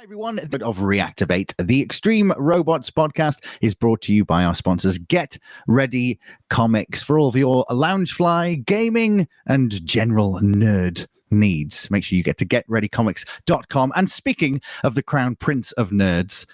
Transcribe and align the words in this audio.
Everyone, 0.00 0.38
of 0.38 0.76
Reactivate. 0.78 1.54
The 1.58 1.82
Extreme 1.82 2.32
Robots 2.38 2.88
podcast 2.88 3.42
is 3.60 3.74
brought 3.74 4.00
to 4.02 4.14
you 4.14 4.24
by 4.24 4.44
our 4.44 4.54
sponsors 4.54 4.96
Get 4.96 5.38
Ready 5.66 6.20
Comics 6.50 7.02
for 7.02 7.18
all 7.18 7.28
of 7.28 7.34
your 7.34 7.64
loungefly, 7.68 8.64
gaming, 8.64 9.26
and 9.48 9.84
general 9.84 10.38
nerd 10.40 11.08
needs. 11.32 11.90
Make 11.90 12.04
sure 12.04 12.16
you 12.16 12.22
get 12.22 12.36
to 12.36 12.46
getreadycomics.com. 12.46 13.92
And 13.96 14.08
speaking 14.08 14.60
of 14.84 14.94
the 14.94 15.02
crown 15.02 15.34
prince 15.34 15.72
of 15.72 15.90
nerds, 15.90 16.46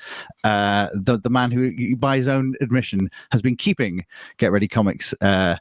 uh, 0.42 0.88
the, 0.94 1.18
the 1.18 1.28
man 1.28 1.50
who, 1.50 1.96
by 1.96 2.16
his 2.16 2.28
own 2.28 2.54
admission, 2.62 3.10
has 3.30 3.42
been 3.42 3.56
keeping 3.56 4.06
Get 4.38 4.52
Ready 4.52 4.68
Comics 4.68 5.14
uh, 5.20 5.56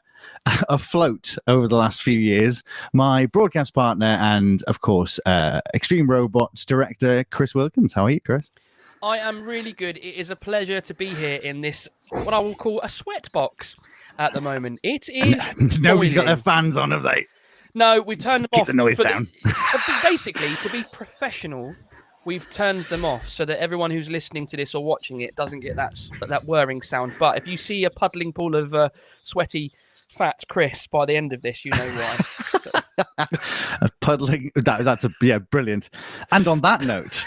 afloat 0.68 1.36
over 1.46 1.68
the 1.68 1.76
last 1.76 2.02
few 2.02 2.18
years. 2.18 2.62
My 2.92 3.26
broadcast 3.26 3.74
partner 3.74 4.18
and, 4.20 4.62
of 4.64 4.80
course, 4.80 5.18
uh, 5.26 5.60
Extreme 5.74 6.08
Robots 6.08 6.64
director, 6.64 7.24
Chris 7.24 7.54
Wilkins. 7.54 7.92
How 7.92 8.04
are 8.04 8.10
you, 8.10 8.20
Chris? 8.20 8.50
I 9.02 9.18
am 9.18 9.44
really 9.44 9.72
good. 9.72 9.98
It 9.98 10.16
is 10.16 10.30
a 10.30 10.36
pleasure 10.36 10.80
to 10.80 10.94
be 10.94 11.06
here 11.06 11.36
in 11.36 11.60
this, 11.60 11.88
what 12.10 12.32
I 12.32 12.38
will 12.38 12.54
call 12.54 12.80
a 12.80 12.88
sweat 12.88 13.30
box 13.32 13.76
at 14.18 14.32
the 14.32 14.40
moment. 14.40 14.80
It 14.82 15.08
is. 15.12 15.78
Nobody's 15.78 16.14
got 16.14 16.26
their 16.26 16.36
fans 16.36 16.76
on, 16.76 16.90
have 16.90 17.02
they? 17.02 17.26
No, 17.74 18.00
we've 18.00 18.18
turned 18.18 18.44
them 18.44 18.50
Keep 18.52 18.62
off. 18.62 18.66
the 18.68 18.72
noise 18.72 18.98
down. 18.98 19.28
but 19.44 20.02
basically, 20.02 20.54
to 20.62 20.70
be 20.70 20.84
professional, 20.92 21.74
we've 22.24 22.48
turned 22.48 22.84
them 22.84 23.04
off 23.04 23.28
so 23.28 23.44
that 23.44 23.60
everyone 23.60 23.90
who's 23.90 24.08
listening 24.08 24.46
to 24.46 24.56
this 24.56 24.74
or 24.74 24.84
watching 24.84 25.20
it 25.20 25.34
doesn't 25.34 25.60
get 25.60 25.76
that 25.76 25.94
that 26.28 26.44
whirring 26.46 26.82
sound. 26.82 27.14
But 27.18 27.36
if 27.36 27.46
you 27.46 27.56
see 27.56 27.84
a 27.84 27.90
puddling 27.90 28.32
pool 28.32 28.54
of 28.54 28.72
uh, 28.74 28.90
sweaty, 29.24 29.72
fat 30.16 30.40
Chris 30.48 30.86
by 30.86 31.04
the 31.06 31.16
end 31.16 31.32
of 31.32 31.42
this, 31.42 31.64
you 31.64 31.70
know 31.72 31.78
why. 31.78 32.16
So- 32.64 32.70
A 33.80 33.88
puddling. 34.00 34.52
That, 34.54 34.84
that's 34.84 35.04
a 35.04 35.10
yeah, 35.20 35.38
brilliant. 35.38 35.90
And 36.30 36.46
on 36.46 36.60
that 36.60 36.82
note, 36.82 37.24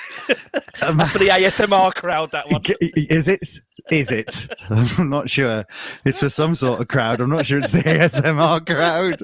um, 0.85 0.97
That's 0.97 1.11
for 1.11 1.19
the 1.19 1.27
ASMR 1.27 1.93
crowd. 1.93 2.31
That 2.31 2.45
one. 2.49 2.61
is 2.79 3.27
it? 3.27 3.47
Is 3.91 4.11
it? 4.11 4.47
I'm 4.69 5.09
not 5.09 5.29
sure. 5.29 5.66
It's 6.05 6.19
for 6.19 6.29
some 6.29 6.55
sort 6.55 6.79
of 6.81 6.88
crowd. 6.88 7.19
I'm 7.19 7.29
not 7.29 7.45
sure 7.45 7.59
it's 7.59 7.73
the 7.73 7.79
ASMR 7.83 8.66
crowd. 8.66 9.22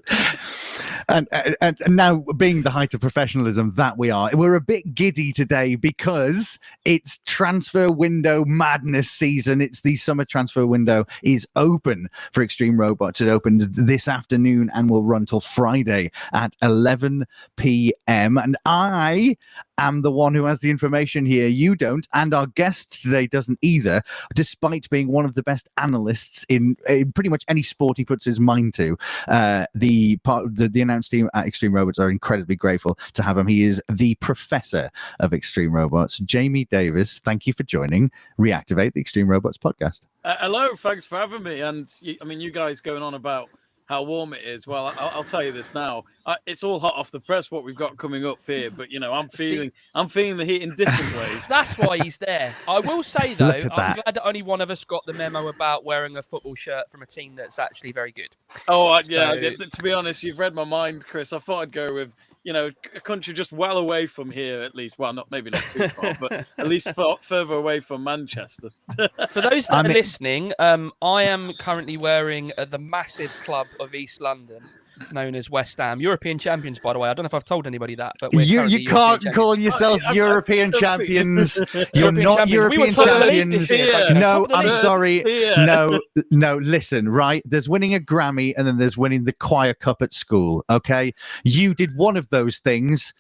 And, 1.10 1.28
uh, 1.32 1.52
and 1.62 1.80
and 1.82 1.96
now, 1.96 2.20
being 2.38 2.62
the 2.62 2.70
height 2.70 2.94
of 2.94 3.02
professionalism 3.02 3.74
that 3.74 3.98
we 3.98 4.12
are, 4.12 4.30
we're 4.34 4.56
a 4.56 4.62
bit 4.62 4.94
giddy 4.94 5.32
today 5.32 5.76
because 5.76 6.60
it's 6.86 7.20
transfer 7.26 7.92
window 7.92 8.46
madness 8.46 9.10
season. 9.10 9.62
It's 9.62 9.82
the 9.82 9.96
summer 9.96 10.26
transfer 10.26 10.66
window 10.66 11.06
is 11.24 11.48
open 11.56 12.10
for 12.32 12.44
Extreme 12.44 12.80
Robots. 12.80 13.22
It 13.22 13.30
opened 13.30 13.62
this 13.74 14.08
afternoon 14.08 14.72
and 14.74 14.90
will 14.90 15.04
run 15.04 15.26
till 15.26 15.42
Friday 15.42 16.12
at 16.34 16.56
11 16.62 17.26
p.m. 17.58 18.38
And 18.38 18.58
I 18.66 19.38
am 19.88 20.02
the 20.02 20.12
one 20.12 20.34
who 20.34 20.46
has 20.46 20.62
the 20.62 20.70
information 20.70 21.26
here. 21.26 21.48
You 21.48 21.76
don't, 21.76 22.08
and 22.14 22.34
our 22.34 22.48
guest 22.48 23.02
today 23.02 23.28
doesn't 23.28 23.60
either, 23.62 24.02
despite 24.36 24.90
being 24.90 25.10
one 25.10 25.26
of 25.26 25.36
the 25.36 25.44
best 25.44 25.70
analysts 25.78 26.46
in, 26.50 26.76
in 26.88 27.12
pretty 27.12 27.30
much 27.30 27.46
any 27.48 27.62
sport 27.62 27.98
he 27.98 28.06
puts 28.06 28.26
his 28.26 28.40
mind 28.40 28.74
to. 28.76 28.98
Uh, 29.28 29.66
the 29.74 30.18
part 30.18 30.56
the, 30.56 30.68
the 30.68 30.82
announce 30.82 31.10
team 31.10 31.30
at 31.34 31.46
Extreme 31.46 31.74
Robots 31.74 32.00
are 32.00 32.10
incredibly 32.10 32.56
grateful 32.56 32.98
to 33.14 33.24
have 33.24 33.38
him. 33.38 33.48
He 33.48 33.64
is 33.64 33.82
the 33.92 34.16
professor 34.16 34.90
of 35.20 35.34
Extreme 35.34 35.72
Robots, 35.72 36.20
Jamie 36.20 36.66
Davies. 36.66 37.20
Thank 37.20 37.48
you 37.48 37.54
for 37.54 37.64
joining 37.64 38.12
Reactivate 38.40 38.94
the 38.94 39.02
Extreme 39.02 39.28
Robots 39.28 39.58
podcast. 39.58 40.06
Uh, 40.24 40.36
hello, 40.40 40.76
thanks 40.76 41.06
for 41.06 41.18
having 41.18 41.44
me. 41.44 41.62
And 41.62 41.94
I 42.22 42.26
mean, 42.26 42.40
you 42.40 42.52
guys 42.52 42.80
going 42.80 43.04
on 43.04 43.14
about 43.14 43.50
how 43.86 44.04
warm 44.04 44.34
it 44.34 44.44
is. 44.44 44.66
Well, 44.66 44.88
I'll, 44.88 45.10
I'll 45.10 45.24
tell 45.24 45.44
you 45.44 45.52
this 45.52 45.74
now. 45.74 46.04
Uh, 46.26 46.36
it's 46.46 46.64
all 46.64 46.80
hot 46.80 46.94
off 46.96 47.12
the 47.12 47.20
press 47.20 47.52
what 47.52 47.64
we've 47.64 47.76
got 47.76 47.98
coming 47.98 48.26
up 48.26 48.40
here. 48.48 48.72
But 48.72 48.92
you 48.92 49.00
know, 49.00 49.14
I'm 49.14 49.30
See- 49.36 49.50
feeling, 49.50 49.72
I'm 49.94 50.08
feeling 50.08 50.38
the 50.38 50.46
heat 50.46 50.62
in 50.62 50.74
different 50.76 51.16
ways. 51.18 51.48
That's 51.48 51.78
why 51.78 51.98
he's 51.98 52.18
there. 52.18 52.54
I 52.68 52.80
will 52.80 53.04
say 53.04 53.34
though, 53.38 53.50
I'm 53.50 53.70
that. 53.76 53.96
glad 54.04 54.16
that 54.16 54.26
only 54.26 54.42
one 54.42 54.62
of 54.62 54.72
us 54.72 54.84
got 54.84 55.06
the 55.06 55.14
memo 55.14 55.48
about 55.48 55.84
wearing 55.86 56.18
a 56.18 56.24
football 56.24 56.56
shirt 56.56 56.90
from 56.90 57.02
a 57.02 57.06
team 57.06 57.36
that's 57.36 57.60
actually 57.60 57.92
very 57.92 58.12
good. 58.12 58.30
Oh, 58.68 58.88
I, 58.88 59.02
yeah. 59.08 59.34
To 59.36 59.84
be 59.84 59.92
honest, 59.92 60.24
you've 60.24 60.40
read 60.40 60.54
my 60.54 60.64
mind, 60.64 61.06
Chris. 61.06 61.34
I 61.34 61.40
thought 61.40 61.62
I'd 61.62 61.72
go 61.72 61.94
with, 61.94 62.12
you 62.44 62.52
know, 62.54 62.72
a 62.96 63.00
country 63.00 63.34
just 63.34 63.52
well 63.52 63.78
away 63.78 64.06
from 64.06 64.30
here, 64.30 64.62
at 64.64 64.76
least. 64.76 65.00
Well, 65.00 65.14
not 65.14 65.32
maybe 65.32 65.50
not 65.50 65.64
too 65.70 65.88
far, 65.90 66.16
but 66.20 66.46
at 66.58 66.68
least 66.68 66.90
far, 66.94 67.18
further 67.22 67.54
away 67.54 67.80
from 67.80 68.04
Manchester. 68.04 68.70
For 69.30 69.42
those 69.42 69.68
that 69.68 69.74
I 69.74 69.80
are 69.80 69.84
mean- 69.84 69.94
listening, 69.94 70.54
um, 70.60 70.92
I 71.02 71.24
am 71.24 71.54
currently 71.60 71.98
wearing 71.98 72.52
uh, 72.58 72.66
the 72.66 72.80
massive 72.80 73.32
club 73.44 73.68
of 73.80 73.96
East 73.96 74.20
London, 74.22 74.64
known 75.12 75.36
as 75.36 75.50
West 75.50 75.78
Ham, 75.80 76.00
European 76.00 76.38
champions. 76.40 76.80
By 76.80 76.94
the 76.94 77.00
way, 77.00 77.10
I 77.10 77.14
don't 77.14 77.24
know 77.24 77.28
if 77.28 77.34
I've 77.34 77.44
told 77.44 77.68
anybody 77.68 77.96
that, 77.96 78.14
but 78.22 78.32
we're 78.34 78.44
You, 78.44 78.64
you 78.64 78.86
can't 78.88 79.22
call 79.34 79.56
champions. 79.56 79.64
yourself 79.64 80.02
I- 80.04 80.08
I- 80.08 80.12
I- 80.12 80.14
European 80.14 80.74
I- 80.76 80.80
champions. 80.80 81.58
You're 81.74 82.14
European 82.14 82.24
not 82.24 82.38
champions. 82.38 82.50
We 82.50 82.54
European 82.54 82.94
top 82.94 83.08
of 83.08 83.20
the 83.20 83.26
league 83.26 83.50
this 83.52 83.68
champions. 83.70 83.70
year, 83.72 84.06
Yeah. 84.10 84.14
No, 84.20 84.20
top 84.20 84.44
of 84.44 84.50
the 84.50 84.56
I'm 84.72 84.82
sorry. 84.82 85.24
Yeah. 85.26 85.66
No, 85.66 86.02
no, 86.32 86.58
listen, 86.58 87.10
right? 87.10 87.42
There's 87.46 87.68
winning 87.68 87.94
a 87.96 88.00
Grammy 88.00 88.54
and 88.58 88.66
then 88.68 88.78
there's 88.78 88.98
winning 88.98 89.24
the 89.26 89.34
choir 89.34 89.74
cup 89.74 90.02
at 90.02 90.14
school. 90.14 90.64
Okay. 90.70 91.14
You 91.44 91.74
did 91.74 91.96
one 91.96 92.18
of 92.18 92.30
those 92.30 92.60
things. 92.60 93.14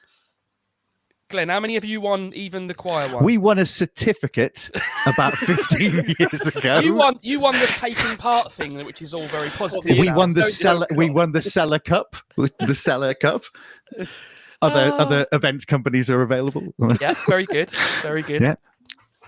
Glen, 1.33 1.49
how 1.49 1.59
many 1.59 1.75
of 1.77 1.83
you 1.83 1.99
won 1.99 2.31
even 2.35 2.67
the 2.67 2.75
choir 2.75 3.11
one? 3.11 3.23
We 3.23 3.39
won 3.39 3.57
a 3.57 3.66
certificate 3.66 4.69
about 5.07 5.33
15 5.33 6.13
years 6.19 6.45
ago. 6.47 6.77
you 6.79 6.94
won. 6.94 7.17
You 7.23 7.39
won 7.39 7.53
the 7.55 7.66
taking 7.66 8.16
part 8.17 8.51
thing, 8.53 8.85
which 8.85 9.01
is 9.01 9.13
all 9.16 9.25
very 9.25 9.49
positive. 9.49 9.97
we 9.97 10.11
won 10.11 10.33
the 10.33 10.41
Don't 10.41 10.51
cellar 10.51 10.88
we 10.95 11.09
won 11.09 11.31
the 11.31 11.41
cellar 11.41 11.79
cup 11.79 12.17
the 12.38 12.75
cellar 12.75 13.16
cup 13.16 13.45
other 14.61 14.91
Ah. 14.94 14.97
other 14.97 15.25
event 15.31 15.66
companies 15.66 16.07
are 16.11 16.21
available 16.21 16.71
Yeah, 17.01 17.16
very 17.27 17.45
good, 17.45 17.71
very 18.03 18.21
good. 18.21 18.41
Yeah. 18.44 18.55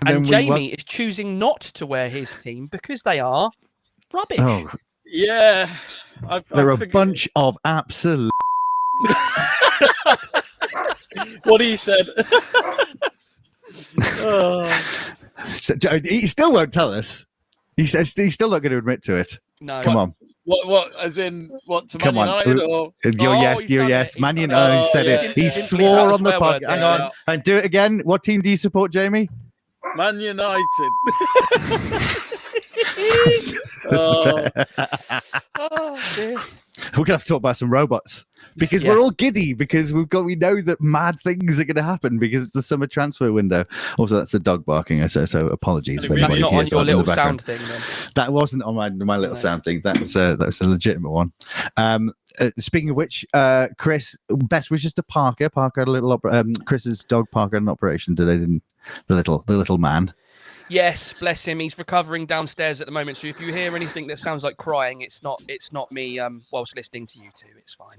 And, 0.05 0.09
then 0.17 0.21
we 0.23 0.29
Jamie 0.29 0.49
won- 0.49 0.61
is 0.61 0.83
choosing 0.83 1.39
not 1.39 1.61
to 1.61 1.87
wear 1.87 2.07
his 2.07 2.35
team 2.35 2.67
because 2.71 3.01
they 3.01 3.19
are 3.19 3.49
rubbish. 4.13 4.37
oh 4.39 4.69
Yeah. 5.07 5.75
I've, 6.29 6.47
they're 6.49 6.69
I've 6.71 6.75
a 6.75 6.85
figured- 6.85 6.93
bunch 6.93 7.27
of 7.35 7.57
absolute 7.65 8.29
What 11.43 11.61
he 11.61 11.75
said. 11.77 12.07
oh. 14.19 14.65
So, 15.43 15.75
he 16.03 16.27
still 16.27 16.51
won't 16.53 16.71
tell 16.73 16.91
us 16.93 17.25
he 17.77 17.85
says 17.85 18.13
he's 18.13 18.33
still 18.33 18.49
not 18.49 18.59
going 18.61 18.71
to 18.71 18.77
admit 18.77 19.03
to 19.03 19.15
it 19.15 19.37
No, 19.61 19.81
come 19.81 19.97
on 19.97 20.15
What? 20.45 20.67
What? 20.67 20.95
As 20.99 21.17
in 21.17 21.51
what? 21.65 21.89
To 21.89 21.97
Man 21.97 22.03
Come 22.05 22.17
on. 22.17 22.27
United 22.27 22.59
or? 22.63 22.93
Uh, 23.05 23.09
your 23.19 23.35
Oh, 23.35 23.41
yes 23.41 23.59
he's 23.61 23.69
your 23.69 23.83
done 23.83 23.87
it, 23.87 23.89
yes 23.91 24.17
man 24.19 24.35
done 24.35 24.49
you 24.49 24.55
he 24.55 24.83
Oh, 24.83 24.89
said 24.93 25.05
yeah. 25.05 25.11
it 25.21 25.21
he 25.35 25.41
Didn't- 25.43 25.53
didn't 25.53 25.63
swore 25.65 26.11
on 26.13 26.23
the 26.23 26.31
the 26.31 26.39
podcast 26.39 26.69
hang 26.69 26.79
there. 26.79 27.01
on 27.03 27.11
and 27.27 27.43
do 27.43 27.57
it 27.57 27.65
again 27.65 27.99
what 28.05 28.23
team 28.23 28.41
do 28.41 28.49
you 28.49 28.57
support 28.57 28.91
jamie 28.93 29.29
Man 29.97 30.19
United. 30.19 30.63
That's 32.95 33.53
Oh. 33.91 34.47
Oh, 35.59 35.99
dear. 36.15 36.35
we're 36.97 37.03
gonna 37.05 37.13
have 37.13 37.23
to 37.23 37.27
talk 37.29 37.37
about 37.37 37.57
some 37.57 37.69
robots 37.69 38.25
because 38.57 38.83
we're 38.83 38.99
all 38.99 39.11
giddy 39.11 39.53
because 39.53 39.93
we've 39.93 40.09
got 40.09 40.25
we 40.25 40.35
know 40.35 40.61
that 40.61 40.81
mad 40.81 41.19
things 41.21 41.59
are 41.59 41.65
going 41.65 41.75
to 41.75 41.83
happen 41.83 42.17
because 42.19 42.43
it's 42.43 42.53
the 42.53 42.61
summer 42.61 42.87
transfer 42.87 43.31
window. 43.31 43.65
Also, 43.97 44.15
that's 44.15 44.33
a 44.33 44.39
dog 44.39 44.65
barking. 44.65 45.05
So, 45.07 45.25
so 45.25 45.39
apologies 45.47 46.01
That's 46.01 46.07
for 46.07 46.19
That's 46.19 46.33
anybody 46.35 46.41
not 46.41 46.47
on 46.47 46.53
your 46.53 46.79
that 46.85 46.85
little 46.85 47.15
sound 47.15 47.41
thing, 47.41 47.59
then. 47.67 47.81
That 48.15 48.33
wasn't 48.33 48.63
on 48.63 48.75
my 48.75 48.89
my 48.89 49.17
little 49.17 49.35
No. 49.35 49.39
sound 49.41 49.63
thing. 49.63 49.81
That 49.83 49.99
was 49.99 50.15
a 50.15 50.35
that 50.37 50.45
was 50.45 50.61
a 50.61 50.67
legitimate 50.67 51.11
one. 51.11 51.31
Um, 51.77 52.11
uh, 52.39 52.51
speaking 52.59 52.89
of 52.89 52.95
which, 52.95 53.25
uh, 53.33 53.67
Chris, 53.77 54.17
best 54.29 54.71
wishes 54.71 54.93
to 54.95 55.03
Parker. 55.03 55.49
Parker 55.49 55.81
had 55.81 55.87
a 55.87 55.91
little 55.91 56.11
opera- 56.11 56.39
um, 56.39 56.53
Chris's 56.65 57.03
dog 57.05 57.29
Parker 57.31 57.55
had 57.57 57.63
an 57.63 57.69
operation 57.69 58.15
today, 58.15 58.37
didn't 58.37 58.63
the 59.07 59.15
little 59.15 59.43
the 59.47 59.57
little 59.57 59.77
man. 59.77 60.13
Yes, 60.67 61.13
bless 61.19 61.45
him. 61.45 61.59
He's 61.59 61.77
recovering 61.77 62.25
downstairs 62.25 62.81
at 62.81 62.87
the 62.87 62.91
moment. 62.91 63.17
So 63.17 63.27
if 63.27 63.39
you 63.39 63.53
hear 63.53 63.75
anything 63.75 64.07
that 64.07 64.19
sounds 64.19 64.43
like 64.43 64.57
crying, 64.57 65.01
it's 65.01 65.21
not. 65.21 65.41
It's 65.47 65.71
not 65.71 65.91
me. 65.91 66.19
Um, 66.19 66.43
whilst 66.51 66.75
listening 66.75 67.05
to 67.07 67.19
you 67.19 67.29
two, 67.35 67.47
it's 67.57 67.73
fine. 67.73 67.97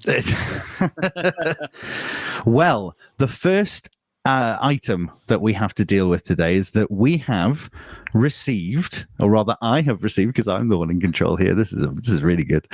well, 2.46 2.96
the 3.18 3.28
first 3.28 3.90
uh, 4.26 4.58
item 4.60 5.10
that 5.28 5.40
we 5.40 5.52
have 5.52 5.72
to 5.74 5.84
deal 5.84 6.08
with 6.08 6.24
today 6.24 6.56
is 6.56 6.72
that 6.72 6.90
we 6.90 7.16
have 7.18 7.70
received, 8.12 9.06
or 9.20 9.30
rather, 9.30 9.56
I 9.62 9.82
have 9.82 10.02
received, 10.02 10.32
because 10.32 10.48
I'm 10.48 10.68
the 10.68 10.78
one 10.78 10.90
in 10.90 11.00
control 11.00 11.36
here. 11.36 11.54
This 11.54 11.72
is 11.72 11.80
a, 11.82 11.86
this 11.88 12.08
is 12.08 12.24
really 12.24 12.42
good. 12.42 12.66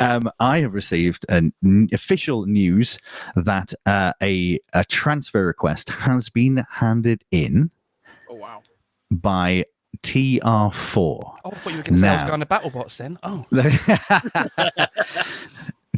Um, 0.00 0.28
I 0.40 0.60
have 0.60 0.74
received 0.74 1.24
an 1.28 1.52
official 1.92 2.46
news 2.46 2.98
that 3.36 3.72
uh, 3.86 4.14
a 4.20 4.58
a 4.72 4.84
transfer 4.84 5.46
request 5.46 5.90
has 5.90 6.28
been 6.28 6.66
handed 6.70 7.22
in. 7.30 7.70
By 9.10 9.64
TR4. 10.02 10.96
Oh, 10.96 11.36
I 11.44 11.50
thought 11.58 11.70
you 11.70 11.76
were 11.78 11.82
going 11.82 11.94
to 11.94 12.00
say 12.00 12.08
I 12.08 12.14
was 12.14 12.24
going 12.24 12.40
to 12.40 12.46
BattleBots 12.46 12.96
then. 12.96 13.18
Oh, 13.22 13.42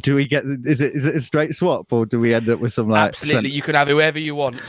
do 0.01 0.15
we 0.15 0.27
get? 0.27 0.45
Is 0.45 0.81
it 0.81 0.93
is 0.93 1.05
it 1.05 1.15
a 1.15 1.21
straight 1.21 1.55
swap, 1.55 1.91
or 1.91 2.05
do 2.05 2.19
we 2.19 2.33
end 2.33 2.49
up 2.49 2.59
with 2.59 2.73
some 2.73 2.89
like 2.89 3.15
some- 3.15 3.27
absolutely. 3.27 3.51
You 3.51 3.61
can 3.61 3.75
have 3.75 3.87
whoever 3.87 4.19
you 4.19 4.35
want. 4.35 4.61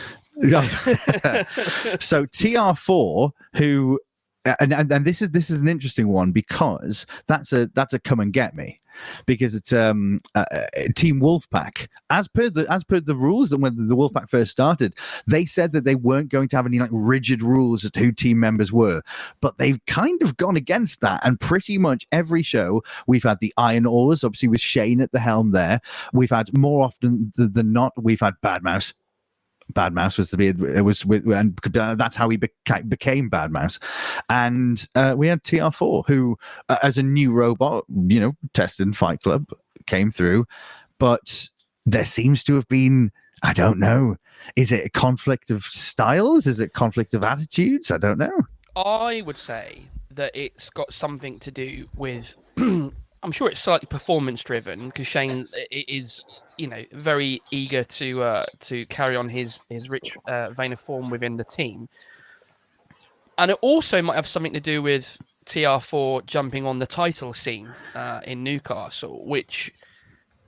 So 0.42 2.24
TR4, 2.24 3.30
who 3.56 4.00
and, 4.44 4.72
and 4.72 4.90
and 4.90 5.04
this 5.04 5.20
is 5.20 5.30
this 5.30 5.50
is 5.50 5.60
an 5.60 5.68
interesting 5.68 6.08
one 6.08 6.32
because 6.32 7.04
that's 7.26 7.52
a 7.52 7.66
that's 7.74 7.92
a 7.92 7.98
come 7.98 8.20
and 8.20 8.32
get 8.32 8.56
me. 8.56 8.79
Because 9.26 9.54
it's 9.54 9.72
um 9.72 10.18
uh, 10.34 10.44
uh, 10.52 10.66
Team 10.96 11.20
Wolfpack. 11.20 11.88
As 12.10 12.28
per 12.28 12.50
the 12.50 12.66
as 12.70 12.84
per 12.84 13.00
the 13.00 13.14
rules 13.14 13.50
that 13.50 13.60
when 13.60 13.76
the 13.88 13.96
Wolfpack 13.96 14.28
first 14.28 14.50
started, 14.50 14.94
they 15.26 15.44
said 15.44 15.72
that 15.72 15.84
they 15.84 15.94
weren't 15.94 16.28
going 16.28 16.48
to 16.48 16.56
have 16.56 16.66
any 16.66 16.78
like 16.78 16.90
rigid 16.92 17.42
rules 17.42 17.84
as 17.84 17.90
to 17.92 18.00
who 18.00 18.12
team 18.12 18.40
members 18.40 18.72
were, 18.72 19.02
but 19.40 19.58
they've 19.58 19.84
kind 19.86 20.22
of 20.22 20.36
gone 20.36 20.56
against 20.56 21.00
that. 21.00 21.20
And 21.24 21.38
pretty 21.38 21.78
much 21.78 22.06
every 22.12 22.42
show 22.42 22.82
we've 23.06 23.22
had 23.22 23.40
the 23.40 23.52
Iron 23.56 23.86
Awes, 23.86 24.24
obviously 24.24 24.48
with 24.48 24.60
Shane 24.60 25.00
at 25.00 25.12
the 25.12 25.20
helm 25.20 25.52
there. 25.52 25.80
We've 26.12 26.30
had 26.30 26.56
more 26.56 26.84
often 26.84 27.32
than 27.36 27.72
not, 27.72 27.92
we've 27.96 28.20
had 28.20 28.34
Bad 28.42 28.62
Bad 29.74 29.94
Mouse 29.94 30.18
was 30.18 30.30
the 30.30 30.48
it 30.48 30.82
was 30.82 31.04
with 31.04 31.26
and 31.30 31.58
that's 31.98 32.16
how 32.16 32.28
he 32.28 32.38
beca- 32.38 32.88
became 32.88 33.28
Bad 33.28 33.50
Mouse, 33.50 33.78
and 34.28 34.86
uh, 34.94 35.14
we 35.16 35.28
had 35.28 35.42
TR4 35.42 36.06
who, 36.06 36.38
uh, 36.68 36.78
as 36.82 36.98
a 36.98 37.02
new 37.02 37.32
robot, 37.32 37.84
you 37.88 38.20
know, 38.20 38.36
tested 38.52 38.86
in 38.86 38.92
Fight 38.92 39.22
Club, 39.22 39.46
came 39.86 40.10
through, 40.10 40.46
but 40.98 41.48
there 41.86 42.04
seems 42.04 42.44
to 42.44 42.54
have 42.54 42.68
been 42.68 43.10
I 43.42 43.52
don't 43.52 43.78
know. 43.78 44.16
Is 44.56 44.72
it 44.72 44.86
a 44.86 44.90
conflict 44.90 45.50
of 45.50 45.64
styles? 45.64 46.46
Is 46.46 46.60
it 46.60 46.72
conflict 46.72 47.14
of 47.14 47.24
attitudes? 47.24 47.90
I 47.90 47.98
don't 47.98 48.18
know. 48.18 48.42
I 48.76 49.22
would 49.24 49.38
say 49.38 49.84
that 50.10 50.32
it's 50.34 50.70
got 50.70 50.92
something 50.92 51.38
to 51.40 51.50
do 51.50 51.88
with. 51.96 52.36
I'm 53.22 53.32
sure 53.32 53.50
it's 53.50 53.60
slightly 53.60 53.86
performance 53.86 54.42
driven 54.42 54.86
because 54.86 55.06
Shane 55.06 55.46
is, 55.70 56.24
you 56.60 56.66
know, 56.66 56.84
very 56.92 57.40
eager 57.50 57.82
to 57.82 58.22
uh, 58.22 58.44
to 58.60 58.84
carry 58.86 59.16
on 59.16 59.30
his 59.30 59.60
his 59.70 59.88
rich 59.88 60.14
uh, 60.28 60.50
vein 60.50 60.74
of 60.74 60.80
form 60.80 61.08
within 61.08 61.38
the 61.38 61.44
team, 61.44 61.88
and 63.38 63.50
it 63.50 63.56
also 63.62 64.02
might 64.02 64.16
have 64.16 64.26
something 64.26 64.52
to 64.52 64.60
do 64.60 64.82
with 64.82 65.16
TR4 65.46 66.26
jumping 66.26 66.66
on 66.66 66.78
the 66.78 66.86
title 66.86 67.32
scene 67.32 67.72
uh, 67.94 68.20
in 68.24 68.44
Newcastle, 68.44 69.24
which 69.24 69.72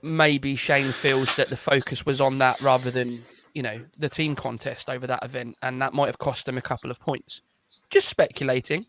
maybe 0.03 0.55
Shane 0.55 0.91
feels 0.91 1.35
that 1.35 1.49
the 1.49 1.57
focus 1.57 2.05
was 2.05 2.21
on 2.21 2.37
that 2.37 2.61
rather 2.61 2.91
than 2.91 3.17
you 3.55 3.63
know 3.63 3.79
the 3.97 4.07
team 4.07 4.35
contest 4.35 4.91
over 4.91 5.07
that 5.07 5.23
event, 5.23 5.57
and 5.63 5.81
that 5.81 5.93
might 5.93 6.07
have 6.07 6.19
cost 6.19 6.47
him 6.47 6.59
a 6.59 6.61
couple 6.61 6.91
of 6.91 6.99
points. 6.99 7.41
Just 7.89 8.07
speculating. 8.07 8.85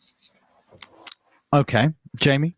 Okay, 1.55 1.89
Jamie. 2.17 2.57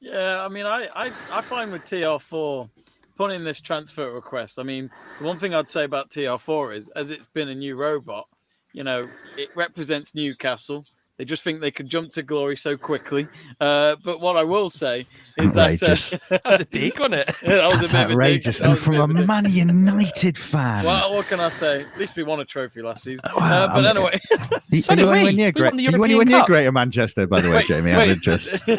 Yeah, 0.00 0.42
I 0.42 0.48
mean, 0.48 0.64
I, 0.64 0.88
I, 0.94 1.12
I 1.30 1.40
find 1.42 1.72
with 1.72 1.82
TR4 1.82 2.70
putting 3.18 3.42
this 3.42 3.60
transfer 3.60 4.12
request. 4.12 4.58
I 4.58 4.62
mean, 4.62 4.88
the 5.18 5.26
one 5.26 5.38
thing 5.38 5.52
I'd 5.52 5.68
say 5.68 5.84
about 5.84 6.08
TR4 6.08 6.76
is, 6.76 6.88
as 6.96 7.10
it's 7.10 7.26
been 7.26 7.48
a 7.48 7.54
new 7.54 7.76
robot, 7.76 8.26
you 8.72 8.84
know, 8.84 9.04
it 9.36 9.50
represents 9.56 10.14
Newcastle. 10.14 10.84
They 11.18 11.24
just 11.24 11.42
think 11.42 11.60
they 11.60 11.72
could 11.72 11.88
jump 11.88 12.12
to 12.12 12.22
glory 12.22 12.56
so 12.56 12.76
quickly. 12.76 13.26
Uh, 13.60 13.96
but 14.04 14.20
what 14.20 14.36
I 14.36 14.44
will 14.44 14.70
say 14.70 15.04
is 15.36 15.50
Outrageous. 15.56 16.10
that 16.10 16.20
That 16.30 16.44
was 16.44 16.60
a 16.60 16.64
dig 16.64 17.00
on 17.00 17.12
it. 17.12 17.28
uh, 17.28 17.32
that 17.42 17.72
was 17.72 17.80
That's 17.80 17.92
a 17.92 17.96
bit 17.96 18.04
of 18.04 18.10
a 18.10 18.12
dig. 18.12 18.12
outrageous, 18.12 18.58
That 18.60 18.70
and 18.70 18.78
from 18.78 18.92
bit 19.16 19.24
a. 19.24 19.26
Man 19.26 19.50
United 19.50 20.38
fan. 20.38 20.84
Well, 20.84 21.14
what 21.14 21.26
can 21.26 21.40
I 21.40 21.48
say? 21.48 21.82
At 21.82 21.98
least 21.98 22.16
we 22.16 22.22
won 22.22 22.38
a 22.38 22.44
trophy 22.44 22.82
last 22.82 23.02
season. 23.02 23.24
Wow, 23.36 23.64
uh, 23.64 23.66
but 23.74 23.84
I'm- 23.84 23.96
anyway, 23.96 24.20
You- 24.70 24.82
So 24.82 24.92
you 24.94 25.06
we. 25.08 25.24
went 25.24 25.36
near 25.36 25.50
Great- 25.50 25.74
you 25.74 25.90
went 25.90 26.04
anywhere 26.04 26.24
near 26.24 26.44
Greater 26.44 26.70
Manchester, 26.72 27.26
by 27.26 27.40
the 27.40 27.48
way, 27.50 27.56
Wait, 27.56 27.66
Jamie. 27.66 27.90
I'm 27.90 27.98
wait. 27.98 28.10
interested. 28.10 28.78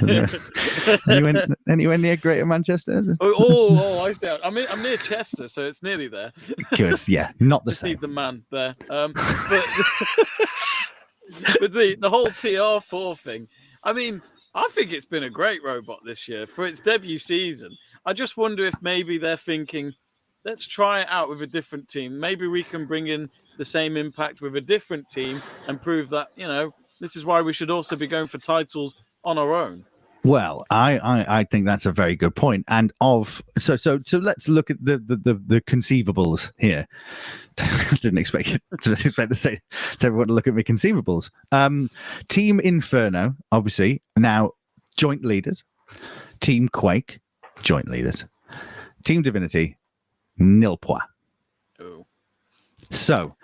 you 1.08 1.24
went 1.24 1.40
anywhere 1.68 1.98
near 1.98 2.16
Greater 2.16 2.46
Manchester? 2.46 3.04
oh, 3.20 3.36
oh, 3.38 3.80
oh, 4.00 4.06
I 4.06 4.14
stay 4.14 4.30
out. 4.30 4.40
I'm, 4.46 4.56
in, 4.58 4.66
I'm 4.70 4.82
near 4.82 4.96
Chester, 4.98 5.48
so 5.50 5.64
it's 5.64 5.84
nearly 5.84 6.08
there. 6.08 6.32
Good. 6.78 7.06
Yeah, 7.08 7.32
not 7.42 7.66
the 7.66 7.72
Just 7.72 7.82
same. 7.82 7.90
need 7.90 8.02
the 8.02 8.08
man 8.08 8.44
there. 8.50 8.76
Um, 8.90 9.12
but 9.14 9.66
with 11.62 11.74
the 11.74 11.96
the 12.00 12.10
whole 12.10 12.28
TR4 12.28 13.18
thing, 13.20 13.48
I 13.84 13.94
mean, 13.94 14.22
I 14.56 14.68
think 14.72 14.92
it's 14.92 15.06
been 15.06 15.24
a 15.24 15.30
great 15.30 15.64
robot 15.64 16.00
this 16.04 16.28
year 16.28 16.48
for 16.48 16.66
its 16.66 16.80
debut 16.80 17.20
season. 17.20 17.76
I 18.06 18.14
just 18.14 18.38
wonder 18.38 18.66
if 18.66 18.76
maybe 18.82 19.18
they're 19.18 19.38
thinking, 19.38 19.94
let's 20.44 20.66
try 20.66 21.02
it 21.02 21.08
out 21.10 21.30
with 21.30 21.42
a 21.42 21.48
different 21.48 21.88
team. 21.88 22.20
Maybe 22.20 22.48
we 22.48 22.64
can 22.64 22.86
bring 22.86 23.08
in 23.08 23.30
the 23.58 23.66
same 23.66 23.98
impact 23.98 24.42
with 24.42 24.56
a 24.56 24.62
different 24.62 25.10
team 25.10 25.42
and 25.68 25.82
prove 25.82 26.10
that 26.10 26.30
you 26.36 26.48
know 26.48 26.74
this 27.00 27.16
is 27.16 27.26
why 27.26 27.42
we 27.42 27.54
should 27.54 27.70
also 27.70 27.96
be 27.96 28.08
going 28.08 28.28
for 28.28 28.38
titles 28.38 28.96
on 29.24 29.38
our 29.38 29.54
own. 29.54 29.86
Well, 30.24 30.66
I, 30.70 30.98
I 31.00 31.40
I 31.40 31.44
think 31.46 31.66
that's 31.66 31.86
a 31.86 31.92
very 31.92 32.16
good 32.16 32.36
point. 32.36 32.66
And 32.68 32.92
of 33.00 33.42
so 33.58 33.78
so 33.78 34.00
so 34.06 34.18
let's 34.18 34.50
look 34.50 34.70
at 34.70 34.84
the 34.84 34.98
the 34.98 35.16
the, 35.16 35.34
the 35.46 35.62
conceivables 35.62 36.52
here. 36.58 36.88
I 37.60 37.98
didn't 38.02 38.20
expect 38.20 38.54
it 38.54 38.62
to 38.82 38.92
expect 38.92 39.32
to 39.32 39.36
say 39.36 39.62
to 40.00 40.08
everyone 40.08 40.28
to 40.28 40.34
look 40.34 40.48
at 40.48 40.54
me 40.54 40.64
conceivables. 40.64 41.32
Um, 41.52 41.90
Team 42.28 42.60
Inferno, 42.60 43.36
obviously 43.52 44.02
now 44.18 44.52
joint 44.98 45.24
leaders. 45.24 45.64
Team 46.42 46.70
Quake, 46.70 47.20
joint 47.62 47.90
leaders. 47.90 48.26
Team 49.06 49.22
Divinity, 49.22 49.78
nil 50.38 50.78
point. 50.78 51.04
Oh. 51.80 52.06
So, 52.92 53.36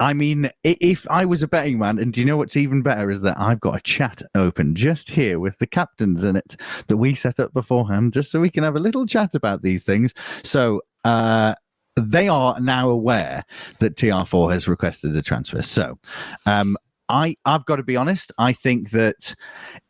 I 0.00 0.12
mean, 0.12 0.50
if 0.64 1.08
I 1.10 1.24
was 1.24 1.42
a 1.42 1.48
betting 1.48 1.78
man, 1.78 1.98
and 1.98 2.12
do 2.12 2.20
you 2.20 2.26
know 2.26 2.36
what's 2.36 2.56
even 2.56 2.82
better 2.82 3.10
is 3.10 3.22
that 3.22 3.38
I've 3.38 3.60
got 3.60 3.76
a 3.76 3.82
chat 3.82 4.22
open 4.34 4.74
just 4.74 5.10
here 5.10 5.38
with 5.38 5.58
the 5.58 5.66
captains 5.66 6.24
in 6.24 6.36
it 6.36 6.56
that 6.88 6.96
we 6.96 7.14
set 7.14 7.38
up 7.38 7.52
beforehand, 7.52 8.12
just 8.12 8.30
so 8.30 8.40
we 8.40 8.50
can 8.50 8.64
have 8.64 8.76
a 8.76 8.80
little 8.80 9.06
chat 9.06 9.34
about 9.34 9.62
these 9.62 9.84
things. 9.84 10.12
So, 10.42 10.82
uh, 11.04 11.54
they 11.96 12.28
are 12.28 12.58
now 12.60 12.90
aware 12.90 13.44
that 13.78 13.96
TR4 13.96 14.52
has 14.52 14.66
requested 14.66 15.14
a 15.16 15.22
transfer. 15.22 15.62
So, 15.62 15.98
um, 16.46 16.76
I 17.08 17.36
I've 17.44 17.64
got 17.66 17.76
to 17.76 17.82
be 17.82 17.96
honest. 17.96 18.32
I 18.38 18.52
think 18.52 18.90
that 18.90 19.34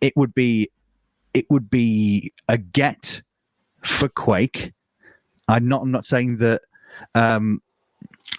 it 0.00 0.12
would 0.17 0.35
be 0.35 0.71
it 1.33 1.47
would 1.50 1.71
be 1.71 2.33
a 2.49 2.59
get 2.59 3.23
for 3.83 4.09
Quake. 4.09 4.73
I'm 5.49 5.69
not. 5.69 5.83
I'm 5.83 5.91
not 5.91 6.05
saying 6.05 6.39
that. 6.39 6.62
Um, 7.15 7.61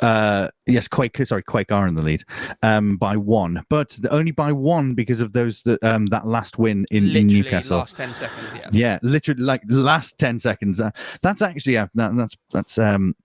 uh, 0.02 0.50
yes, 0.66 0.88
Quake. 0.88 1.18
Sorry, 1.26 1.44
Quake 1.44 1.72
are 1.72 1.88
in 1.88 1.96
the 1.96 2.02
lead 2.02 2.24
um, 2.64 2.98
by 2.98 3.16
one, 3.16 3.64
but 3.70 3.90
the- 4.02 4.10
only 4.12 4.32
by 4.32 4.52
one 4.52 4.94
because 4.94 5.22
of 5.22 5.32
those 5.34 5.62
that 5.64 5.84
um, 5.84 6.06
that 6.08 6.26
last 6.28 6.58
win 6.58 6.86
in, 6.92 7.16
in 7.16 7.28
Newcastle. 7.28 7.78
last 7.80 7.96
ten 7.96 8.14
seconds. 8.14 8.54
Yeah. 8.54 8.70
Yeah, 8.72 9.00
literally 9.02 9.42
like 9.42 9.62
last 9.68 10.20
10 10.20 10.40
seconds. 10.40 10.80
Uh, 10.80 10.92
that's 11.22 11.42
actually 11.42 11.74
yeah, 11.74 11.88
that, 11.96 12.16
that's 12.16 12.36
that's 12.52 12.78
um 12.78 13.16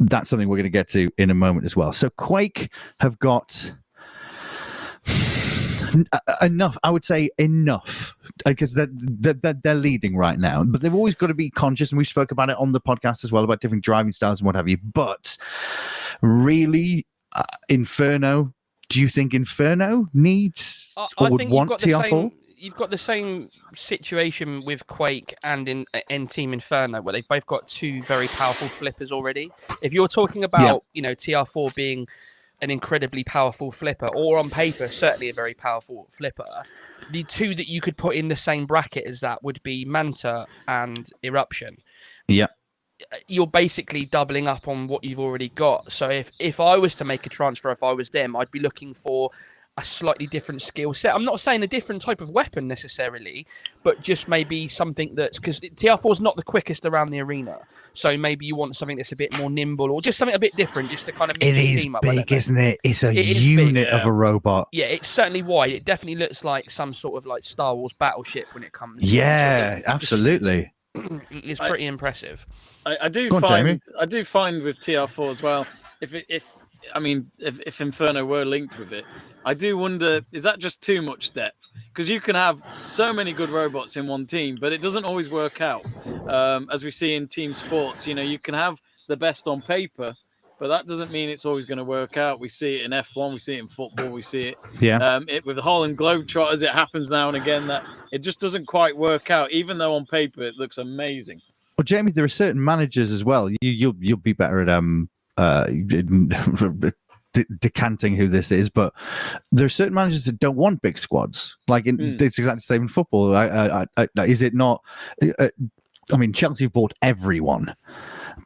that's 0.00 0.28
something 0.28 0.48
we're 0.48 0.56
going 0.56 0.64
to 0.64 0.70
get 0.70 0.88
to 0.88 1.08
in 1.18 1.30
a 1.30 1.34
moment 1.34 1.64
as 1.64 1.76
well. 1.76 1.92
So 1.92 2.10
Quake 2.10 2.70
have 3.00 3.18
got 3.18 3.72
enough, 6.42 6.76
I 6.82 6.90
would 6.90 7.04
say 7.04 7.30
enough 7.38 8.14
because 8.44 8.74
they're, 8.74 8.88
they're, 8.92 9.54
they're 9.54 9.74
leading 9.74 10.16
right 10.16 10.38
now, 10.38 10.64
but 10.64 10.82
they've 10.82 10.94
always 10.94 11.14
got 11.14 11.28
to 11.28 11.34
be 11.34 11.50
conscious. 11.50 11.90
And 11.90 11.98
we 11.98 12.04
spoke 12.04 12.30
about 12.30 12.50
it 12.50 12.56
on 12.58 12.72
the 12.72 12.80
podcast 12.80 13.24
as 13.24 13.32
well 13.32 13.44
about 13.44 13.60
different 13.60 13.84
driving 13.84 14.12
styles 14.12 14.40
and 14.40 14.46
what 14.46 14.56
have 14.56 14.68
you. 14.68 14.78
But 14.82 15.36
really, 16.20 17.06
uh, 17.34 17.42
Inferno, 17.68 18.52
do 18.88 19.00
you 19.00 19.08
think 19.08 19.34
Inferno 19.34 20.08
needs 20.12 20.92
I, 20.96 21.08
or 21.18 21.26
I 21.26 21.30
would 21.30 21.38
think 21.38 21.50
you've 21.50 21.56
want 21.56 21.70
got 21.70 21.80
the 21.80 21.90
TR4? 21.90 22.10
same. 22.10 22.32
You've 22.56 22.76
got 22.76 22.90
the 22.90 22.98
same 22.98 23.50
situation 23.74 24.64
with 24.64 24.86
Quake 24.86 25.34
and 25.42 25.68
in 25.68 25.84
in 26.08 26.28
Team 26.28 26.52
Inferno, 26.52 27.02
where 27.02 27.12
they've 27.12 27.26
both 27.26 27.44
got 27.46 27.66
two 27.66 28.02
very 28.02 28.28
powerful 28.28 28.68
flippers 28.68 29.10
already. 29.10 29.50
If 29.80 29.92
you're 29.92 30.06
talking 30.06 30.44
about, 30.44 30.84
you 30.92 31.02
know, 31.02 31.12
TR4 31.12 31.74
being 31.74 32.06
an 32.62 32.70
incredibly 32.70 33.24
powerful 33.24 33.70
flipper, 33.70 34.08
or 34.14 34.38
on 34.38 34.48
paper 34.48 34.86
certainly 34.86 35.28
a 35.28 35.34
very 35.34 35.52
powerful 35.52 36.06
flipper, 36.10 36.64
the 37.10 37.24
two 37.24 37.54
that 37.54 37.68
you 37.68 37.80
could 37.80 37.96
put 37.96 38.14
in 38.14 38.28
the 38.28 38.36
same 38.36 38.64
bracket 38.64 39.04
as 39.04 39.20
that 39.20 39.42
would 39.42 39.62
be 39.62 39.84
Manta 39.84 40.46
and 40.66 41.10
Eruption. 41.22 41.78
Yeah. 42.28 42.46
You're 43.26 43.48
basically 43.48 44.06
doubling 44.06 44.46
up 44.46 44.68
on 44.68 44.86
what 44.86 45.02
you've 45.02 45.18
already 45.18 45.48
got. 45.48 45.92
So 45.92 46.08
if 46.08 46.30
if 46.38 46.60
I 46.60 46.76
was 46.78 46.94
to 46.94 47.04
make 47.04 47.26
a 47.26 47.28
transfer, 47.28 47.70
if 47.72 47.82
I 47.82 47.92
was 47.92 48.10
them, 48.10 48.36
I'd 48.36 48.52
be 48.52 48.60
looking 48.60 48.94
for 48.94 49.30
a 49.78 49.84
slightly 49.84 50.26
different 50.26 50.60
skill 50.60 50.92
set. 50.92 51.14
I'm 51.14 51.24
not 51.24 51.40
saying 51.40 51.62
a 51.62 51.66
different 51.66 52.02
type 52.02 52.20
of 52.20 52.28
weapon 52.28 52.68
necessarily, 52.68 53.46
but 53.82 54.02
just 54.02 54.28
maybe 54.28 54.68
something 54.68 55.14
that's 55.14 55.38
because 55.38 55.60
TR4 55.60 56.12
is 56.12 56.20
not 56.20 56.36
the 56.36 56.42
quickest 56.42 56.84
around 56.84 57.10
the 57.10 57.20
arena. 57.20 57.58
So 57.94 58.18
maybe 58.18 58.44
you 58.44 58.54
want 58.54 58.76
something 58.76 58.98
that's 58.98 59.12
a 59.12 59.16
bit 59.16 59.36
more 59.38 59.48
nimble 59.48 59.90
or 59.90 60.02
just 60.02 60.18
something 60.18 60.34
a 60.34 60.38
bit 60.38 60.54
different, 60.56 60.90
just 60.90 61.06
to 61.06 61.12
kind 61.12 61.30
of 61.30 61.38
It 61.40 61.54
mix 61.54 61.68
your 61.70 61.78
team 61.80 61.94
up. 61.96 62.04
I 62.04 62.16
big, 62.16 62.32
isn't 62.32 62.58
it? 62.58 62.80
It's 62.84 63.02
a 63.02 63.10
It 63.12 63.18
is 63.18 63.38
big, 63.38 63.42
unit 63.42 63.88
of 63.88 64.00
yeah. 64.02 64.08
a 64.08 64.12
robot. 64.12 64.68
Yeah, 64.72 64.86
it's 64.86 65.08
certainly 65.08 65.42
wide. 65.42 65.72
It 65.72 65.84
definitely 65.86 66.16
looks 66.16 66.44
like 66.44 66.70
some 66.70 66.92
sort 66.92 67.16
of 67.16 67.24
like 67.24 67.44
Star 67.44 67.74
Wars 67.74 67.94
battleship 67.94 68.48
when 68.52 68.64
it 68.64 68.72
comes. 68.72 69.00
to 69.00 69.06
it. 69.06 69.10
So 69.10 69.16
Yeah, 69.16 69.76
it- 69.76 69.84
absolutely. 69.86 70.72
it's 71.30 71.60
I- 71.60 71.68
pretty 71.70 71.86
impressive. 71.86 72.46
I, 72.84 72.98
I 73.02 73.08
do 73.08 73.34
on, 73.34 73.40
find 73.40 73.66
Jamie. 73.66 73.80
I 73.98 74.04
do 74.04 74.22
find 74.24 74.62
with 74.62 74.78
TR4 74.80 75.30
as 75.30 75.42
well. 75.42 75.66
If 76.02 76.12
it, 76.14 76.26
if 76.28 76.46
I 76.94 76.98
mean 76.98 77.30
if, 77.38 77.58
if 77.64 77.80
Inferno 77.80 78.26
were 78.26 78.44
linked 78.44 78.78
with 78.78 78.92
it, 78.92 79.04
I 79.44 79.54
do 79.54 79.76
wonder 79.76 80.20
is 80.32 80.42
that 80.44 80.58
just 80.58 80.80
too 80.80 81.02
much 81.02 81.32
depth? 81.32 81.56
Because 81.88 82.08
you 82.08 82.20
can 82.20 82.34
have 82.34 82.60
so 82.82 83.12
many 83.12 83.32
good 83.32 83.50
robots 83.50 83.96
in 83.96 84.06
one 84.06 84.26
team, 84.26 84.58
but 84.60 84.72
it 84.72 84.80
doesn't 84.82 85.04
always 85.04 85.30
work 85.30 85.60
out. 85.60 85.84
Um, 86.28 86.68
as 86.72 86.84
we 86.84 86.90
see 86.90 87.14
in 87.14 87.26
team 87.28 87.54
sports, 87.54 88.06
you 88.06 88.14
know, 88.14 88.22
you 88.22 88.38
can 88.38 88.54
have 88.54 88.80
the 89.08 89.16
best 89.16 89.46
on 89.48 89.60
paper, 89.62 90.14
but 90.58 90.68
that 90.68 90.86
doesn't 90.86 91.10
mean 91.10 91.28
it's 91.28 91.44
always 91.44 91.64
going 91.64 91.78
to 91.78 91.84
work 91.84 92.16
out. 92.16 92.38
We 92.40 92.48
see 92.48 92.76
it 92.76 92.84
in 92.84 92.92
F1, 92.92 93.32
we 93.32 93.38
see 93.38 93.56
it 93.56 93.60
in 93.60 93.68
football, 93.68 94.08
we 94.10 94.22
see 94.22 94.48
it, 94.48 94.58
Yeah. 94.80 94.98
um, 94.98 95.24
it 95.28 95.44
with 95.44 95.56
the 95.56 95.62
Harlem 95.62 95.96
Globetrotters. 95.96 96.62
It 96.62 96.70
happens 96.70 97.10
now 97.10 97.28
and 97.28 97.36
again 97.36 97.66
that 97.66 97.82
it 98.12 98.18
just 98.18 98.38
doesn't 98.38 98.66
quite 98.66 98.96
work 98.96 99.30
out, 99.30 99.50
even 99.50 99.78
though 99.78 99.94
on 99.96 100.06
paper 100.06 100.42
it 100.42 100.54
looks 100.56 100.78
amazing. 100.78 101.40
Well, 101.76 101.84
Jamie, 101.84 102.12
there 102.12 102.24
are 102.24 102.28
certain 102.28 102.62
managers 102.62 103.10
as 103.12 103.24
well. 103.24 103.50
You, 103.50 103.56
you'll 103.60 103.96
you'll 103.98 104.18
be 104.18 104.34
better 104.34 104.60
at 104.60 104.68
um 104.68 105.08
uh 105.38 105.66
de- 107.32 107.44
decanting 107.60 108.16
who 108.16 108.28
this 108.28 108.52
is, 108.52 108.68
but 108.68 108.92
there 109.50 109.66
are 109.66 109.70
certain 109.70 109.94
managers 109.94 110.24
that 110.24 110.38
don't 110.40 110.56
want 110.56 110.82
big 110.82 110.98
squads. 110.98 111.56
Like 111.68 111.86
in, 111.86 111.96
Mm. 111.98 112.20
it's 112.22 112.38
exactly 112.38 112.56
the 112.56 112.60
same 112.62 112.82
in 112.82 112.88
football. 112.88 113.34
I, 113.34 113.46
I, 113.46 113.86
I, 113.96 114.08
I, 114.16 114.24
is 114.26 114.42
it 114.42 114.54
not? 114.54 114.82
Uh, 115.38 115.48
I 116.12 116.16
mean, 116.16 116.32
Chelsea 116.32 116.64
have 116.64 116.72
bought 116.72 116.92
everyone. 117.02 117.74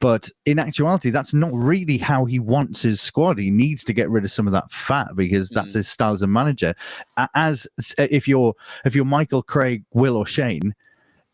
But 0.00 0.28
in 0.44 0.58
actuality, 0.58 1.08
that's 1.08 1.32
not 1.32 1.50
really 1.54 1.96
how 1.96 2.26
he 2.26 2.38
wants 2.38 2.82
his 2.82 3.00
squad. 3.00 3.38
He 3.38 3.50
needs 3.50 3.82
to 3.84 3.94
get 3.94 4.10
rid 4.10 4.24
of 4.24 4.30
some 4.30 4.46
of 4.46 4.52
that 4.52 4.70
fat 4.70 5.08
because 5.16 5.48
that's 5.48 5.72
his 5.72 5.88
style 5.88 6.12
as 6.12 6.20
a 6.22 6.26
manager. 6.26 6.74
As 7.34 7.66
if 7.96 8.28
you're 8.28 8.52
if 8.84 8.94
you're 8.94 9.06
Michael, 9.06 9.42
Craig, 9.42 9.84
Will, 9.94 10.16
or 10.16 10.26
Shane, 10.26 10.74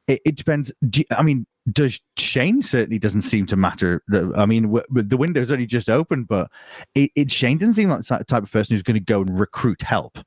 it, 0.07 0.21
it 0.25 0.37
depends. 0.37 0.73
Do 0.89 1.01
you- 1.01 1.07
I 1.17 1.23
mean, 1.25 1.45
does 1.71 2.01
Shane 2.17 2.63
certainly 2.63 2.99
doesn't 2.99 3.23
seem 3.23 3.47
to 3.47 3.57
matter? 3.57 4.03
I 4.37 4.47
mean, 4.47 4.65
w- 4.65 4.85
w- 4.89 5.09
the 5.09 5.17
window's 5.17 5.53
only 5.53 5.67
just 5.67 5.89
opened, 5.89 6.29
but 6.29 6.51
it, 6.95 7.11
it 7.15 7.31
Shane 7.31 7.59
doesn't 7.59 7.75
seem 7.75 7.91
like 7.91 8.01
the 8.01 8.25
type 8.25 8.43
of 8.43 8.51
person 8.51 8.75
who's 8.75 8.83
going 8.83 8.95
to 8.95 9.01
go 9.01 9.21
and 9.21 9.39
recruit 9.39 9.83
help. 9.83 10.19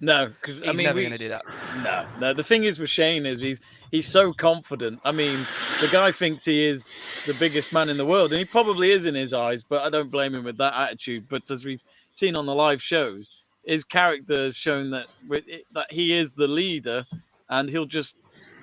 No, 0.00 0.28
because 0.28 0.60
He's 0.60 0.68
I 0.68 0.72
mean, 0.72 0.86
never 0.86 0.96
we, 0.96 1.02
going 1.02 1.12
to 1.12 1.18
do 1.18 1.28
that. 1.28 1.44
No, 1.82 2.06
no. 2.18 2.32
The 2.32 2.44
thing 2.44 2.64
is 2.64 2.78
with 2.78 2.88
Shane 2.88 3.26
is 3.26 3.40
he's 3.40 3.60
he's 3.90 4.08
so 4.08 4.32
confident. 4.32 5.00
I 5.04 5.12
mean, 5.12 5.40
the 5.80 5.88
guy 5.92 6.10
thinks 6.10 6.44
he 6.44 6.64
is 6.64 7.24
the 7.26 7.34
biggest 7.34 7.72
man 7.72 7.90
in 7.90 7.98
the 7.98 8.06
world, 8.06 8.32
and 8.32 8.38
he 8.38 8.46
probably 8.46 8.92
is 8.92 9.04
in 9.04 9.14
his 9.14 9.34
eyes. 9.34 9.62
But 9.62 9.82
I 9.82 9.90
don't 9.90 10.10
blame 10.10 10.34
him 10.34 10.44
with 10.44 10.56
that 10.56 10.72
attitude. 10.74 11.26
But 11.28 11.50
as 11.50 11.66
we've 11.66 11.82
seen 12.14 12.34
on 12.34 12.46
the 12.46 12.54
live 12.54 12.80
shows, 12.80 13.30
his 13.64 13.84
character 13.84 14.44
has 14.44 14.56
shown 14.56 14.90
that 14.90 15.08
with 15.28 15.44
that 15.74 15.92
he 15.92 16.16
is 16.16 16.32
the 16.32 16.48
leader, 16.48 17.04
and 17.50 17.68
he'll 17.68 17.84
just 17.84 18.16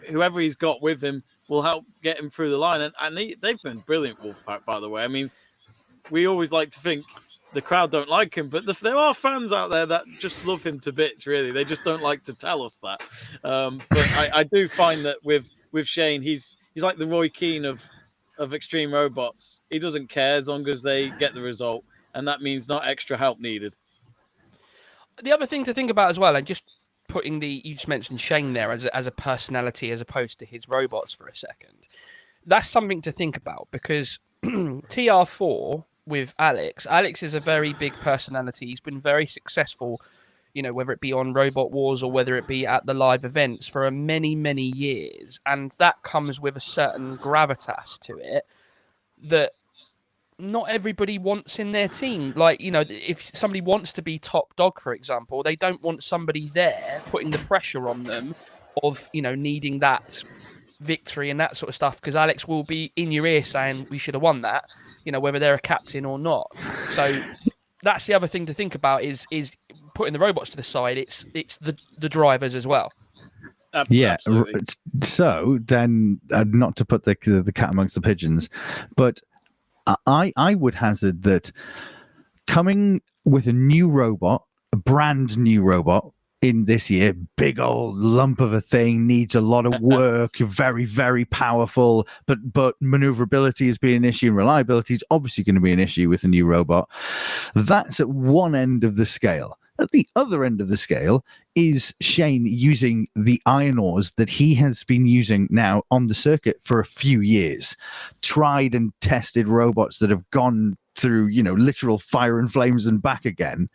whoever 0.09 0.39
he's 0.39 0.55
got 0.55 0.81
with 0.81 1.03
him 1.03 1.21
will 1.49 1.61
help 1.61 1.85
get 2.03 2.19
him 2.19 2.29
through 2.29 2.49
the 2.49 2.57
line. 2.57 2.81
And, 2.81 2.93
and 2.99 3.17
he, 3.17 3.35
they've 3.39 3.61
been 3.61 3.79
brilliant, 3.85 4.19
Wolfpack, 4.19 4.65
by 4.65 4.79
the 4.79 4.89
way. 4.89 5.03
I 5.03 5.07
mean, 5.07 5.31
we 6.09 6.27
always 6.27 6.51
like 6.51 6.71
to 6.71 6.79
think 6.79 7.05
the 7.53 7.61
crowd 7.61 7.91
don't 7.91 8.09
like 8.09 8.35
him, 8.37 8.49
but 8.49 8.65
the, 8.65 8.73
there 8.81 8.97
are 8.97 9.13
fans 9.13 9.53
out 9.53 9.69
there 9.69 9.85
that 9.85 10.05
just 10.19 10.45
love 10.45 10.63
him 10.63 10.79
to 10.81 10.91
bits. 10.91 11.25
Really, 11.25 11.51
they 11.51 11.65
just 11.65 11.83
don't 11.83 12.03
like 12.03 12.23
to 12.23 12.33
tell 12.33 12.61
us 12.61 12.77
that. 12.83 13.01
Um, 13.43 13.81
but 13.89 14.07
I, 14.17 14.29
I 14.35 14.43
do 14.43 14.67
find 14.67 15.05
that 15.05 15.17
with 15.23 15.49
with 15.71 15.87
Shane, 15.87 16.21
he's 16.21 16.55
he's 16.73 16.83
like 16.83 16.97
the 16.97 17.07
Roy 17.07 17.29
Keane 17.29 17.65
of 17.65 17.83
of 18.37 18.53
Extreme 18.53 18.93
Robots. 18.93 19.61
He 19.69 19.79
doesn't 19.79 20.09
care 20.09 20.35
as 20.35 20.47
long 20.47 20.67
as 20.67 20.81
they 20.81 21.09
get 21.11 21.33
the 21.33 21.41
result, 21.41 21.83
and 22.13 22.27
that 22.27 22.41
means 22.41 22.67
not 22.67 22.87
extra 22.87 23.17
help 23.17 23.39
needed. 23.39 23.75
the 25.23 25.31
other 25.31 25.45
thing 25.45 25.63
to 25.63 25.73
think 25.73 25.89
about 25.89 26.09
as 26.09 26.19
well, 26.19 26.35
and 26.35 26.45
just 26.45 26.63
putting 27.17 27.39
the 27.39 27.63
you 27.65 27.73
just 27.73 27.87
mentioned 27.87 28.21
Shane 28.21 28.53
there 28.53 28.71
as 28.71 28.85
a, 28.85 28.95
as 28.95 29.07
a 29.07 29.11
personality 29.11 29.89
as 29.89 30.01
opposed 30.01 30.37
to 30.37 30.45
his 30.45 30.69
robots 30.69 31.13
for 31.13 31.27
a 31.27 31.35
second. 31.35 31.87
That's 32.45 32.69
something 32.69 33.01
to 33.01 33.11
think 33.11 33.35
about 33.35 33.69
because 33.71 34.19
TR4 34.45 35.83
with 36.05 36.35
Alex, 36.37 36.85
Alex 36.85 37.23
is 37.23 37.33
a 37.33 37.39
very 37.39 37.73
big 37.73 37.93
personality. 37.93 38.67
He's 38.67 38.79
been 38.79 39.01
very 39.01 39.25
successful, 39.25 39.99
you 40.53 40.61
know, 40.61 40.73
whether 40.73 40.91
it 40.91 41.01
be 41.01 41.11
on 41.11 41.33
Robot 41.33 41.71
Wars 41.71 42.03
or 42.03 42.11
whether 42.11 42.35
it 42.35 42.45
be 42.45 42.67
at 42.67 42.85
the 42.85 42.93
live 42.93 43.25
events 43.25 43.65
for 43.65 43.89
many 43.89 44.35
many 44.35 44.67
years, 44.67 45.39
and 45.43 45.73
that 45.79 46.03
comes 46.03 46.39
with 46.39 46.55
a 46.55 46.61
certain 46.61 47.17
gravitas 47.17 47.97
to 48.01 48.17
it 48.17 48.45
that 49.23 49.53
not 50.39 50.69
everybody 50.69 51.17
wants 51.17 51.59
in 51.59 51.71
their 51.71 51.87
team. 51.87 52.33
Like, 52.35 52.61
you 52.61 52.71
know, 52.71 52.83
if 52.87 53.31
somebody 53.35 53.61
wants 53.61 53.91
to 53.93 54.01
be 54.01 54.19
top 54.19 54.55
dog, 54.55 54.79
for 54.79 54.93
example, 54.93 55.43
they 55.43 55.55
don't 55.55 55.81
want 55.81 56.03
somebody 56.03 56.51
there 56.53 57.01
putting 57.07 57.31
the 57.31 57.39
pressure 57.39 57.89
on 57.89 58.03
them 58.03 58.35
of, 58.83 59.09
you 59.13 59.21
know, 59.21 59.35
needing 59.35 59.79
that 59.79 60.23
victory 60.79 61.29
and 61.29 61.39
that 61.39 61.57
sort 61.57 61.69
of 61.69 61.75
stuff. 61.75 61.99
Because 61.99 62.15
Alex 62.15 62.47
will 62.47 62.63
be 62.63 62.91
in 62.95 63.11
your 63.11 63.25
ear 63.25 63.43
saying 63.43 63.87
we 63.89 63.97
should 63.97 64.13
have 64.13 64.21
won 64.21 64.41
that, 64.41 64.65
you 65.05 65.11
know, 65.11 65.19
whether 65.19 65.39
they're 65.39 65.55
a 65.55 65.59
captain 65.59 66.05
or 66.05 66.19
not. 66.19 66.51
So 66.91 67.15
that's 67.81 68.05
the 68.05 68.13
other 68.13 68.27
thing 68.27 68.45
to 68.45 68.53
think 68.53 68.75
about 68.75 69.03
is 69.03 69.25
is 69.31 69.51
putting 69.95 70.13
the 70.13 70.19
robots 70.19 70.51
to 70.51 70.57
the 70.57 70.63
side. 70.63 70.97
It's 70.97 71.25
it's 71.33 71.57
the 71.57 71.75
the 71.97 72.09
drivers 72.09 72.53
as 72.53 72.67
well. 72.67 72.91
Ab- 73.73 73.87
Yeah. 73.89 74.17
So 75.03 75.59
then, 75.61 76.21
uh, 76.31 76.45
not 76.47 76.75
to 76.77 76.85
put 76.85 77.03
the, 77.03 77.17
the 77.23 77.41
the 77.41 77.51
cat 77.51 77.71
amongst 77.71 77.95
the 77.95 78.01
pigeons, 78.01 78.49
but 78.95 79.21
I 80.05 80.33
I 80.35 80.55
would 80.55 80.75
hazard 80.75 81.23
that 81.23 81.51
coming 82.45 83.01
with 83.25 83.47
a 83.47 83.53
new 83.53 83.89
robot, 83.89 84.43
a 84.71 84.77
brand 84.77 85.37
new 85.37 85.61
robot 85.63 86.11
in 86.41 86.65
this 86.65 86.89
year, 86.89 87.13
big 87.35 87.59
old 87.59 87.97
lump 87.97 88.39
of 88.39 88.53
a 88.53 88.61
thing, 88.61 89.07
needs 89.07 89.33
a 89.33 89.41
lot 89.41 89.65
of 89.65 89.73
work, 89.81 90.37
very 90.37 90.85
very 90.85 91.25
powerful, 91.25 92.07
but 92.25 92.53
but 92.53 92.75
maneuverability 92.79 93.67
is 93.67 93.77
being 93.77 93.97
an 93.97 94.05
issue, 94.05 94.27
and 94.27 94.37
reliability 94.37 94.93
is 94.93 95.03
obviously 95.11 95.43
going 95.43 95.55
to 95.55 95.61
be 95.61 95.73
an 95.73 95.79
issue 95.79 96.09
with 96.09 96.23
a 96.23 96.27
new 96.27 96.45
robot. 96.45 96.89
That's 97.55 97.99
at 97.99 98.09
one 98.09 98.55
end 98.55 98.83
of 98.83 98.95
the 98.95 99.05
scale. 99.05 99.57
At 99.79 99.91
the 99.91 100.07
other 100.15 100.43
end 100.43 100.61
of 100.61 100.69
the 100.69 100.77
scale 100.77 101.23
is 101.55 101.93
Shane 102.01 102.45
using 102.45 103.07
the 103.15 103.41
Iron 103.45 103.79
Awes 103.79 104.11
that 104.13 104.29
he 104.29 104.55
has 104.55 104.83
been 104.83 105.05
using 105.05 105.47
now 105.51 105.83
on 105.91 106.07
the 106.07 106.15
circuit 106.15 106.57
for 106.61 106.79
a 106.79 106.85
few 106.85 107.21
years. 107.21 107.75
Tried 108.21 108.73
and 108.73 108.91
tested 109.01 109.47
robots 109.47 109.99
that 109.99 110.09
have 110.09 110.29
gone 110.31 110.77
through, 110.97 111.27
you 111.27 111.43
know, 111.43 111.53
literal 111.53 111.99
fire 111.99 112.39
and 112.39 112.51
flames 112.51 112.87
and 112.87 113.01
back 113.01 113.23
again. 113.23 113.69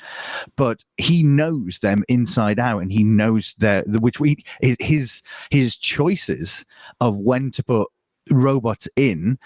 But 0.56 0.84
he 0.96 1.22
knows 1.22 1.78
them 1.78 2.04
inside 2.08 2.58
out 2.58 2.80
and 2.80 2.92
he 2.92 3.04
knows 3.04 3.54
their 3.58 3.84
the, 3.86 4.00
which 4.00 4.20
we 4.20 4.44
his 4.60 4.76
his 4.80 5.22
his 5.50 5.76
choices 5.76 6.66
of 7.00 7.16
when 7.16 7.50
to 7.52 7.62
put 7.62 7.88
robots 8.30 8.88
in 8.96 9.36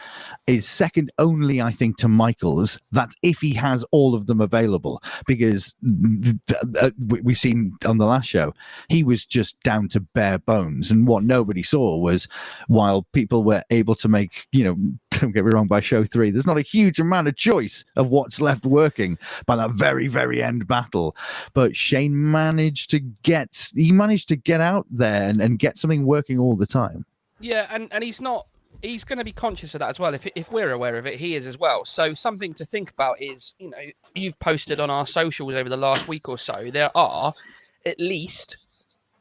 is 0.47 0.69
second 0.69 1.11
only 1.19 1.63
i 1.63 1.71
think 1.73 1.97
to 1.97 2.09
michael's 2.09 2.79
that's 2.93 3.17
if 3.23 3.41
he 3.41 3.55
has 3.55 3.85
all 3.91 4.15
of 4.15 4.27
them 4.27 4.41
available 4.41 5.03
because 5.27 5.75
th- 6.23 6.35
th- 6.47 6.61
uh, 6.81 6.91
we- 7.09 7.21
we've 7.23 7.39
seen 7.39 7.73
on 7.87 7.97
the 7.99 8.05
last 8.05 8.29
show 8.29 8.53
he 8.91 9.03
was 9.03 9.25
just 9.25 9.59
down 9.63 9.89
to 9.89 9.99
bare 10.01 10.39
bones 10.39 10.91
and 10.91 11.07
what 11.09 11.25
nobody 11.25 11.63
saw 11.63 11.97
was 11.97 12.29
while 12.69 13.07
people 13.13 13.43
were 13.43 13.63
able 13.71 13.95
to 13.95 14.09
make 14.09 14.47
you 14.53 14.63
know 14.63 14.77
don't 15.21 15.33
get 15.33 15.45
me 15.47 15.51
wrong 15.53 15.67
by 15.67 15.81
show 15.81 16.05
three 16.05 16.31
there's 16.31 16.47
not 16.47 16.59
a 16.59 16.63
huge 16.63 17.01
amount 17.01 17.27
of 17.27 17.35
choice 17.37 17.83
of 17.97 18.11
what's 18.11 18.43
left 18.43 18.67
working 18.67 19.17
by 19.47 19.57
that 19.57 19.71
very 19.71 20.07
very 20.07 20.43
end 20.43 20.67
battle 20.67 21.17
but 21.55 21.75
shane 21.75 22.31
managed 22.31 22.91
to 22.91 23.01
get 23.01 23.71
he 23.75 23.91
managed 23.91 24.29
to 24.29 24.37
get 24.37 24.61
out 24.61 24.87
there 24.91 25.31
and, 25.31 25.41
and 25.41 25.59
get 25.59 25.79
something 25.79 26.05
working 26.05 26.39
all 26.39 26.57
the 26.57 26.67
time 26.67 27.07
Yeah, 27.41 27.67
and, 27.71 27.89
and 27.93 28.05
he's 28.05 28.21
not. 28.21 28.47
He's 28.83 29.05
going 29.05 29.19
to 29.19 29.25
be 29.25 29.33
conscious 29.33 29.75
of 29.75 29.81
that 29.81 29.91
as 29.91 29.99
well. 29.99 30.15
If 30.15 30.27
if 30.35 30.51
we're 30.51 30.71
aware 30.71 30.97
of 30.97 31.07
it, 31.07 31.19
he 31.19 31.35
is 31.35 31.47
as 31.47 31.59
well. 31.59 31.85
So 31.85 32.15
something 32.15 32.55
to 32.55 32.65
think 32.65 32.91
about 32.91 33.21
is, 33.21 33.55
you 33.59 33.71
know, 33.71 33.79
you've 34.15 34.39
posted 34.39 34.81
on 34.81 34.91
our 34.91 35.07
socials 35.07 35.55
over 35.55 35.69
the 35.69 35.77
last 35.77 36.09
week 36.09 36.29
or 36.29 36.39
so. 36.39 36.71
There 36.71 36.91
are 36.95 37.33
at 37.85 38.01
least 38.01 38.59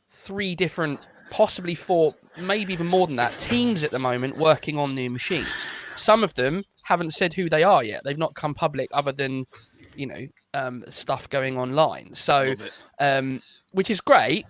three 0.09 0.55
different, 0.55 1.00
possibly 1.29 1.75
four, 1.75 2.15
maybe 2.38 2.74
even 2.74 2.88
more 2.88 3.07
than 3.07 3.15
that, 3.17 3.38
teams 3.38 3.83
at 3.83 3.91
the 3.91 4.00
moment 4.00 4.38
working 4.38 4.77
on 4.77 4.95
new 4.95 5.09
machines. 5.09 5.47
Some 5.95 6.24
of 6.24 6.33
them 6.33 6.63
haven't 6.85 7.13
said 7.13 7.33
who 7.33 7.50
they 7.50 7.63
are 7.63 7.83
yet. 7.83 8.01
They've 8.03 8.17
not 8.17 8.35
come 8.35 8.53
public, 8.53 8.89
other 8.93 9.12
than, 9.12 9.45
you 9.95 10.07
know, 10.07 10.27
um, 10.53 10.83
stuff 10.89 11.29
going 11.29 11.57
online. 11.57 12.13
So 12.13 12.55
um, 13.00 13.41
which 13.71 13.89
is 13.89 14.01
great, 14.01 14.45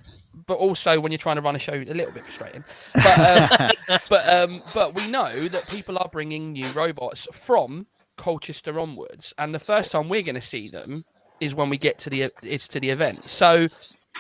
but 0.48 0.58
also 0.58 1.00
when 1.00 1.12
you're 1.12 1.20
trying 1.20 1.38
to 1.38 1.42
run 1.42 1.56
a 1.56 1.60
show, 1.60 1.74
a 1.74 1.84
little 1.86 2.12
bit 2.12 2.26
frustrating. 2.26 2.64
But 2.94 3.20
um, 3.20 4.00
but 4.10 4.30
um, 4.30 4.64
but 4.74 4.96
we 4.96 5.10
know 5.10 5.48
that 5.48 5.68
people 5.68 5.98
are 5.98 6.10
bringing 6.12 6.52
new 6.52 6.68
robots 6.72 7.28
from 7.34 7.88
Colchester 8.18 8.80
onwards, 8.80 9.34
and 9.38 9.54
the 9.54 9.60
first 9.60 9.92
time 9.92 10.10
we're 10.10 10.22
going 10.22 10.36
to 10.36 10.42
see 10.42 10.70
them 10.70 11.06
is 11.40 11.54
when 11.54 11.70
we 11.70 11.78
get 11.78 12.00
to 12.00 12.10
the 12.10 12.32
it's 12.44 12.68
to 12.70 12.80
the 12.80 12.90
event. 12.90 13.30
So 13.30 13.68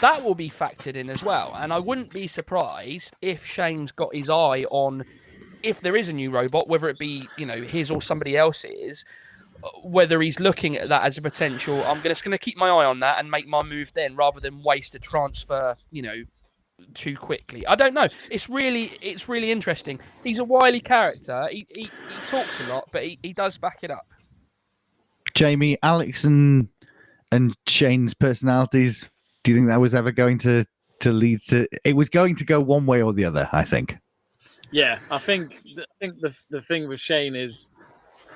that 0.01 0.23
will 0.23 0.35
be 0.35 0.49
factored 0.49 0.95
in 0.95 1.09
as 1.09 1.23
well. 1.23 1.53
And 1.57 1.71
I 1.71 1.79
wouldn't 1.79 2.13
be 2.13 2.27
surprised 2.27 3.13
if 3.21 3.45
Shane's 3.45 3.91
got 3.91 4.15
his 4.15 4.29
eye 4.29 4.65
on 4.69 5.03
if 5.63 5.81
there 5.81 5.95
is 5.95 6.09
a 6.09 6.13
new 6.13 6.29
robot, 6.29 6.67
whether 6.67 6.87
it 6.89 6.99
be 6.99 7.27
you 7.37 7.45
know 7.45 7.61
his 7.61 7.89
or 7.91 8.01
somebody 8.01 8.37
else's, 8.37 9.05
whether 9.83 10.21
he's 10.21 10.39
looking 10.39 10.77
at 10.77 10.89
that 10.89 11.03
as 11.03 11.17
a 11.17 11.21
potential. 11.21 11.83
I'm 11.85 12.01
just 12.01 12.23
going 12.23 12.31
to 12.31 12.37
keep 12.37 12.57
my 12.57 12.69
eye 12.69 12.85
on 12.85 12.99
that 12.99 13.19
and 13.19 13.29
make 13.29 13.47
my 13.47 13.63
move 13.63 13.93
then, 13.93 14.15
rather 14.15 14.39
than 14.39 14.63
waste 14.63 14.95
a 14.95 14.99
transfer. 14.99 15.75
You 15.91 16.01
know, 16.01 16.23
too 16.93 17.15
quickly. 17.15 17.65
I 17.67 17.75
don't 17.75 17.93
know. 17.93 18.07
It's 18.29 18.49
really 18.49 18.91
it's 19.01 19.29
really 19.29 19.51
interesting. 19.51 19.99
He's 20.23 20.39
a 20.39 20.43
wily 20.43 20.81
character. 20.81 21.47
He 21.51 21.67
he, 21.75 21.83
he 21.85 21.89
talks 22.29 22.59
a 22.61 22.67
lot, 22.67 22.89
but 22.91 23.03
he, 23.03 23.19
he 23.21 23.33
does 23.33 23.57
back 23.57 23.79
it 23.81 23.91
up. 23.91 24.07
Jamie, 25.33 25.77
Alex, 25.83 26.23
and 26.23 26.69
and 27.31 27.55
Shane's 27.67 28.13
personalities. 28.13 29.09
Do 29.43 29.51
you 29.51 29.57
think 29.57 29.67
that 29.67 29.81
was 29.81 29.95
ever 29.95 30.11
going 30.11 30.37
to 30.39 30.65
to 31.01 31.11
lead 31.11 31.41
to? 31.49 31.67
It 31.83 31.95
was 31.95 32.09
going 32.09 32.35
to 32.35 32.45
go 32.45 32.59
one 32.59 32.85
way 32.85 33.01
or 33.01 33.13
the 33.13 33.25
other. 33.25 33.49
I 33.51 33.63
think. 33.63 33.97
Yeah, 34.71 34.99
I 35.11 35.19
think 35.19 35.61
I 35.77 35.83
think 35.99 36.19
the 36.19 36.35
the 36.49 36.61
thing 36.61 36.87
with 36.87 36.99
Shane 36.99 37.35
is 37.35 37.61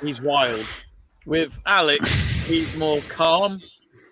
he's 0.01 0.21
wild. 0.21 0.65
With 1.25 1.59
Alex, 1.65 2.09
he's 2.47 2.75
more 2.77 3.01
calm 3.09 3.59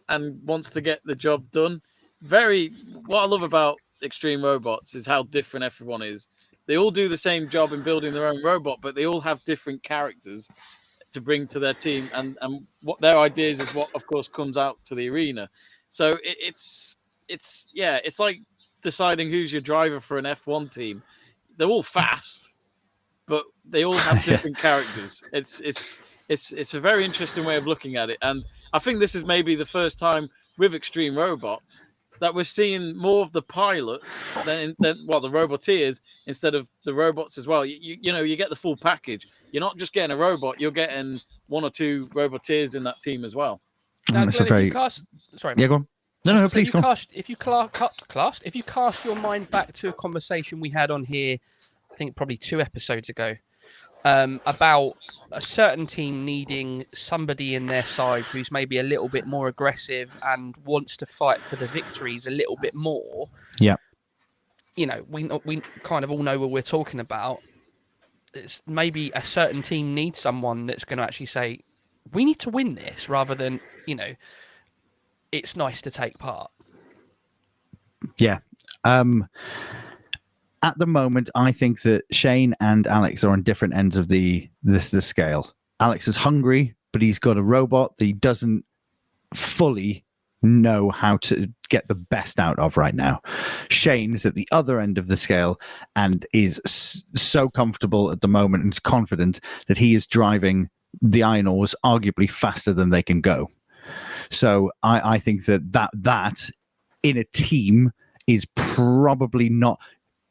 and 0.10 0.42
wants 0.46 0.70
to 0.72 0.82
get 0.82 1.02
the 1.06 1.16
job 1.16 1.50
done. 1.52 1.82
Very. 2.22 2.72
What 3.06 3.24
I 3.24 3.26
love 3.26 3.44
about 3.44 3.78
Extreme 4.04 4.44
Robots 4.44 4.96
is 4.96 5.06
how 5.06 5.24
different 5.24 5.64
everyone 5.64 6.02
is. 6.02 6.28
They 6.66 6.78
all 6.78 6.92
do 6.92 7.08
the 7.08 7.18
same 7.18 7.50
job 7.50 7.72
in 7.72 7.82
building 7.82 8.14
their 8.14 8.28
own 8.28 8.44
robot, 8.44 8.80
but 8.82 8.94
they 8.94 9.06
all 9.06 9.22
have 9.22 9.44
different 9.46 9.84
characters 9.84 10.50
to 11.14 11.22
bring 11.22 11.48
to 11.48 11.60
their 11.60 11.74
team, 11.74 12.10
and 12.14 12.38
and 12.42 12.68
what 12.82 13.00
their 13.00 13.18
ideas 13.18 13.60
is 13.60 13.74
what, 13.74 13.90
of 13.96 14.06
course, 14.06 14.28
comes 14.28 14.58
out 14.58 14.78
to 14.86 14.96
the 14.96 15.10
arena. 15.10 15.50
So 15.88 16.12
it, 16.12 16.38
it's 16.40 16.96
it's 17.30 17.68
yeah, 17.74 18.00
it's 18.04 18.20
like 18.20 18.40
deciding 18.82 19.30
who's 19.32 19.52
your 19.52 19.62
driver 19.62 20.00
for 20.00 20.18
an 20.18 20.26
F1 20.26 20.72
team. 20.72 21.02
They're 21.58 21.68
all 21.68 21.84
fast, 21.84 22.50
but 23.26 23.44
they 23.66 23.86
all 23.86 23.98
have 23.98 24.24
different 24.26 24.58
characters. 24.58 25.24
It's 25.32 25.62
it's 25.62 25.98
it's 26.30 26.52
it's 26.52 26.74
a 26.74 26.80
very 26.80 27.06
interesting 27.06 27.46
way 27.46 27.56
of 27.58 27.66
looking 27.68 27.96
at 27.96 28.10
it, 28.10 28.18
and 28.22 28.46
I 28.74 28.80
think 28.80 29.00
this 29.00 29.16
is 29.16 29.24
maybe 29.26 29.56
the 29.56 29.66
first 29.66 29.98
time 30.00 30.30
with 30.58 30.74
Extreme 30.76 31.16
Robots 31.18 31.84
that 32.20 32.34
we're 32.34 32.44
seeing 32.44 32.98
more 32.98 33.22
of 33.24 33.32
the 33.32 33.44
pilots 33.44 34.22
than, 34.44 34.76
than 34.80 35.06
well 35.08 35.20
the 35.22 35.30
roboteers 35.30 36.02
instead 36.26 36.56
of 36.56 36.68
the 36.84 36.94
robots 36.94 37.38
as 37.38 37.46
well. 37.48 37.64
You, 37.64 37.78
you, 37.80 37.98
you 38.02 38.12
know 38.12 38.22
you 38.22 38.36
get 38.36 38.50
the 38.50 38.56
full 38.56 38.76
package. 38.76 39.28
You're 39.52 39.62
not 39.62 39.78
just 39.78 39.94
getting 39.94 40.14
a 40.16 40.18
robot; 40.20 40.60
you're 40.60 40.72
getting 40.72 41.22
one 41.48 41.64
or 41.64 41.70
two 41.70 42.08
roboteers 42.14 42.76
in 42.76 42.84
that 42.84 43.00
team 43.02 43.24
as 43.24 43.36
well. 43.36 43.62
Now, 44.12 44.24
Mm, 44.24 44.28
it's 44.30 44.40
a 44.40 44.44
if 44.44 44.50
very 44.50 44.66
you 44.66 44.72
cast, 44.72 45.04
sorry, 45.36 45.56
yeah. 45.58 45.68
Go 45.68 45.76
on. 45.76 45.88
No, 46.26 46.34
no, 46.34 46.48
So 46.48 46.50
please 46.54 46.68
if 46.70 46.74
go 46.74 46.80
you 46.80 46.86
on. 46.86 46.98
if 47.14 47.30
you 47.30 47.36
cla- 47.36 47.70
cast, 48.10 48.42
if 48.46 48.56
you 48.56 48.64
cast 48.64 49.06
your 49.06 49.16
mind 49.16 49.50
back 49.52 49.72
to 49.74 49.90
a 49.90 49.94
conversation 49.94 50.60
we 50.60 50.70
had 50.70 50.92
on 50.92 51.04
here, 51.06 51.38
I 51.92 51.96
think 51.96 52.16
probably 52.16 52.36
two 52.38 52.60
episodes 52.60 53.08
ago, 53.10 53.36
um, 54.06 54.40
about 54.46 54.94
a 55.32 55.42
certain 55.42 55.86
team 55.86 56.24
needing 56.24 56.86
somebody 56.94 57.56
in 57.56 57.66
their 57.66 57.84
side 57.84 58.24
who's 58.24 58.52
maybe 58.52 58.78
a 58.78 58.84
little 58.84 59.10
bit 59.10 59.26
more 59.26 59.48
aggressive 59.48 60.18
and 60.24 60.56
wants 60.64 60.96
to 60.98 61.06
fight 61.06 61.42
for 61.42 61.56
the 61.58 61.68
victories 61.68 62.26
a 62.26 62.32
little 62.32 62.58
bit 62.62 62.74
more. 62.74 63.30
Yeah. 63.60 63.76
You 64.76 64.86
know, 64.86 65.06
we 65.10 65.26
we 65.44 65.62
kind 65.84 66.04
of 66.04 66.12
all 66.12 66.22
know 66.22 66.40
what 66.40 66.52
we're 66.52 66.62
talking 66.62 67.00
about. 67.00 67.40
It's 68.34 68.62
maybe 68.68 69.12
a 69.16 69.24
certain 69.24 69.62
team 69.62 69.96
needs 69.96 70.20
someone 70.20 70.68
that's 70.68 70.86
going 70.86 70.98
to 70.98 71.04
actually 71.04 71.26
say, 71.26 71.62
"We 72.14 72.24
need 72.26 72.40
to 72.40 72.52
win 72.52 72.76
this," 72.76 73.10
rather 73.10 73.34
than 73.34 73.60
you 73.88 73.96
know, 73.96 74.14
it's 75.32 75.56
nice 75.56 75.82
to 75.82 75.92
take 75.92 76.20
part. 76.20 76.52
Yeah. 78.18 78.38
Um, 78.84 79.28
at 80.64 80.78
the 80.80 80.88
moment, 80.88 81.30
I 81.36 81.52
think 81.52 81.82
that 81.84 82.04
Shane 82.12 82.56
and 82.60 82.88
Alex 82.88 83.24
are 83.24 83.32
on 83.32 83.44
different 83.44 83.76
ends 83.76 83.98
of 83.98 84.08
the 84.08 84.50
this 84.64 84.90
the 84.90 85.02
scale. 85.02 85.52
Alex 85.80 86.08
is 86.08 86.16
hungry, 86.16 86.76
but 86.92 87.02
he's 87.02 87.20
got 87.20 87.38
a 87.38 87.44
robot 87.44 87.98
that 87.98 88.06
he 88.06 88.14
doesn't 88.14 88.66
fully 89.34 90.04
know 90.42 90.90
how 90.90 91.18
to 91.18 91.48
get 91.70 91.88
the 91.88 91.96
best 91.96 92.40
out 92.40 92.58
of 92.60 92.78
right 92.78 92.94
now. 92.94 93.22
Shane 93.70 94.14
is 94.14 94.26
at 94.26 94.36
the 94.36 94.48
other 94.52 94.80
end 94.80 94.98
of 94.98 95.08
the 95.08 95.18
scale 95.18 95.60
and 95.96 96.26
is 96.34 96.62
s- 96.66 97.04
so 97.16 97.50
comfortable 97.50 98.12
at 98.12 98.22
the 98.22 98.28
moment 98.28 98.64
and 98.64 98.84
confident 98.84 99.40
that 99.68 99.78
he 99.78 99.96
is 99.96 100.08
driving 100.08 100.70
the 101.02 101.24
Iron 101.24 101.48
Awes 101.48 101.76
arguably 101.84 102.30
faster 102.30 102.74
than 102.74 102.90
they 102.90 103.04
can 103.04 103.22
go. 103.22 103.50
So 104.30 104.72
I, 104.84 105.14
I 105.14 105.18
think 105.20 105.46
that 105.46 105.72
that 105.74 105.92
that 105.94 106.50
in 107.04 107.18
a 107.18 107.24
team 107.24 107.92
is 108.28 108.46
probably 108.56 109.50
not 109.50 109.80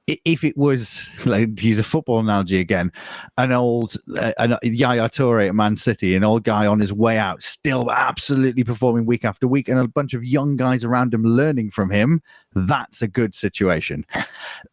if 0.07 0.45
it 0.45 0.57
was 0.57 1.09
like 1.27 1.61
use 1.63 1.79
a 1.79 1.85
football 1.85 2.21
analogy 2.21 2.61
again 2.61 2.93
an 3.39 3.53
old 3.53 3.97
uh, 4.17 4.33
an, 4.39 4.57
Yaya 4.63 5.09
Toure 5.09 5.49
at 5.49 5.55
Man 5.55 5.77
City 5.77 6.15
an 6.15 6.25
old 6.25 6.45
guy 6.45 6.67
on 6.67 6.79
his 6.79 6.93
way 6.93 7.19
out 7.19 7.43
still 7.43 7.91
absolutely 7.91 8.65
performing 8.65 9.07
week 9.07 9.25
after 9.25 9.49
week 9.49 9.69
and 9.69 9.79
a 9.79 9.89
bunch 9.89 10.15
of 10.15 10.25
young 10.25 10.57
guys 10.57 10.85
around 10.85 11.13
him 11.13 11.25
learning 11.25 11.71
from 11.71 11.91
him 11.91 12.23
that's 12.55 13.03
a 13.03 13.09
good 13.09 13.35
situation 13.35 14.07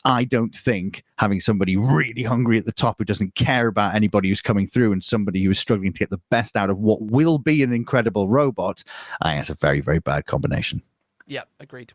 I 0.05 0.23
don't 0.23 0.55
think 0.55 1.03
having 1.17 1.39
somebody 1.39 1.75
really 1.75 2.23
hungry 2.23 2.57
at 2.57 2.65
the 2.65 2.71
top 2.71 2.97
who 2.99 3.05
doesn't 3.05 3.35
care 3.35 3.67
about 3.67 3.95
anybody 3.95 4.29
who's 4.29 4.41
coming 4.41 4.67
through 4.67 4.91
and 4.91 5.03
somebody 5.03 5.43
who 5.43 5.51
is 5.51 5.59
struggling 5.59 5.93
to 5.93 5.99
get 5.99 6.09
the 6.09 6.21
best 6.29 6.55
out 6.55 6.69
of 6.69 6.77
what 6.77 7.01
will 7.01 7.37
be 7.37 7.63
an 7.63 7.73
incredible 7.73 8.29
robot 8.29 8.83
I 9.21 9.31
think 9.31 9.41
it's 9.41 9.49
a 9.49 9.55
very 9.55 9.81
very 9.81 9.99
bad 9.99 10.25
combination 10.25 10.81
Yeah, 11.25 11.43
agreed. 11.59 11.93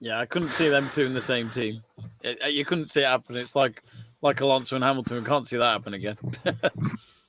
Yeah, 0.00 0.18
I 0.18 0.26
couldn't 0.26 0.48
see 0.50 0.68
them 0.68 0.88
two 0.90 1.04
in 1.04 1.14
the 1.14 1.22
same 1.22 1.48
team. 1.50 1.82
It- 2.22 2.38
it- 2.42 2.54
you 2.54 2.64
couldn't 2.64 2.86
see 2.86 3.00
it 3.00 3.06
happen. 3.06 3.36
It's 3.36 3.56
like 3.56 3.82
like 4.22 4.40
Alonso 4.40 4.74
and 4.76 4.84
Hamilton. 4.84 5.22
We 5.22 5.28
can't 5.28 5.46
see 5.46 5.56
that 5.58 5.72
happen 5.72 5.94
again. 5.94 6.16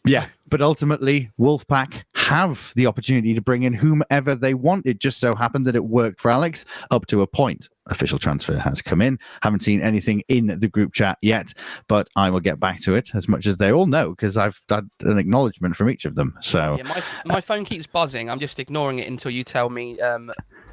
Yeah, 0.06 0.28
but 0.48 0.62
ultimately, 0.62 1.32
Wolfpack 1.38 2.04
have 2.16 2.72
the 2.78 2.88
opportunity 2.88 3.34
to 3.34 3.42
bring 3.42 3.64
in 3.64 3.74
whomever 3.74 4.36
they 4.36 4.54
want. 4.54 4.86
It 4.86 5.00
just 5.00 5.20
so 5.20 5.36
happened 5.36 5.66
that 5.66 5.76
it 5.76 5.84
worked 5.84 6.22
for 6.22 6.32
Alex 6.32 6.64
up 6.92 7.08
to 7.08 7.24
a 7.24 7.28
point. 7.28 7.68
Official 7.88 8.18
transfer 8.18 8.58
has 8.58 8.82
come 8.82 9.02
in. 9.02 9.20
Haven't 9.42 9.60
seen 9.64 9.82
anything 9.82 10.24
in 10.30 10.48
the 10.60 10.70
group 10.70 10.94
chat 10.94 11.18
yet, 11.22 11.52
but 11.90 12.08
I 12.16 12.30
will 12.30 12.40
get 12.40 12.58
back 12.58 12.80
to 12.84 12.94
it 12.96 13.14
as 13.16 13.28
much 13.28 13.46
as 13.48 13.58
they 13.58 13.70
all 13.74 13.86
know 13.86 14.12
because 14.12 14.38
I've 14.38 14.58
had 14.70 14.90
an 15.02 15.18
acknowledgement 15.18 15.76
from 15.76 15.90
each 15.90 16.06
of 16.06 16.16
them. 16.16 16.38
So 16.40 16.78
Yeah, 16.78 16.84
my 16.84 17.04
my 17.26 17.42
phone 17.42 17.66
keeps 17.66 17.86
buzzing. 17.86 18.30
I'm 18.30 18.40
just 18.40 18.60
ignoring 18.62 19.00
it 19.00 19.10
until 19.10 19.32
you 19.32 19.44
tell 19.44 19.70
me 19.70 20.00
um, 20.00 20.32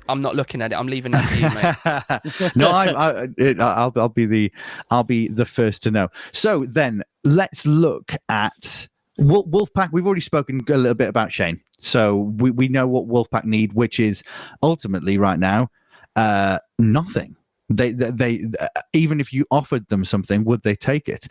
I'm 0.09 0.23
not 0.23 0.37
looking 0.37 0.61
at 0.62 0.73
it. 0.73 0.75
I'm 0.77 0.87
leaving 0.87 1.12
that 1.12 1.29
to 1.29 1.37
you, 1.37 2.43
mate. 2.43 2.53
no, 2.57 2.71
I, 2.71 2.87
I, 2.93 3.29
it, 3.38 3.61
I'll, 3.61 3.93
I'll 3.97 4.09
be 4.09 4.27
the, 4.27 4.53
I'll 4.90 5.05
be 5.05 5.29
the 5.29 5.45
first 5.45 5.83
to 5.85 5.90
know. 5.90 6.09
So 6.33 6.64
then, 6.64 7.03
let's 7.25 7.67
look 7.67 8.12
at 8.29 8.88
Wolfpack. 9.19 9.90
We've 9.93 10.07
already 10.07 10.21
spoken 10.21 10.61
a 10.69 10.77
little 10.77 10.95
bit 10.95 11.09
about 11.09 11.33
Shane, 11.33 11.61
so 11.79 12.17
we, 12.17 12.51
we 12.51 12.69
know 12.69 12.87
what 12.87 13.09
Wolfpack 13.09 13.45
need, 13.45 13.73
which 13.73 13.99
is 13.99 14.23
ultimately 14.62 15.19
right 15.19 15.38
now 15.38 15.71
uh, 16.17 16.59
nothing. 16.79 17.37
They, 17.71 17.93
they, 17.93 18.11
they, 18.11 18.45
even 18.93 19.21
if 19.21 19.33
you 19.33 19.47
offered 19.51 19.88
them 19.88 20.05
something, 20.05 20.45
would 20.45 20.62
they 20.62 20.77
take 20.77 21.09
it? 21.09 21.29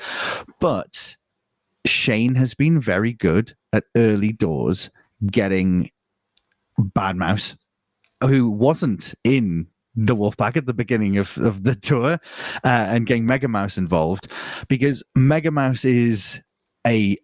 But 0.59 1.15
Shane 1.85 2.35
has 2.35 2.55
been 2.55 2.79
very 2.79 3.13
good 3.13 3.53
at 3.71 3.83
early 3.95 4.33
doors 4.33 4.89
getting 5.27 5.91
Bad 6.77 7.17
Mouse 7.17 7.55
who 8.27 8.49
wasn't 8.49 9.13
in 9.23 9.67
the 9.95 10.15
Wolfpack 10.15 10.57
at 10.57 10.65
the 10.65 10.73
beginning 10.73 11.17
of, 11.17 11.37
of 11.37 11.63
the 11.63 11.75
tour 11.75 12.13
uh, 12.13 12.17
and 12.63 13.05
getting 13.05 13.25
Mega 13.25 13.47
Mouse 13.47 13.77
involved 13.77 14.31
because 14.67 15.03
Mega 15.15 15.51
Mouse 15.51 15.85
is 15.85 16.41
a, 16.87 17.17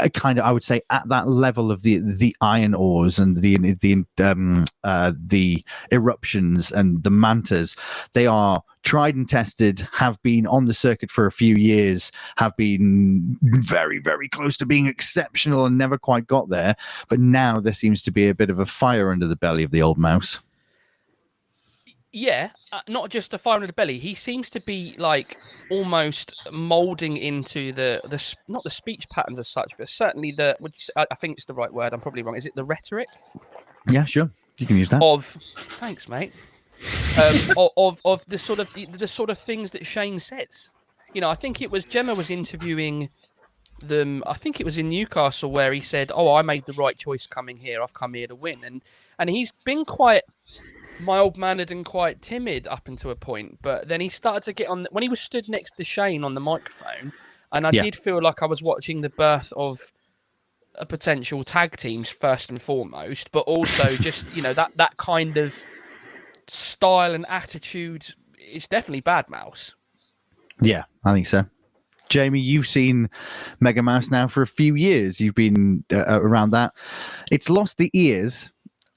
a 0.00 0.10
kind 0.10 0.38
of 0.38 0.44
I 0.44 0.52
would 0.52 0.64
say 0.64 0.82
at 0.90 1.08
that 1.08 1.28
level 1.28 1.70
of 1.70 1.82
the 1.82 1.98
the 1.98 2.36
Iron 2.40 2.74
Awes 2.74 3.18
and 3.18 3.38
the 3.38 3.56
the 3.74 4.04
um, 4.22 4.64
uh, 4.84 5.12
the 5.16 5.64
eruptions 5.90 6.72
and 6.72 7.02
the 7.02 7.10
mantas 7.10 7.76
they 8.12 8.26
are 8.26 8.62
tried 8.82 9.14
and 9.14 9.28
tested 9.28 9.86
have 9.92 10.20
been 10.22 10.46
on 10.46 10.64
the 10.64 10.74
circuit 10.74 11.10
for 11.10 11.26
a 11.26 11.32
few 11.32 11.54
years 11.54 12.10
have 12.36 12.56
been 12.56 13.36
very 13.42 13.98
very 13.98 14.28
close 14.28 14.56
to 14.56 14.66
being 14.66 14.86
exceptional 14.86 15.66
and 15.66 15.76
never 15.76 15.98
quite 15.98 16.26
got 16.26 16.48
there 16.48 16.74
but 17.08 17.20
now 17.20 17.60
there 17.60 17.72
seems 17.72 18.02
to 18.02 18.10
be 18.10 18.28
a 18.28 18.34
bit 18.34 18.50
of 18.50 18.58
a 18.58 18.66
fire 18.66 19.10
under 19.10 19.26
the 19.26 19.36
belly 19.36 19.62
of 19.62 19.70
the 19.70 19.82
old 19.82 19.98
mouse 19.98 20.38
Yeah, 22.12 22.50
uh, 22.72 22.80
not 22.88 23.08
just 23.10 23.32
a 23.34 23.38
fire 23.38 23.54
under 23.54 23.68
the 23.68 23.72
belly. 23.72 24.00
He 24.00 24.16
seems 24.16 24.50
to 24.50 24.60
be 24.60 24.96
like 24.98 25.36
almost 25.70 26.34
molding 26.50 27.16
into 27.16 27.70
the 27.72 28.00
the 28.04 28.18
not 28.48 28.64
the 28.64 28.70
speech 28.70 29.08
patterns 29.10 29.38
as 29.38 29.46
such, 29.46 29.74
but 29.78 29.88
certainly 29.88 30.32
the. 30.32 30.56
Would 30.58 30.74
you 30.74 30.80
say, 30.80 30.92
I 30.96 31.06
I 31.12 31.14
think 31.14 31.36
it's 31.36 31.46
the 31.46 31.54
right 31.54 31.72
word. 31.72 31.92
I'm 31.92 32.00
probably 32.00 32.22
wrong. 32.22 32.36
Is 32.36 32.46
it 32.46 32.54
the 32.56 32.64
rhetoric 32.64 33.06
Yeah, 33.88 34.04
sure. 34.06 34.28
You 34.56 34.66
can 34.66 34.76
use 34.76 34.88
that. 34.88 35.00
of? 35.02 35.24
Thanks, 35.56 36.08
mate. 36.08 36.32
Um, 37.18 37.52
of, 37.56 37.70
of 37.76 38.00
of 38.04 38.24
the 38.26 38.38
sort 38.38 38.60
of 38.60 38.72
the, 38.72 38.86
the 38.86 39.08
sort 39.08 39.30
of 39.30 39.38
things 39.38 39.72
that 39.72 39.86
Shane 39.86 40.20
says. 40.20 40.70
You 41.12 41.20
know, 41.20 41.28
I 41.28 41.34
think 41.34 41.60
it 41.60 41.70
was 41.70 41.84
Gemma 41.84 42.14
was 42.14 42.30
interviewing 42.30 43.08
them. 43.80 44.22
I 44.26 44.34
think 44.34 44.60
it 44.60 44.64
was 44.64 44.78
in 44.78 44.88
Newcastle 44.88 45.50
where 45.50 45.72
he 45.72 45.80
said, 45.80 46.12
"Oh, 46.14 46.34
I 46.34 46.42
made 46.42 46.66
the 46.66 46.72
right 46.72 46.96
choice 46.96 47.26
coming 47.26 47.56
here. 47.58 47.82
I've 47.82 47.94
come 47.94 48.14
here 48.14 48.28
to 48.28 48.34
win." 48.36 48.62
And 48.64 48.84
and 49.18 49.28
he's 49.28 49.52
been 49.64 49.84
quite 49.84 50.22
mild 51.00 51.36
mannered 51.36 51.70
and 51.70 51.84
quite 51.84 52.20
timid 52.22 52.66
up 52.68 52.86
until 52.86 53.10
a 53.10 53.16
point, 53.16 53.58
but 53.62 53.88
then 53.88 54.00
he 54.00 54.08
started 54.08 54.42
to 54.44 54.52
get 54.52 54.68
on 54.68 54.86
when 54.90 55.02
he 55.02 55.08
was 55.08 55.20
stood 55.20 55.48
next 55.48 55.76
to 55.78 55.84
Shane 55.84 56.22
on 56.24 56.34
the 56.34 56.40
microphone, 56.40 57.12
and 57.52 57.66
I 57.66 57.70
Yeah. 57.72 57.82
did 57.82 57.96
feel 57.96 58.20
like 58.22 58.42
I 58.42 58.46
was 58.46 58.62
watching 58.62 59.00
the 59.00 59.10
birth 59.10 59.52
of 59.56 59.92
a 60.76 60.86
potential 60.86 61.42
tag 61.42 61.76
teams 61.76 62.08
first 62.08 62.50
and 62.50 62.60
foremost, 62.62 63.32
but 63.32 63.40
also 63.40 63.96
just 63.96 64.34
you 64.36 64.42
know 64.42 64.54
that 64.54 64.70
that 64.76 64.96
kind 64.96 65.36
of 65.38 65.62
style 66.54 67.14
and 67.14 67.26
attitude 67.28 68.06
is 68.38 68.66
definitely 68.66 69.00
bad 69.00 69.28
mouse. 69.28 69.74
Yeah, 70.62 70.84
I 71.04 71.12
think 71.12 71.26
so. 71.26 71.42
Jamie, 72.08 72.40
you've 72.40 72.66
seen 72.66 73.08
Mega 73.60 73.82
Mouse 73.82 74.10
now 74.10 74.26
for 74.26 74.42
a 74.42 74.46
few 74.46 74.74
years. 74.74 75.20
You've 75.20 75.36
been 75.36 75.84
uh, 75.92 76.20
around 76.20 76.50
that. 76.50 76.74
It's 77.30 77.48
lost 77.48 77.78
the 77.78 77.90
ears 77.94 78.50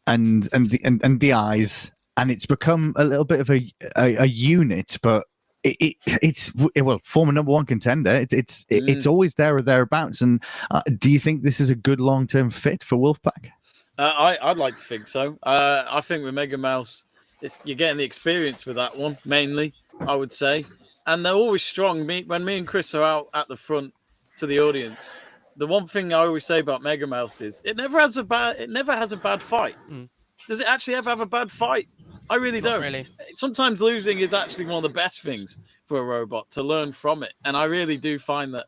and 0.08 0.50
and 0.52 0.70
the 0.72 0.82
and, 0.84 1.00
and 1.06 1.20
the 1.20 1.34
eyes, 1.34 1.92
and 2.18 2.32
it's 2.32 2.48
become 2.48 2.94
a 2.96 3.04
little 3.04 3.24
bit 3.26 3.40
of 3.40 3.50
a 3.52 3.72
a, 3.98 4.16
a 4.16 4.26
unit. 4.26 4.98
But 5.04 5.26
it, 5.64 5.78
it, 5.80 5.96
it's 6.24 6.52
well 6.76 7.00
former 7.04 7.32
number 7.32 7.52
one 7.52 7.68
contender. 7.68 8.10
It, 8.16 8.34
it's 8.34 8.66
it, 8.70 8.90
it's 8.90 9.06
Mm. 9.06 9.12
always 9.12 9.36
there 9.36 9.56
or 9.56 9.62
thereabouts. 9.62 10.22
And 10.22 10.44
uh, 10.72 10.82
do 10.98 11.12
you 11.12 11.20
think 11.20 11.44
this 11.44 11.60
is 11.60 11.70
a 11.70 11.76
good 11.76 12.00
long 12.00 12.26
term 12.26 12.50
fit 12.50 12.84
for 12.84 12.98
Wolfpack? 12.98 13.52
Uh, 14.00 14.12
I, 14.18 14.38
I'd 14.42 14.58
like 14.58 14.76
to 14.78 14.84
think 14.84 15.06
so. 15.06 15.38
Uh, 15.44 15.84
I 15.88 16.02
think 16.02 16.24
with 16.24 16.34
Mega 16.34 16.58
Mouse, 16.58 17.06
it's, 17.44 17.62
you're 17.66 17.76
getting 17.76 17.98
the 17.98 18.04
experience 18.04 18.66
with 18.66 18.78
that 18.78 18.98
one 18.98 19.18
mainly. 19.26 19.74
I 20.00 20.16
would 20.16 20.32
say, 20.32 20.66
and 21.06 21.24
they're 21.24 21.34
always 21.34 21.62
strong. 21.62 22.06
Me 22.06 22.24
when 22.26 22.44
me 22.44 22.58
and 22.58 22.68
Chris 22.68 22.96
are 22.96 23.04
out 23.04 23.28
at 23.34 23.48
the 23.48 23.56
front 23.56 23.94
to 24.38 24.48
the 24.48 24.60
audience. 24.60 25.14
The 25.58 25.68
one 25.68 25.86
thing 25.86 26.14
I 26.14 26.20
always 26.26 26.46
say 26.46 26.60
about 26.60 26.82
Mega 26.82 27.06
Mouse 27.06 27.42
is 27.42 27.62
it 27.64 27.78
never 27.78 28.00
has 28.00 28.18
a 28.18 28.24
bad 28.24 28.56
it 28.60 28.70
never 28.70 28.96
has 28.96 29.12
a 29.12 29.18
bad 29.18 29.42
fight. 29.42 29.76
Mm. 29.90 30.10
Does 30.48 30.60
it 30.60 30.68
actually 30.68 30.96
ever 30.96 31.10
have 31.10 31.20
a 31.20 31.28
bad 31.28 31.52
fight? 31.52 31.88
I 32.30 32.36
really 32.36 32.60
Not 32.60 32.72
don't. 32.72 32.82
really. 32.82 33.08
Sometimes 33.34 33.82
losing 33.82 34.20
is 34.20 34.34
actually 34.34 34.66
one 34.66 34.78
of 34.78 34.84
the 34.84 34.90
best 34.90 35.22
things 35.22 35.58
for 35.86 36.00
a 36.00 36.04
robot 36.04 36.50
to 36.52 36.64
learn 36.64 36.92
from 36.92 37.22
it, 37.22 37.34
and 37.46 37.56
I 37.56 37.66
really 37.66 37.98
do 37.98 38.18
find 38.18 38.54
that 38.56 38.66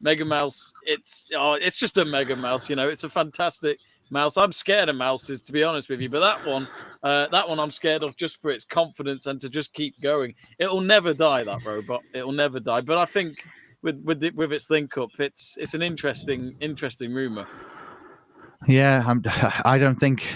Mega 0.00 0.24
Mouse 0.24 0.72
it's 0.82 1.28
oh, 1.34 1.52
it's 1.52 1.76
just 1.76 1.98
a 1.98 2.04
Mega 2.04 2.34
Mouse. 2.34 2.68
You 2.68 2.76
know, 2.76 2.88
it's 2.88 3.04
a 3.04 3.08
fantastic 3.08 3.78
mouse. 4.10 4.36
I'm 4.36 4.52
scared 4.52 4.88
of 4.88 4.96
mouses 4.96 5.42
to 5.42 5.52
be 5.52 5.62
honest 5.62 5.88
with 5.88 6.00
you, 6.00 6.08
but 6.08 6.20
that 6.20 6.44
one, 6.46 6.68
uh, 7.02 7.26
that 7.28 7.48
one 7.48 7.58
I'm 7.60 7.70
scared 7.70 8.02
of 8.02 8.16
just 8.16 8.40
for 8.40 8.50
its 8.50 8.64
confidence 8.64 9.26
and 9.26 9.40
to 9.40 9.48
just 9.48 9.72
keep 9.72 10.00
going. 10.00 10.34
It'll 10.58 10.80
never 10.80 11.14
die. 11.14 11.42
That 11.44 11.64
robot, 11.64 12.02
it'll 12.14 12.32
never 12.32 12.60
die. 12.60 12.80
But 12.80 12.98
I 12.98 13.04
think 13.04 13.46
with 13.82 14.00
with 14.04 14.22
it, 14.24 14.34
with 14.34 14.52
its 14.52 14.70
link 14.70 14.96
up, 14.98 15.10
it's 15.18 15.56
it's 15.60 15.74
an 15.74 15.82
interesting 15.82 16.56
interesting 16.60 17.12
rumor. 17.12 17.46
Yeah, 18.66 19.02
I'm, 19.06 19.22
I 19.64 19.78
don't 19.78 19.96
think. 20.00 20.26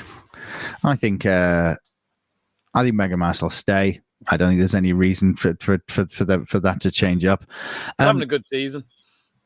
I 0.85 0.97
think. 0.97 1.25
Uh, 1.27 1.75
I 2.75 2.83
think 2.83 2.95
Mega 2.95 3.17
Mouse 3.17 3.41
will 3.43 3.51
stay. 3.51 4.01
I 4.29 4.37
don't 4.37 4.49
think 4.49 4.61
there's 4.61 4.75
any 4.75 4.93
reason 4.93 5.35
for 5.35 5.57
for 5.61 5.81
for 5.89 6.07
for 6.07 6.25
that 6.27 6.47
for 6.49 6.61
that 6.61 6.81
to 6.83 6.91
change 6.91 7.25
up. 7.25 7.45
It's 7.45 7.95
having 7.99 8.17
Um, 8.17 8.23
a 8.23 8.27
good 8.27 8.45
season. 8.45 8.85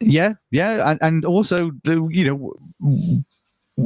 yeah, 0.00 0.34
yeah, 0.50 0.90
and, 0.90 0.98
and 1.02 1.24
also 1.24 1.70
the 1.84 2.08
you 2.10 2.24
know, 2.24 3.06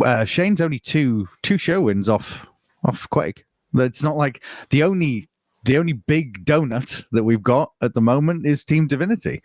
uh, 0.04 0.24
Shane's 0.24 0.60
only 0.60 0.78
two 0.78 1.28
two 1.42 1.58
show 1.58 1.82
wins 1.82 2.08
off 2.08 2.46
off 2.84 3.08
Quake. 3.10 3.44
It's 3.74 4.02
not 4.02 4.16
like 4.16 4.42
the 4.70 4.82
only 4.82 5.28
the 5.64 5.78
only 5.78 5.94
big 5.94 6.44
donut 6.44 7.04
that 7.12 7.24
we've 7.24 7.42
got 7.42 7.72
at 7.82 7.94
the 7.94 8.00
moment 8.00 8.46
is 8.46 8.64
Team 8.64 8.86
Divinity, 8.86 9.42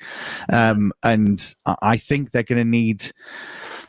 um, 0.52 0.92
and 1.04 1.56
I- 1.82 1.98
think 1.98 2.32
they're 2.32 2.44
going 2.44 2.62
to 2.62 2.70
need 2.70 3.12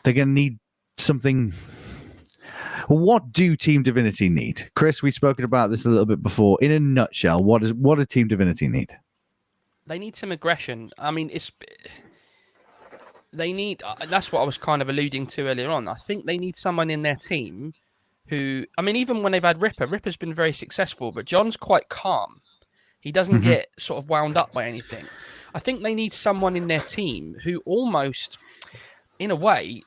they're 0.03 0.13
going 0.13 0.27
to 0.29 0.33
need 0.33 0.59
something. 0.97 1.53
What 2.87 3.31
do 3.31 3.55
Team 3.55 3.83
Divinity 3.83 4.27
need, 4.27 4.69
Chris? 4.75 5.01
We've 5.01 5.13
spoken 5.13 5.45
about 5.45 5.69
this 5.69 5.85
a 5.85 5.89
little 5.89 6.05
bit 6.05 6.21
before. 6.21 6.57
In 6.61 6.71
a 6.71 6.79
nutshell, 6.79 7.43
what 7.43 7.61
does 7.61 7.73
what 7.73 7.95
does 7.97 8.07
Team 8.07 8.27
Divinity 8.27 8.67
need? 8.67 8.97
They 9.85 9.99
need 9.99 10.15
some 10.15 10.31
aggression. 10.31 10.91
I 10.97 11.11
mean, 11.11 11.29
it's 11.31 11.51
they 13.33 13.51
need. 13.53 13.81
uh, 13.83 13.95
That's 14.09 14.31
what 14.31 14.41
I 14.41 14.45
was 14.45 14.57
kind 14.57 14.81
of 14.81 14.89
alluding 14.89 15.27
to 15.27 15.47
earlier 15.47 15.69
on. 15.69 15.87
I 15.87 15.95
think 15.95 16.25
they 16.25 16.37
need 16.37 16.55
someone 16.55 16.89
in 16.89 17.01
their 17.01 17.15
team 17.15 17.73
who. 18.27 18.65
I 18.77 18.81
mean, 18.81 18.95
even 18.95 19.23
when 19.23 19.31
they've 19.31 19.43
had 19.43 19.61
Ripper, 19.61 19.87
Ripper's 19.87 20.17
been 20.17 20.33
very 20.33 20.53
successful, 20.53 21.11
but 21.11 21.25
John's 21.25 21.57
quite 21.57 21.89
calm. 21.89 22.41
He 22.99 23.11
doesn't 23.11 23.41
Mhm. 23.41 23.43
get 23.43 23.67
sort 23.77 24.01
of 24.01 24.09
wound 24.09 24.37
up 24.37 24.53
by 24.53 24.65
anything. 24.65 25.05
I 25.53 25.59
think 25.59 25.83
they 25.83 25.93
need 25.93 26.13
someone 26.13 26.55
in 26.55 26.67
their 26.67 26.79
team 26.79 27.35
who 27.43 27.61
almost, 27.65 28.37
in 29.19 29.29
a 29.29 29.35
way, 29.35 29.81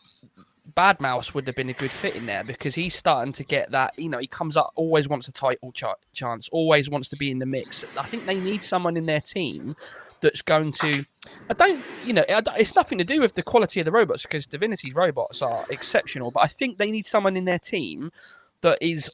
Bad 0.75 1.01
Mouse 1.01 1.33
would 1.33 1.47
have 1.47 1.57
been 1.57 1.71
a 1.71 1.73
good 1.73 1.91
fit 1.91 2.15
in 2.15 2.27
there 2.27 2.45
because 2.45 2.75
he's 2.75 2.95
starting 2.95 3.33
to 3.33 3.43
get 3.45 3.71
that. 3.71 3.99
You 3.99 4.11
know, 4.11 4.19
he 4.19 4.27
comes 4.27 4.57
up, 4.57 4.73
always 4.75 5.09
wants 5.09 5.27
a 5.29 5.33
title 5.33 5.73
ch- 5.73 5.85
chance, 6.13 6.49
always 6.53 6.91
wants 6.91 7.09
to 7.09 7.17
be 7.17 7.31
in 7.31 7.39
the 7.39 7.47
mix. 7.47 7.85
I 7.97 8.05
think 8.05 8.27
they 8.27 8.35
need 8.35 8.63
someone 8.63 8.97
in 8.99 9.07
their 9.07 9.23
team 9.23 9.75
that's 10.21 10.43
going 10.43 10.73
to. 10.73 11.05
I 11.51 11.55
don't, 11.55 11.81
you 12.05 12.13
know, 12.13 12.25
it's 12.29 12.75
nothing 12.75 12.99
to 12.99 13.05
do 13.05 13.21
with 13.21 13.35
the 13.35 13.43
quality 13.43 13.81
of 13.81 13.87
the 13.87 13.93
robots 13.93 14.23
because 14.23 14.47
Divinity's 14.47 14.95
robots 14.95 15.43
are 15.43 15.65
exceptional, 15.71 16.31
but 16.31 16.41
I 16.41 16.47
think 16.47 16.79
they 16.79 16.91
need 16.91 17.07
someone 17.07 17.37
in 17.37 17.45
their 17.45 17.59
team 17.59 18.13
that 18.61 18.79
is 18.81 19.11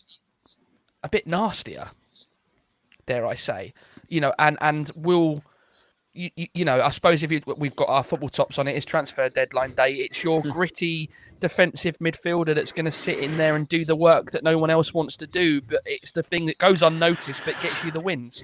a 1.02 1.08
bit 1.08 1.26
nastier, 1.26 1.90
dare 3.06 3.26
I 3.26 3.34
say, 3.34 3.72
you 4.08 4.20
know, 4.20 4.34
and 4.38 4.58
and 4.60 4.90
will. 4.94 5.42
You, 6.14 6.28
you, 6.36 6.46
you 6.52 6.64
know, 6.66 6.82
I 6.82 6.90
suppose 6.90 7.22
if 7.22 7.32
you, 7.32 7.40
we've 7.56 7.74
got 7.74 7.88
our 7.88 8.02
football 8.02 8.28
tops 8.28 8.58
on 8.58 8.68
it, 8.68 8.76
it's 8.76 8.84
transfer 8.84 9.30
deadline 9.30 9.70
day. 9.70 9.94
It's 9.94 10.22
your 10.22 10.42
hmm. 10.42 10.50
gritty 10.50 11.08
defensive 11.42 11.98
midfielder 11.98 12.54
that's 12.54 12.72
going 12.72 12.86
to 12.86 12.90
sit 12.90 13.18
in 13.18 13.36
there 13.36 13.54
and 13.56 13.68
do 13.68 13.84
the 13.84 13.94
work 13.96 14.30
that 14.30 14.42
no 14.42 14.56
one 14.56 14.70
else 14.70 14.94
wants 14.94 15.16
to 15.18 15.26
do, 15.26 15.60
but 15.60 15.80
it's 15.84 16.12
the 16.12 16.22
thing 16.22 16.46
that 16.46 16.56
goes 16.56 16.80
unnoticed 16.82 17.42
but 17.44 17.60
gets 17.60 17.84
you 17.84 17.90
the 17.90 18.00
wins. 18.00 18.42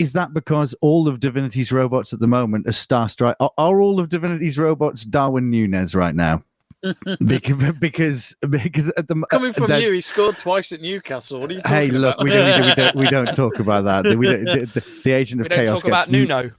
is 0.00 0.12
that 0.14 0.34
because 0.34 0.74
all 0.80 1.06
of 1.06 1.20
Divinity's 1.20 1.70
robots 1.70 2.12
at 2.12 2.18
the 2.18 2.26
moment 2.26 2.66
are 2.66 2.72
Star 2.72 3.08
Strike? 3.08 3.36
Are, 3.38 3.50
are 3.56 3.80
all 3.80 4.00
of 4.00 4.08
Divinity's 4.08 4.58
robots 4.58 5.04
Darwin 5.04 5.50
Nunes 5.50 5.94
right 5.94 6.14
now? 6.14 6.42
because 7.24 7.72
because 7.78 8.36
because 8.50 8.88
at 8.96 9.06
the 9.06 9.14
Coming 9.30 9.52
from 9.52 9.70
you, 9.70 9.92
he 9.92 10.00
scored 10.00 10.36
twice 10.38 10.72
at 10.72 10.80
Newcastle. 10.80 11.40
What 11.40 11.50
are 11.50 11.54
you 11.54 11.60
talking 11.60 11.76
Hey, 11.76 11.90
look, 11.90 12.16
about? 12.16 12.24
we 12.24 12.30
don't, 12.30 12.66
we 12.66 12.74
don't 12.74 12.96
we 12.96 13.08
don't 13.08 13.36
talk 13.36 13.60
about 13.60 13.84
that. 13.84 14.18
We 14.18 14.26
don't, 14.26 14.44
the, 14.44 14.66
the, 14.66 14.84
the 15.04 15.12
agent 15.12 15.40
We 15.40 15.44
of 15.44 15.48
don't 15.50 15.58
chaos 15.58 15.78
talk 15.82 15.86
about 15.88 15.98
gets 15.98 16.08
n- 16.08 16.12
Nuno. 16.14 16.50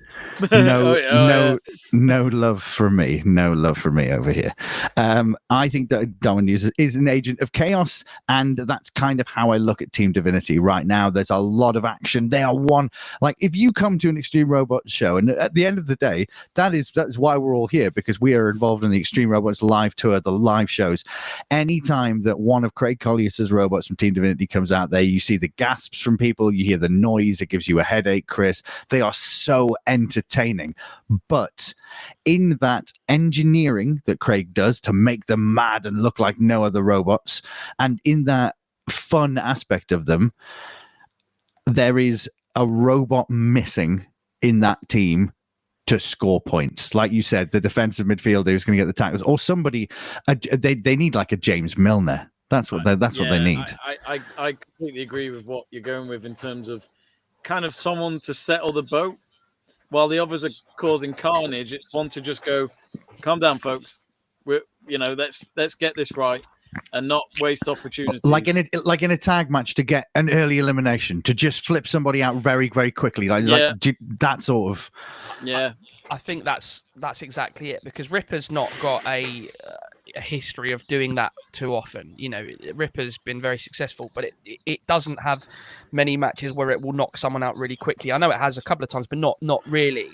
No 0.51 0.83
Oh, 0.93 0.95
yeah, 0.95 1.07
oh, 1.11 1.27
no 1.27 1.59
no 1.91 2.25
love 2.25 2.61
for 2.61 2.89
me. 2.89 3.21
No 3.25 3.53
love 3.53 3.77
for 3.77 3.91
me 3.91 4.11
over 4.11 4.31
here. 4.31 4.53
Um 4.97 5.35
i 5.49 5.67
think 5.69 5.89
that 5.89 6.19
darwin 6.19 6.45
Nunes 6.45 6.69
is 6.77 6.95
an 6.95 7.07
agent 7.07 7.39
of 7.39 7.51
chaos 7.51 8.03
and 8.29 8.57
that's 8.57 8.89
kind 8.89 9.19
of 9.19 9.27
how 9.27 9.51
i 9.51 9.57
look 9.57 9.81
at 9.81 9.91
team 9.91 10.11
divinity. 10.11 10.59
Right 10.59 10.85
now 10.85 11.09
there's 11.09 11.29
a 11.29 11.37
lot 11.37 11.75
of 11.75 11.85
action. 11.85 12.29
They 12.29 12.43
are 12.43 12.55
one 12.55 12.89
like 13.21 13.35
if 13.39 13.55
you 13.55 13.71
come 13.71 13.97
to 13.99 14.09
an 14.09 14.17
extreme 14.17 14.49
robot 14.49 14.89
show 14.89 15.17
and 15.17 15.29
at 15.29 15.53
the 15.53 15.65
end 15.65 15.77
of 15.77 15.87
the 15.87 15.95
day 15.95 16.27
that 16.55 16.73
is 16.73 16.91
that's 16.91 17.17
why 17.17 17.37
we're 17.37 17.55
all 17.55 17.67
here 17.67 17.91
because 17.91 18.19
we 18.19 18.33
are 18.33 18.49
involved 18.49 18.83
in 18.83 18.91
the 18.91 18.99
extreme 18.99 19.29
robots 19.29 19.61
live 19.61 19.95
tour 19.95 20.19
the 20.19 20.31
live 20.31 20.69
shows. 20.69 21.03
Anytime 21.51 22.23
that 22.23 22.39
one 22.39 22.63
of 22.63 22.75
craig 22.75 22.99
collier's 22.99 23.51
robots 23.51 23.87
from 23.87 23.95
team 23.95 24.13
divinity 24.13 24.47
comes 24.47 24.71
out 24.71 24.89
there 24.89 25.01
you 25.01 25.19
see 25.19 25.37
the 25.37 25.49
gasps 25.49 25.99
from 25.99 26.17
people 26.17 26.53
you 26.53 26.65
hear 26.65 26.77
the 26.77 26.89
noise 26.89 27.41
it 27.41 27.47
gives 27.47 27.67
you 27.67 27.79
a 27.79 27.83
headache 27.83 28.27
chris. 28.27 28.63
They 28.89 29.01
are 29.01 29.13
so 29.13 29.75
entertaining. 29.87 30.12
But 31.27 31.73
in 32.25 32.57
that 32.61 32.91
engineering 33.09 34.01
that 34.05 34.19
Craig 34.19 34.53
does 34.53 34.81
to 34.81 34.93
make 34.93 35.25
them 35.25 35.53
mad 35.53 35.85
and 35.85 36.01
look 36.01 36.19
like 36.19 36.39
no 36.39 36.63
other 36.63 36.83
robots, 36.83 37.41
and 37.79 37.99
in 38.03 38.25
that 38.25 38.55
fun 38.89 39.37
aspect 39.37 39.91
of 39.91 40.05
them, 40.05 40.33
there 41.65 41.97
is 41.97 42.29
a 42.55 42.65
robot 42.65 43.29
missing 43.29 44.05
in 44.41 44.59
that 44.59 44.77
team 44.89 45.31
to 45.87 45.99
score 45.99 46.41
points. 46.41 46.93
Like 46.95 47.11
you 47.11 47.21
said, 47.21 47.51
the 47.51 47.61
defensive 47.61 48.07
midfielder 48.07 48.49
is 48.49 48.63
going 48.63 48.77
to 48.77 48.81
get 48.81 48.87
the 48.87 48.93
tackles, 48.93 49.21
or 49.21 49.39
somebody, 49.39 49.89
uh, 50.27 50.35
they, 50.51 50.75
they 50.75 50.95
need 50.95 51.15
like 51.15 51.31
a 51.31 51.37
James 51.37 51.77
Milner. 51.77 52.29
That's 52.49 52.71
what 52.71 52.83
they, 52.83 52.95
that's 52.95 53.17
what 53.17 53.29
they 53.29 53.43
need. 53.43 53.65
I, 53.83 53.97
I 54.05 54.19
I 54.37 54.53
completely 54.53 55.01
agree 55.01 55.31
with 55.31 55.43
what 55.45 55.65
you're 55.71 55.81
going 55.81 56.07
with 56.07 56.23
in 56.23 56.35
terms 56.35 56.67
of 56.67 56.87
kind 57.43 57.65
of 57.65 57.73
someone 57.73 58.19
to 58.19 58.33
settle 58.33 58.71
the 58.71 58.83
boat 58.83 59.17
while 59.93 60.07
the 60.07 60.19
others 60.19 60.43
are 60.43 60.49
causing 60.77 61.13
carnage. 61.13 61.71
It's 61.71 61.85
one 61.93 62.09
to 62.09 62.21
just 62.21 62.43
go, 62.43 62.69
calm 63.21 63.39
down, 63.39 63.59
folks. 63.59 63.99
We're 64.45 64.61
you 64.87 64.97
know 64.97 65.13
let's 65.13 65.49
let's 65.55 65.75
get 65.75 65.95
this 65.95 66.11
right 66.17 66.45
and 66.91 67.07
not 67.07 67.23
waste 67.39 67.67
opportunities. 67.67 68.25
like 68.25 68.47
in 68.47 68.57
a 68.57 68.65
like 68.83 69.03
in 69.03 69.11
a 69.11 69.17
tag 69.17 69.49
match 69.49 69.75
to 69.75 69.83
get 69.83 70.07
an 70.15 70.29
early 70.31 70.57
elimination 70.57 71.21
to 71.21 71.33
just 71.33 71.65
flip 71.65 71.87
somebody 71.87 72.21
out 72.23 72.35
very 72.37 72.67
very 72.69 72.91
quickly 72.91 73.29
like, 73.29 73.45
Yeah. 73.45 73.73
like 73.85 73.97
that 74.19 74.41
sort 74.41 74.71
of 74.71 74.91
yeah, 75.43 75.73
I 76.09 76.17
think 76.17 76.43
that's 76.43 76.83
that's 76.95 77.21
exactly 77.21 77.71
it 77.71 77.83
because 77.83 78.11
Ripper's 78.11 78.51
not 78.51 78.71
got 78.81 79.05
a, 79.05 79.49
uh, 79.65 79.71
a 80.15 80.21
history 80.21 80.71
of 80.71 80.85
doing 80.87 81.15
that 81.15 81.31
too 81.51 81.73
often. 81.73 82.13
You 82.17 82.29
know, 82.29 82.47
Ripper's 82.75 83.17
been 83.17 83.39
very 83.41 83.57
successful, 83.57 84.11
but 84.13 84.25
it, 84.25 84.33
it- 84.65 84.79
doesn't 84.87 85.21
have 85.21 85.47
many 85.91 86.17
matches 86.17 86.51
where 86.51 86.69
it 86.69 86.81
will 86.81 86.93
knock 86.93 87.15
someone 87.17 87.41
out 87.43 87.55
really 87.57 87.75
quickly. 87.77 88.11
I 88.11 88.17
know 88.17 88.29
it 88.31 88.37
has 88.37 88.57
a 88.57 88.61
couple 88.61 88.83
of 88.83 88.89
times, 88.89 89.07
but 89.07 89.17
not 89.17 89.37
not 89.41 89.61
really. 89.65 90.09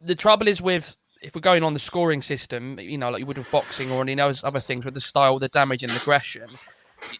The 0.00 0.14
trouble 0.14 0.48
is 0.48 0.60
with 0.62 0.96
if 1.20 1.34
we're 1.34 1.40
going 1.40 1.62
on 1.62 1.72
the 1.74 1.78
scoring 1.80 2.22
system, 2.22 2.78
you 2.80 2.98
know, 2.98 3.10
like 3.10 3.20
you 3.20 3.26
would 3.26 3.38
with 3.38 3.50
boxing 3.50 3.90
or 3.90 4.02
any 4.02 4.14
knows 4.14 4.42
other 4.42 4.60
things 4.60 4.84
with 4.84 4.94
the 4.94 5.00
style, 5.00 5.38
the 5.38 5.48
damage, 5.48 5.82
and 5.82 5.92
aggression. 5.92 6.48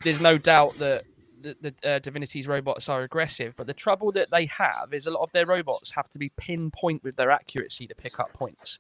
There's 0.03 0.21
no 0.21 0.39
doubt 0.39 0.75
that 0.79 1.05
the, 1.41 1.57
the 1.61 1.89
uh, 1.89 1.99
Divinity's 1.99 2.47
robots 2.49 2.89
are 2.89 3.03
aggressive, 3.03 3.55
but 3.57 3.67
the 3.67 3.75
trouble 3.75 4.11
that 4.13 4.31
they 4.31 4.47
have 4.47 4.93
is 4.93 5.07
a 5.07 5.11
lot 5.11 5.23
of 5.23 5.33
their 5.33 5.47
robots 5.47 5.91
have 5.93 6.09
to 6.11 6.19
be 6.19 6.31
pinpoint 6.37 7.05
with 7.05 7.17
their 7.17 7.31
accuracy 7.31 7.87
to 7.87 7.95
pick 7.95 8.19
up 8.19 8.33
points. 8.33 8.79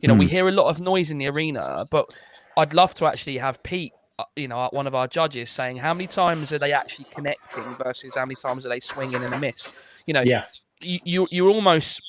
You 0.00 0.08
know, 0.08 0.14
we 0.14 0.26
hear 0.26 0.48
a 0.48 0.52
lot 0.52 0.68
of 0.68 0.80
noise 0.80 1.10
in 1.10 1.18
the 1.18 1.28
arena, 1.28 1.86
but 1.90 2.06
I'd 2.56 2.74
love 2.74 2.94
to 2.96 3.06
actually 3.06 3.38
have 3.38 3.62
Pete, 3.62 3.92
uh, 4.18 4.24
you 4.36 4.48
know, 4.48 4.68
one 4.72 4.86
of 4.86 4.94
our 4.94 5.06
judges, 5.08 5.50
saying 5.50 5.78
how 5.78 5.94
many 5.94 6.06
times 6.06 6.52
are 6.52 6.58
they 6.58 6.72
actually 6.72 7.06
connecting 7.14 7.64
versus 7.76 8.14
how 8.14 8.24
many 8.26 8.34
times 8.36 8.66
are 8.66 8.68
they 8.68 8.80
swinging 8.80 9.22
and 9.24 9.34
a 9.34 9.38
miss. 9.38 9.68
You 10.06 10.14
know, 10.14 10.22
Yeah. 10.22 10.44
you 10.80 11.00
you, 11.04 11.28
you 11.30 11.48
almost 11.48 12.00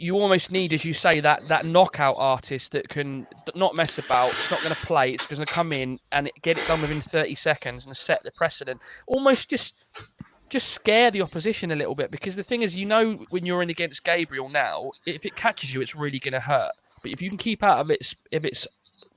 you 0.00 0.14
almost 0.14 0.52
need, 0.52 0.72
as 0.72 0.84
you 0.84 0.94
say, 0.94 1.18
that 1.20 1.48
that 1.48 1.64
knockout 1.64 2.14
artist 2.18 2.72
that 2.72 2.88
can 2.88 3.26
not 3.54 3.76
mess 3.76 3.98
about. 3.98 4.30
It's 4.30 4.50
not 4.50 4.62
going 4.62 4.74
to 4.74 4.86
play. 4.86 5.10
It's 5.10 5.26
going 5.26 5.44
to 5.44 5.52
come 5.52 5.72
in 5.72 5.98
and 6.12 6.28
it, 6.28 6.34
get 6.40 6.56
it 6.56 6.66
done 6.68 6.80
within 6.80 7.00
thirty 7.00 7.34
seconds 7.34 7.84
and 7.86 7.96
set 7.96 8.22
the 8.22 8.30
precedent. 8.30 8.80
Almost 9.06 9.50
just 9.50 9.74
just 10.50 10.68
scare 10.70 11.10
the 11.10 11.20
opposition 11.20 11.70
a 11.70 11.76
little 11.76 11.94
bit 11.94 12.10
because 12.10 12.34
the 12.36 12.42
thing 12.42 12.62
is, 12.62 12.74
you 12.74 12.86
know, 12.86 13.24
when 13.30 13.44
you're 13.44 13.60
in 13.62 13.68
against 13.70 14.02
Gabriel 14.02 14.48
now, 14.48 14.92
if 15.04 15.26
it 15.26 15.36
catches 15.36 15.74
you, 15.74 15.80
it's 15.82 15.94
really 15.94 16.18
going 16.18 16.32
to 16.32 16.40
hurt. 16.40 16.72
But 17.02 17.10
if 17.10 17.20
you 17.20 17.28
can 17.28 17.36
keep 17.38 17.62
out 17.62 17.78
of 17.78 17.90
its 17.90 18.14
if 18.30 18.44
its 18.44 18.66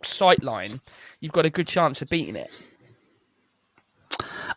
sight 0.05 0.43
line, 0.43 0.81
you've 1.19 1.31
got 1.31 1.45
a 1.45 1.49
good 1.49 1.67
chance 1.67 2.01
of 2.01 2.09
beating 2.09 2.35
it. 2.35 2.49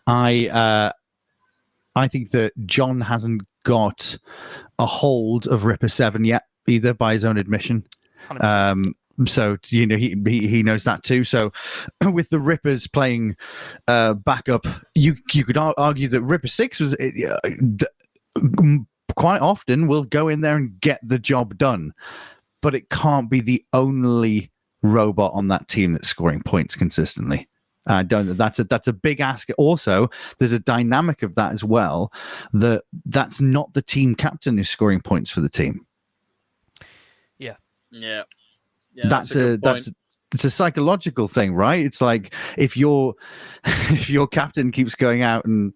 I 0.07 0.49
uh, 0.49 0.93
I 1.97 2.09
think 2.09 2.31
that 2.31 2.53
John 2.67 3.01
hasn't 3.01 3.43
got 3.65 4.17
a 4.79 4.87
hold 4.87 5.47
of 5.47 5.65
Ripper 5.65 5.89
Seven 5.89 6.25
yet 6.25 6.45
either, 6.67 6.95
by 6.95 7.13
his 7.13 7.25
own 7.25 7.39
admission. 7.39 7.85
100%. 8.29 8.45
Um, 8.45 8.95
so 9.27 9.57
you 9.69 9.87
know 9.87 9.97
he, 9.97 10.17
he 10.27 10.49
he 10.49 10.63
knows 10.63 10.85
that 10.85 11.03
too. 11.05 11.25
So 11.25 11.53
with 12.13 12.31
the 12.31 12.41
Rippers 12.41 12.89
playing 12.89 13.37
uh, 13.87 14.15
backup, 14.15 14.67
you 14.95 15.17
you 15.33 15.45
could 15.45 15.57
argue 15.57 16.09
that 16.09 16.23
Ripper 16.23 16.49
Six 16.49 16.81
was 16.81 16.95
uh, 16.95 17.39
m- 18.37 18.87
quite 19.17 19.41
often 19.41 19.87
will 19.87 20.05
go 20.05 20.29
in 20.29 20.41
there 20.41 20.57
and 20.57 20.81
get 20.81 20.99
the 21.03 21.19
job 21.19 21.57
done, 21.57 21.93
but 22.61 22.75
it 22.75 22.91
can't 22.91 23.31
be 23.31 23.41
the 23.41 23.65
only 23.73 24.51
robot 24.85 25.33
on 25.35 25.49
that 25.49 25.67
team 25.67 25.93
that's 25.93 26.07
scoring 26.07 26.43
points 26.43 26.77
consistently. 26.77 27.49
I 27.87 28.03
don't. 28.03 28.37
That's 28.37 28.59
a 28.59 28.65
that's 28.65 28.89
a 28.89 28.93
big 28.93 29.21
ask. 29.21 29.49
Also, 29.59 30.09
there's 30.39 30.55
a 30.55 30.59
dynamic 30.59 31.23
of 31.23 31.35
that 31.35 31.53
as 31.53 31.63
well. 31.63 32.13
That 32.53 32.85
that's 33.05 33.41
not 33.41 33.75
the 33.75 33.83
team 33.83 34.15
captain 34.15 34.57
who's 34.57 34.71
scoring 34.71 35.01
points 35.01 35.31
for 35.31 35.41
the 35.41 35.51
team. 35.51 35.85
Yeah. 37.91 38.23
Yeah, 38.95 39.09
that's, 39.09 39.35
a, 39.35 39.55
a, 39.55 39.57
that's 39.57 39.91
it's 40.33 40.45
a 40.45 40.51
psychological 40.51 41.29
thing, 41.29 41.55
right? 41.55 41.85
It's 41.85 42.01
like 42.01 42.33
if 42.57 42.77
your 42.77 43.15
if 43.65 44.09
your 44.09 44.27
captain 44.27 44.71
keeps 44.71 44.95
going 44.95 45.23
out 45.23 45.45
and 45.45 45.73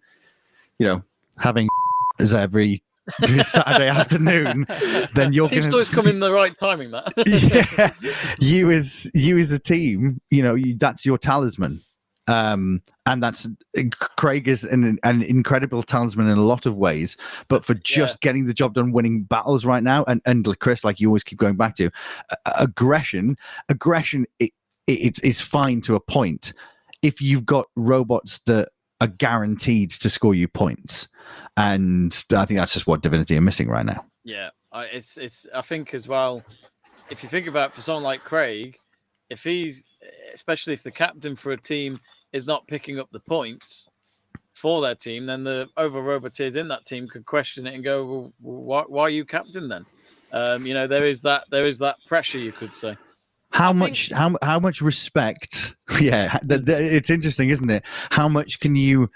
you 0.79 0.87
know 0.87 1.03
having 1.39 1.69
as 2.21 2.33
every 2.33 2.83
Saturday 3.45 3.89
afternoon, 3.89 4.67
then 5.15 5.33
you're 5.33 5.49
Team 5.49 5.61
going 5.61 5.71
stories 5.71 5.89
come 5.89 6.07
in 6.07 6.21
the 6.21 6.33
right 6.33 6.57
timing. 6.57 6.91
That 6.91 7.13
yeah, 7.79 7.91
you 8.39 8.71
as 8.71 9.11
you 9.15 9.39
as 9.39 9.53
a 9.53 9.59
team, 9.59 10.21
you 10.31 10.43
know, 10.43 10.55
you, 10.55 10.77
that's 10.77 11.07
your 11.07 11.19
talisman. 11.19 11.83
Um, 12.27 12.83
and 13.07 13.23
that's 13.23 13.49
Craig 14.19 14.49
is 14.49 14.63
an, 14.63 14.99
an 15.03 15.23
incredible 15.23 15.83
talisman 15.83 16.29
in 16.29 16.37
a 16.37 16.43
lot 16.43 16.67
of 16.67 16.77
ways, 16.77 17.17
but 17.49 17.65
for 17.65 17.73
just 17.73 18.21
getting 18.21 18.45
the 18.45 18.53
job 18.53 18.75
done, 18.75 18.93
winning 18.93 19.23
battles 19.23 19.65
right 19.65 19.83
now, 19.83 20.05
and 20.05 20.21
and 20.27 20.47
Chris, 20.61 20.85
like 20.85 21.01
you 21.01 21.09
always 21.09 21.25
keep 21.25 21.39
going 21.39 21.57
back 21.57 21.75
to, 21.77 21.91
uh, 22.31 22.53
aggression, 22.61 23.39
aggression, 23.71 24.27
it, 24.39 24.53
it, 24.87 24.93
it's 24.93 25.19
it's 25.21 25.41
fine 25.41 25.81
to 25.83 25.95
a 25.95 26.01
point. 26.01 26.53
If 27.01 27.23
you've 27.23 27.47
got 27.47 27.67
robots 27.77 28.41
that 28.41 28.69
are 29.01 29.07
guaranteed 29.07 29.91
to 29.91 30.11
score 30.11 30.35
you 30.35 30.49
points, 30.49 31.09
and 31.57 32.25
I 32.35 32.45
think 32.45 32.59
that's 32.59 32.75
just 32.75 32.87
what 32.87 33.03
Divinity 33.03 33.37
are 33.37 33.43
missing 33.43 33.69
right 33.69 33.87
now. 33.87 34.05
Yeah, 34.25 34.51
I, 34.73 34.85
it's 34.85 35.17
it's. 35.17 35.47
I 35.55 35.63
think 35.63 35.95
as 35.95 36.09
well. 36.09 36.43
If 37.11 37.23
you 37.23 37.29
think 37.29 37.47
about 37.47 37.71
it, 37.71 37.75
for 37.75 37.81
someone 37.81 38.03
like 38.03 38.21
Craig, 38.21 38.77
if 39.31 39.43
he's 39.43 39.85
especially 40.35 40.73
if 40.73 40.83
the 40.83 40.91
captain 40.91 41.37
for 41.37 41.53
a 41.53 41.57
team 41.57 41.99
is 42.33 42.47
not 42.47 42.67
picking 42.67 42.99
up 42.99 43.09
the 43.13 43.21
points 43.21 43.89
for 44.53 44.83
their 44.83 44.95
team, 44.95 45.27
then 45.27 45.45
the 45.45 45.69
over 45.77 46.03
roboteers 46.03 46.57
in 46.57 46.69
that 46.69 46.85
team 46.85 47.09
could 47.09 47.25
question 47.25 47.67
it 47.67 47.75
and 47.75 47.85
go, 47.85 48.05
"Well, 48.05 48.33
why, 48.41 48.85
why 48.87 49.03
are 49.03 49.11
you 49.11 49.25
captain 49.25 49.69
then?" 49.69 49.87
Um, 50.33 50.67
you 50.67 50.75
know, 50.75 50.87
there 50.87 51.07
is 51.07 51.23
that 51.23 51.45
there 51.51 51.67
is 51.67 51.79
that 51.79 51.97
pressure, 52.07 52.39
you 52.39 52.53
could 52.53 52.75
say. 52.75 52.97
How 53.51 53.67
I 53.71 53.73
think- 53.73 53.79
much? 53.79 54.11
How 54.11 54.37
how 54.43 54.61
much 54.61 54.81
respect? 54.81 55.75
Yeah, 56.03 56.39
th- 56.47 56.65
th- 56.65 56.93
it's 56.93 57.11
interesting, 57.11 57.49
isn't 57.49 57.69
it? 57.71 57.83
How 58.11 58.29
much 58.29 58.61
can 58.61 58.77
you? 58.77 59.11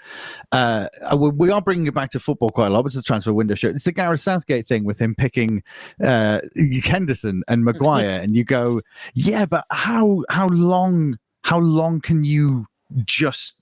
Uh, 0.51 0.87
uh, 1.13 1.15
we- 1.15 1.29
we 1.29 1.49
are 1.51 1.61
bringing 1.61 1.85
it 1.87 1.93
back 1.93 2.09
to 2.09 2.19
football 2.19 2.49
quite 2.49 2.67
a 2.67 2.69
lot. 2.71 2.85
It's 2.85 2.95
the 2.95 3.01
transfer 3.03 3.31
window 3.31 3.55
show. 3.55 3.69
It's 3.69 3.85
the 3.85 3.93
Gareth 3.93 4.19
Southgate 4.19 4.67
thing 4.67 4.83
with 4.83 4.99
him 4.99 5.15
picking 5.15 5.63
uh, 6.03 6.41
Henderson 6.83 7.43
and 7.47 7.63
Maguire, 7.63 8.19
and 8.21 8.35
you 8.35 8.43
go, 8.43 8.81
yeah, 9.13 9.45
but 9.45 9.65
how 9.69 10.23
how 10.29 10.47
long 10.47 11.17
how 11.43 11.59
long 11.59 12.01
can 12.01 12.25
you 12.25 12.65
just 13.05 13.61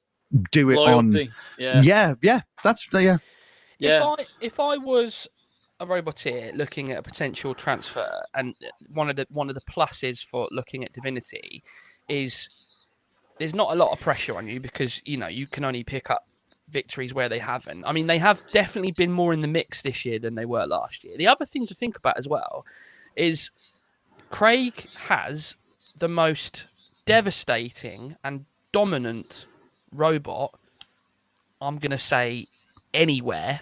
do 0.52 0.72
it 0.72 0.78
on? 0.78 1.12
Yeah. 1.60 1.82
Yeah, 1.82 2.14
yeah, 2.24 2.42
that's 2.64 2.88
yeah. 2.94 3.18
Yeah. 3.78 3.98
If 3.98 4.04
I 4.04 4.26
if 4.40 4.60
I 4.60 4.78
was 4.78 5.28
a 5.82 5.86
roboteer 5.86 6.56
looking 6.56 6.92
at 6.92 7.00
a 7.00 7.02
potential 7.02 7.54
transfer, 7.56 8.24
and 8.36 8.56
one 8.88 9.10
of 9.10 9.16
the 9.16 9.26
one 9.30 9.50
of 9.50 9.56
the 9.56 9.62
pluses 9.62 10.24
for 10.24 10.48
looking 10.52 10.84
at 10.84 10.94
Divinity 10.94 11.64
is 12.08 12.50
there's 13.40 13.56
not 13.56 13.72
a 13.72 13.76
lot 13.76 13.92
of 13.92 14.00
pressure 14.00 14.38
on 14.38 14.48
you 14.48 14.60
because 14.60 15.02
you 15.04 15.18
know 15.18 15.28
you 15.28 15.48
can 15.48 15.66
only 15.66 15.84
pick 15.84 16.12
up 16.12 16.28
victories 16.70 17.14
where 17.14 17.28
they 17.28 17.40
haven't. 17.40 17.84
I 17.84 17.92
mean, 17.92 18.08
they 18.08 18.20
have 18.20 18.42
definitely 18.54 18.92
been 18.92 19.12
more 19.12 19.34
in 19.34 19.42
the 19.42 19.48
mix 19.48 19.82
this 19.82 20.06
year 20.06 20.20
than 20.20 20.36
they 20.36 20.46
were 20.46 20.66
last 20.66 21.04
year. 21.04 21.18
The 21.18 21.28
other 21.28 21.46
thing 21.46 21.66
to 21.68 21.76
think 21.76 21.98
about 21.98 22.18
as 22.18 22.28
well 22.28 22.64
is 23.16 23.50
Craig 24.30 24.88
has 25.08 25.56
the 25.98 26.08
most 26.08 26.66
devastating 27.06 28.16
and 28.24 28.46
dominant 28.72 29.48
robot. 29.92 30.58
I'm 31.60 31.78
going 31.80 31.92
to 31.92 31.98
say 31.98 32.48
anywhere 32.94 33.62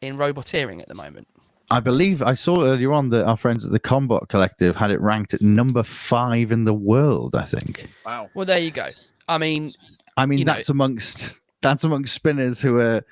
in 0.00 0.16
roboteering 0.16 0.80
at 0.80 0.88
the 0.88 0.94
moment. 0.94 1.28
I 1.70 1.80
believe 1.80 2.22
I 2.22 2.34
saw 2.34 2.64
earlier 2.64 2.92
on 2.92 3.10
that 3.10 3.26
our 3.26 3.36
friends 3.36 3.64
at 3.64 3.70
the 3.70 3.80
Combot 3.80 4.28
Collective 4.28 4.74
had 4.76 4.90
it 4.90 5.00
ranked 5.00 5.34
at 5.34 5.40
number 5.40 5.82
five 5.82 6.50
in 6.52 6.64
the 6.64 6.74
world. 6.74 7.34
I 7.36 7.44
think. 7.44 7.88
Wow. 8.04 8.28
Well, 8.34 8.46
there 8.46 8.58
you 8.58 8.70
go. 8.72 8.88
I 9.28 9.38
mean, 9.38 9.74
I 10.16 10.26
mean, 10.26 10.40
you 10.40 10.44
know- 10.44 10.54
that's 10.54 10.68
amongst 10.68 11.40
that's 11.62 11.84
amongst 11.84 12.14
spinners 12.14 12.60
who 12.60 12.78
are, 12.78 13.04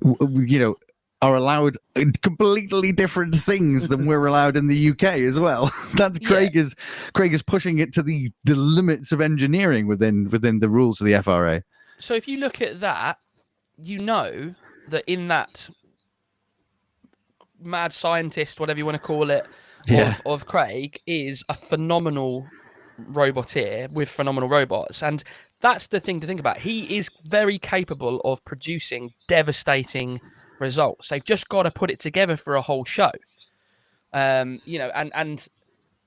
w- 0.00 0.16
w- 0.18 0.46
you 0.46 0.58
know, 0.58 0.76
are 1.22 1.34
allowed 1.36 1.76
completely 2.20 2.92
different 2.92 3.34
things 3.34 3.88
than 3.88 4.04
we're 4.04 4.26
allowed 4.26 4.56
in 4.58 4.66
the 4.66 4.90
UK 4.90 5.04
as 5.04 5.40
well. 5.40 5.72
That's 5.94 6.18
Yeah. 6.20 6.28
Craig 6.28 6.54
is 6.54 6.74
Craig 7.14 7.32
is 7.32 7.42
pushing 7.42 7.78
it 7.78 7.94
to 7.94 8.02
the 8.02 8.30
the 8.44 8.54
limits 8.54 9.10
of 9.10 9.22
engineering 9.22 9.86
within 9.86 10.28
within 10.28 10.58
the 10.60 10.68
rules 10.68 11.00
of 11.00 11.06
the 11.06 11.14
FRA. 11.22 11.62
so 11.98 12.12
if 12.14 12.28
you 12.28 12.36
look 12.38 12.60
at 12.60 12.80
that, 12.80 13.18
you 13.78 13.98
know 13.98 14.54
that 14.88 15.04
in 15.10 15.28
that 15.28 15.70
mad 17.60 17.92
scientist, 17.92 18.60
whatever 18.60 18.78
you 18.78 18.84
want 18.86 18.96
to 18.96 18.98
call 19.06 19.30
it, 19.30 19.46
Yeah. 19.86 20.08
of, 20.08 20.22
of 20.26 20.46
Craig 20.46 21.00
is 21.06 21.44
a 21.48 21.54
phenomenal 21.54 22.46
roboteer 23.10 23.90
with 23.90 24.08
phenomenal 24.08 24.48
robots. 24.48 25.02
And 25.02 25.22
that's 25.60 25.88
the 25.88 26.00
thing 26.00 26.20
to 26.20 26.26
think 26.26 26.40
about. 26.40 26.58
He 26.58 26.96
is 26.98 27.10
very 27.24 27.58
capable 27.58 28.20
of 28.20 28.44
producing 28.44 29.14
devastating 29.28 30.20
results. 30.58 31.08
They've 31.08 31.24
just 31.24 31.48
got 31.48 31.64
to 31.64 31.70
put 31.70 31.90
it 31.90 32.00
together 32.00 32.36
for 32.36 32.54
a 32.54 32.62
whole 32.62 32.84
show. 32.84 33.10
Um, 34.12 34.60
you 34.64 34.78
know, 34.78 34.90
and 34.94 35.10
and 35.14 35.46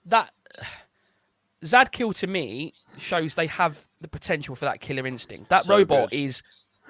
that 0.05 0.31
Zadkill 1.63 2.13
to 2.15 2.27
me 2.27 2.73
shows 2.97 3.35
they 3.35 3.47
have 3.47 3.85
the 3.99 4.07
potential 4.07 4.55
for 4.55 4.65
that 4.65 4.79
killer 4.79 5.05
instinct. 5.07 5.49
That 5.49 5.63
So 5.65 5.77
robot 5.77 6.11
good. 6.11 6.17
is 6.17 6.43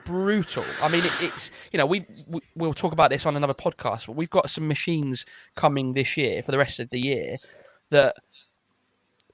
brutal. 0.07 0.63
I 0.81 0.87
mean, 0.87 1.03
it, 1.05 1.11
it's 1.21 1.51
you 1.71 1.77
know 1.77 1.85
we, 1.85 2.05
we 2.27 2.39
we'll 2.55 2.73
talk 2.73 2.93
about 2.93 3.09
this 3.09 3.25
on 3.25 3.35
another 3.35 3.53
podcast, 3.53 4.07
but 4.07 4.15
we've 4.15 4.29
got 4.29 4.49
some 4.49 4.67
machines 4.67 5.25
coming 5.55 5.93
this 5.93 6.17
year 6.17 6.41
for 6.41 6.51
the 6.51 6.57
rest 6.57 6.79
of 6.79 6.89
the 6.89 6.99
year 6.99 7.37
that 7.89 8.15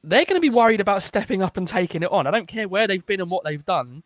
they're 0.03 0.25
going 0.25 0.35
to 0.37 0.41
be 0.41 0.49
worried 0.49 0.81
about 0.81 1.01
stepping 1.03 1.41
up 1.41 1.55
and 1.57 1.67
taking 1.67 2.03
it 2.03 2.11
on. 2.11 2.27
I 2.27 2.31
don't 2.31 2.47
care 2.47 2.67
where 2.67 2.87
they've 2.87 3.05
been 3.05 3.21
and 3.21 3.29
what 3.31 3.43
they've 3.43 3.65
done. 3.65 4.03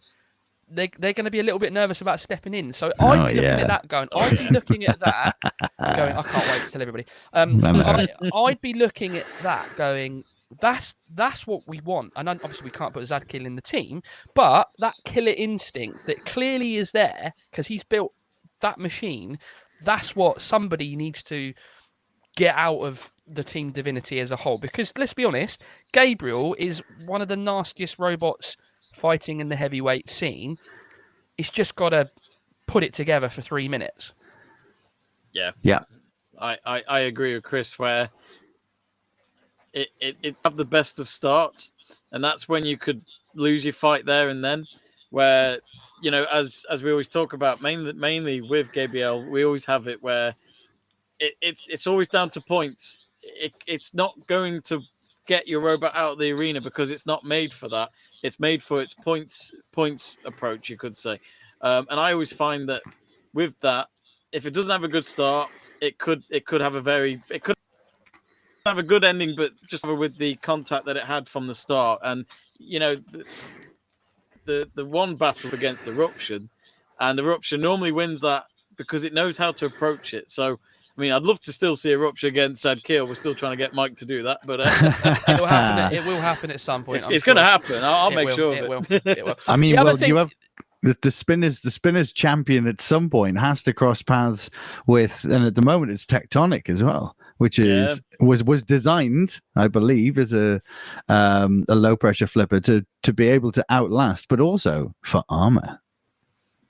They 0.69 0.91
they're 0.99 1.13
going 1.13 1.25
to 1.25 1.31
be 1.31 1.39
a 1.39 1.43
little 1.43 1.59
bit 1.59 1.71
nervous 1.73 2.01
about 2.01 2.19
stepping 2.19 2.53
in. 2.53 2.73
So 2.73 2.91
I'd 2.99 3.19
Oh, 3.19 3.25
be 3.27 3.33
looking 3.35 3.43
yeah. 3.43 3.61
at 3.61 3.67
that 3.67 3.87
going. 3.87 4.09
I'd 4.15 4.37
be 4.37 4.49
looking 4.49 4.85
at 4.85 4.99
that 4.99 5.35
going. 5.79 6.15
I 6.17 6.21
can't 6.23 6.47
wait 6.49 6.65
to 6.65 6.71
tell 6.71 6.81
everybody. 6.81 7.05
Um, 7.33 7.63
I, 7.63 8.07
I'd 8.33 8.61
be 8.61 8.73
looking 8.73 9.17
at 9.17 9.25
that 9.43 9.75
going. 9.77 10.25
That's 10.61 10.95
that's 11.13 11.45
what 11.45 11.67
we 11.67 11.81
want, 11.81 12.13
and 12.15 12.29
obviously 12.29 12.65
we 12.65 12.71
can't 12.71 12.93
put 12.93 13.03
Zadkill 13.03 13.45
in 13.45 13.55
the 13.55 13.61
team, 13.61 14.01
but 14.33 14.69
that 14.79 14.95
killer 15.03 15.33
instinct 15.35 16.05
that 16.05 16.25
clearly 16.25 16.77
is 16.77 16.93
there 16.93 17.33
because 17.51 17.67
he's 17.67 17.83
built 17.83 18.13
that 18.61 18.79
machine. 18.79 19.39
That's 19.83 20.15
what 20.15 20.41
somebody 20.41 20.95
needs 20.95 21.21
to 21.23 21.53
get 22.37 22.55
out 22.55 22.79
of 22.79 23.11
the 23.27 23.43
team 23.43 23.71
divinity 23.71 24.19
as 24.19 24.31
a 24.31 24.37
whole. 24.37 24.57
Because 24.57 24.93
let's 24.97 25.13
be 25.13 25.25
honest, 25.25 25.61
Gabriel 25.91 26.55
is 26.57 26.81
one 27.05 27.21
of 27.21 27.27
the 27.27 27.35
nastiest 27.35 27.99
robots 27.99 28.55
fighting 28.93 29.41
in 29.41 29.49
the 29.49 29.55
heavyweight 29.55 30.09
scene. 30.09 30.57
It's 31.37 31.49
just 31.49 31.75
got 31.75 31.89
to 31.89 32.09
put 32.67 32.83
it 32.83 32.93
together 32.93 33.27
for 33.27 33.41
three 33.41 33.67
minutes. 33.67 34.13
Yeah. 35.33 35.51
Yeah. 35.61 35.83
I, 36.39 36.57
I, 36.65 36.83
I 36.87 36.99
agree 37.01 37.33
with 37.33 37.43
Chris 37.43 37.77
where 37.77 38.09
it, 39.77 39.89
it, 39.99 40.17
it 40.23 40.35
have 40.43 40.57
the 40.57 40.65
best 40.65 40.99
of 40.99 41.07
starts. 41.07 41.71
And 42.11 42.23
that's 42.23 42.49
when 42.49 42.65
you 42.65 42.77
could 42.77 43.01
lose 43.35 43.63
your 43.63 43.73
fight 43.73 44.05
there 44.05 44.29
and 44.29 44.43
then 44.43 44.63
where 45.09 45.59
you 46.01 46.11
know 46.11 46.25
as 46.33 46.65
as 46.69 46.83
we 46.83 46.91
always 46.91 47.07
talk 47.07 47.33
about 47.33 47.61
mainly 47.61 47.93
mainly 47.93 48.41
with 48.41 48.71
Gabriel 48.71 49.23
we 49.29 49.45
always 49.45 49.63
have 49.65 49.87
it 49.87 50.01
where 50.01 50.35
it, 51.19 51.33
it's 51.41 51.65
it's 51.69 51.87
always 51.87 52.09
down 52.09 52.29
to 52.31 52.41
points. 52.41 52.97
It, 53.23 53.53
it's 53.65 53.93
not 53.93 54.15
going 54.27 54.61
to 54.63 54.81
get 55.25 55.47
your 55.47 55.61
robot 55.61 55.95
out 55.95 56.13
of 56.13 56.19
the 56.19 56.31
arena 56.31 56.61
because 56.61 56.91
it's 56.91 57.05
not 57.05 57.23
made 57.23 57.51
for 57.51 57.67
that. 57.69 57.89
It's 58.23 58.39
made 58.39 58.61
for 58.63 58.81
its 58.81 58.93
points 58.93 59.53
points 59.73 60.17
approach 60.25 60.69
you 60.69 60.77
could 60.77 60.95
say. 60.95 61.19
Um, 61.61 61.87
and 61.89 61.99
I 61.99 62.13
always 62.13 62.31
find 62.31 62.69
that 62.69 62.83
with 63.33 63.59
that, 63.61 63.87
if 64.31 64.45
it 64.45 64.53
doesn't 64.53 64.71
have 64.71 64.83
a 64.83 64.87
good 64.87 65.05
start, 65.05 65.49
it 65.81 65.97
could 65.97 66.23
it 66.29 66.45
could 66.45 66.61
have 66.61 66.75
a 66.75 66.81
very 66.81 67.21
it 67.29 67.43
could 67.43 67.56
have 68.67 68.77
a 68.77 68.83
good 68.83 69.03
ending, 69.03 69.35
but 69.35 69.51
just 69.67 69.85
with 69.85 70.17
the 70.17 70.35
contact 70.37 70.85
that 70.85 70.97
it 70.97 71.03
had 71.03 71.27
from 71.27 71.47
the 71.47 71.55
start, 71.55 71.99
and 72.03 72.25
you 72.59 72.79
know 72.79 72.95
the 72.95 73.25
the, 74.45 74.69
the 74.75 74.85
one 74.85 75.15
battle 75.15 75.53
against 75.53 75.87
eruption, 75.87 76.49
and 76.99 77.19
eruption 77.19 77.61
normally 77.61 77.91
wins 77.91 78.21
that 78.21 78.45
because 78.77 79.03
it 79.03 79.13
knows 79.13 79.37
how 79.37 79.51
to 79.53 79.65
approach 79.65 80.13
it. 80.13 80.29
So. 80.29 80.59
I 80.89 80.99
mean, 80.99 81.11
I'd 81.11 81.21
love 81.21 81.39
to 81.41 81.53
still 81.53 81.75
see 81.75 81.91
eruption 81.91 82.27
against 82.29 82.65
Zadkill. 82.65 83.07
We're 83.07 83.13
still 83.13 83.35
trying 83.35 83.51
to 83.51 83.55
get 83.55 83.71
Mike 83.71 83.95
to 83.97 84.05
do 84.05 84.23
that, 84.23 84.39
but 84.47 84.61
uh, 84.61 84.63
it, 85.27 85.39
will 85.39 85.45
happen, 85.45 85.95
it 85.95 86.03
will 86.03 86.19
happen 86.19 86.49
at 86.49 86.59
some 86.59 86.83
point. 86.83 86.95
it's, 86.95 87.05
I'm 87.05 87.13
it's 87.13 87.23
going 87.23 87.35
to 87.35 87.43
happen. 87.43 87.83
I'll, 87.83 87.93
I'll 87.93 88.09
make 88.09 88.29
will, 88.29 88.35
sure 88.35 88.55
it 88.55 88.63
of 88.63 88.67
will, 88.67 88.81
it. 88.89 89.05
it 89.19 89.23
will. 89.23 89.37
I 89.47 89.57
mean, 89.57 89.75
The 89.75 89.83
well, 89.83 89.95
thing- 89.95 90.09
you 90.09 90.15
have 90.15 90.31
the, 90.83 90.97
the 91.01 91.11
spinners. 91.11 91.61
The 91.61 91.71
spinners 91.71 92.11
champion 92.11 92.67
at 92.67 92.81
some 92.81 93.09
point 93.09 93.37
has 93.39 93.63
to 93.63 93.73
cross 93.73 94.01
paths 94.01 94.49
with, 94.85 95.25
and 95.25 95.43
at 95.43 95.55
the 95.55 95.61
moment 95.61 95.91
it's 95.91 96.05
Tectonic 96.05 96.69
as 96.69 96.83
well, 96.83 97.15
which 97.37 97.59
is 97.59 98.01
was 98.19 98.43
was 98.43 98.63
designed, 98.63 99.39
I 99.55 99.67
believe, 99.67 100.17
as 100.17 100.33
a 100.33 100.61
um, 101.09 101.65
a 101.69 101.75
low 101.75 101.95
pressure 101.95 102.27
flipper 102.27 102.59
to 102.61 102.85
to 103.03 103.13
be 103.13 103.27
able 103.29 103.51
to 103.53 103.65
outlast, 103.69 104.27
but 104.27 104.39
also 104.39 104.93
for 105.03 105.23
armor. 105.29 105.79